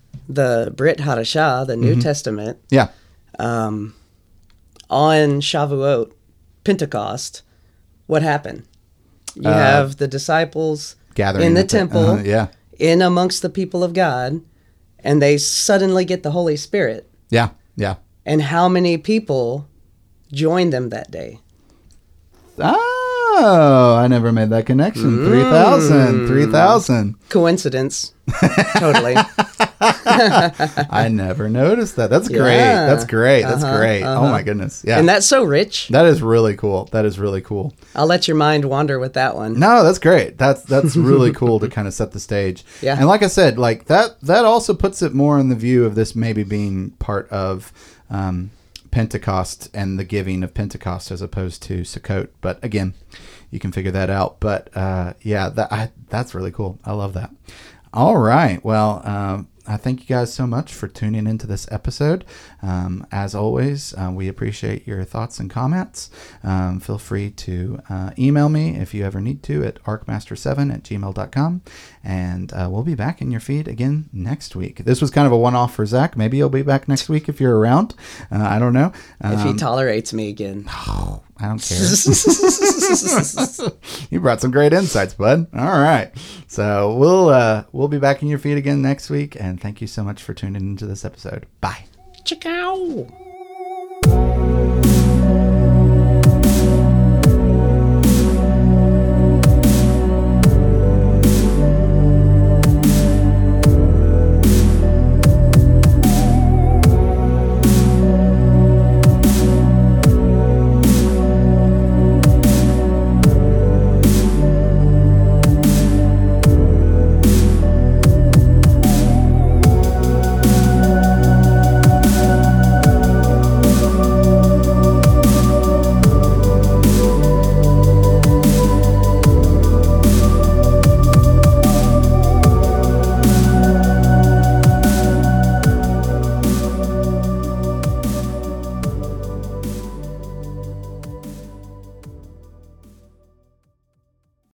the 0.28 0.72
Brit 0.76 0.98
Hadashah, 0.98 1.66
the 1.66 1.74
Mm-hmm. 1.74 1.82
New 1.82 2.00
Testament. 2.00 2.58
yeah. 2.70 2.88
Um, 3.38 3.94
on 4.88 5.40
Shavuot, 5.40 6.12
Pentecost, 6.64 7.42
what 8.06 8.22
happened? 8.22 8.64
You 9.34 9.48
Uh, 9.48 9.52
have 9.54 9.96
the 9.96 10.08
disciples 10.08 10.96
Gathering 11.14 11.46
in 11.46 11.54
the 11.54 11.64
temple, 11.64 12.04
uh-huh, 12.06 12.22
yeah. 12.24 12.48
in 12.78 13.00
amongst 13.02 13.42
the 13.42 13.48
people 13.50 13.84
of 13.84 13.92
God, 13.94 14.40
and 14.98 15.22
they 15.22 15.38
suddenly 15.38 16.04
get 16.04 16.22
the 16.22 16.32
Holy 16.32 16.56
Spirit. 16.56 17.08
Yeah. 17.30 17.50
Yeah. 17.76 17.96
And 18.24 18.42
how 18.42 18.68
many 18.68 18.98
people 18.98 19.68
joined 20.32 20.72
them 20.72 20.90
that 20.90 21.10
day? 21.10 21.40
Uh, 22.58 22.76
Oh, 23.32 23.96
I 23.96 24.06
never 24.08 24.32
made 24.32 24.50
that 24.50 24.66
connection. 24.66 25.18
Mm. 25.18 25.26
3,000. 25.28 26.26
3,000. 26.26 27.14
Coincidence. 27.28 28.12
totally. 28.78 29.14
I 29.80 31.08
never 31.10 31.48
noticed 31.48 31.96
that. 31.96 32.10
That's 32.10 32.28
great. 32.28 32.56
Yeah. 32.56 32.86
That's 32.86 33.04
great. 33.04 33.42
That's 33.42 33.62
Uh-huh, 33.64 33.76
great. 33.78 34.02
Oh 34.02 34.22
uh-huh. 34.22 34.30
my 34.30 34.42
goodness. 34.42 34.84
Yeah. 34.86 34.98
And 34.98 35.08
that's 35.08 35.26
so 35.26 35.44
rich. 35.44 35.88
that 35.88 36.06
is 36.06 36.22
really 36.22 36.54
cool. 36.56 36.86
That 36.92 37.04
is 37.04 37.18
really 37.18 37.40
cool. 37.40 37.74
I'll 37.94 38.06
let 38.06 38.28
your 38.28 38.36
mind 38.36 38.64
wander 38.64 38.98
with 38.98 39.14
that 39.14 39.36
one. 39.36 39.58
No, 39.58 39.82
that's 39.82 39.98
great. 39.98 40.38
That's 40.38 40.62
that's 40.62 40.96
really 41.10 41.32
cool 41.32 41.58
to 41.60 41.68
kind 41.68 41.88
of 41.88 41.94
set 41.94 42.12
the 42.12 42.20
stage. 42.20 42.64
Yeah. 42.82 42.96
And 42.98 43.06
like 43.06 43.22
I 43.22 43.28
said, 43.28 43.58
like 43.58 43.86
that 43.86 44.20
that 44.22 44.44
also 44.44 44.74
puts 44.74 45.02
it 45.02 45.14
more 45.14 45.38
in 45.38 45.48
the 45.48 45.56
view 45.56 45.84
of 45.84 45.94
this 45.94 46.14
maybe 46.14 46.42
being 46.44 46.90
part 46.98 47.28
of 47.30 47.72
um, 48.10 48.50
Pentecost 48.90 49.68
and 49.74 49.98
the 49.98 50.04
giving 50.04 50.42
of 50.42 50.54
Pentecost 50.54 51.10
as 51.10 51.22
opposed 51.22 51.62
to 51.64 51.82
Sukkot. 51.82 52.28
But 52.40 52.62
again, 52.64 52.94
you 53.50 53.58
can 53.58 53.72
figure 53.72 53.92
that 53.92 54.10
out. 54.10 54.40
But 54.40 54.74
uh, 54.76 55.14
yeah, 55.22 55.48
that 55.50 55.72
I, 55.72 55.90
that's 56.08 56.34
really 56.34 56.52
cool. 56.52 56.78
I 56.84 56.92
love 56.92 57.14
that. 57.14 57.30
All 57.92 58.18
right. 58.18 58.64
Well, 58.64 59.02
um, 59.06 59.48
I 59.66 59.76
thank 59.76 60.00
you 60.00 60.06
guys 60.06 60.32
so 60.32 60.46
much 60.46 60.72
for 60.72 60.88
tuning 60.88 61.26
into 61.26 61.46
this 61.46 61.70
episode. 61.70 62.24
Um, 62.62 63.06
as 63.10 63.34
always, 63.34 63.94
uh, 63.94 64.10
we 64.12 64.28
appreciate 64.28 64.86
your 64.86 65.02
thoughts 65.04 65.38
and 65.40 65.50
comments. 65.50 66.10
Um, 66.44 66.80
feel 66.80 66.98
free 66.98 67.30
to 67.30 67.80
uh, 67.88 68.10
email 68.18 68.48
me 68.48 68.76
if 68.76 68.92
you 68.94 69.04
ever 69.04 69.20
need 69.20 69.42
to 69.44 69.64
at 69.64 69.82
arcmaster7 69.84 70.72
at 70.74 70.82
gmail.com. 70.82 71.62
And 72.04 72.52
uh, 72.52 72.68
we'll 72.70 72.82
be 72.82 72.94
back 72.94 73.20
in 73.20 73.30
your 73.30 73.40
feed 73.40 73.68
again 73.68 74.08
next 74.12 74.56
week. 74.56 74.84
This 74.84 75.00
was 75.00 75.10
kind 75.10 75.26
of 75.26 75.32
a 75.32 75.36
one 75.38 75.54
off 75.54 75.74
for 75.74 75.86
Zach. 75.86 76.16
Maybe 76.16 76.36
you'll 76.38 76.48
be 76.50 76.62
back 76.62 76.88
next 76.88 77.08
week 77.08 77.28
if 77.28 77.40
you're 77.40 77.58
around. 77.58 77.94
Uh, 78.30 78.38
I 78.42 78.58
don't 78.58 78.72
know. 78.72 78.92
if 79.22 79.40
he 79.42 79.50
Um, 79.50 79.56
tolerates 79.56 80.12
me 80.12 80.28
again. 80.28 80.68
I 81.42 81.46
don't 81.48 81.62
care. 81.62 81.78
you 84.10 84.20
brought 84.20 84.42
some 84.42 84.50
great 84.50 84.74
insights, 84.74 85.14
bud. 85.14 85.46
All 85.54 85.80
right. 85.80 86.10
So 86.48 86.94
we'll 86.96 87.30
uh, 87.30 87.64
we'll 87.72 87.88
be 87.88 87.98
back 87.98 88.20
in 88.22 88.28
your 88.28 88.38
feed 88.38 88.58
again 88.58 88.82
next 88.82 89.08
week, 89.08 89.36
and 89.40 89.58
thank 89.58 89.80
you 89.80 89.86
so 89.86 90.04
much 90.04 90.22
for 90.22 90.34
tuning 90.34 90.60
into 90.62 90.84
this 90.86 91.02
episode. 91.04 91.46
Bye. 91.62 91.84
Tchau! 92.24 93.06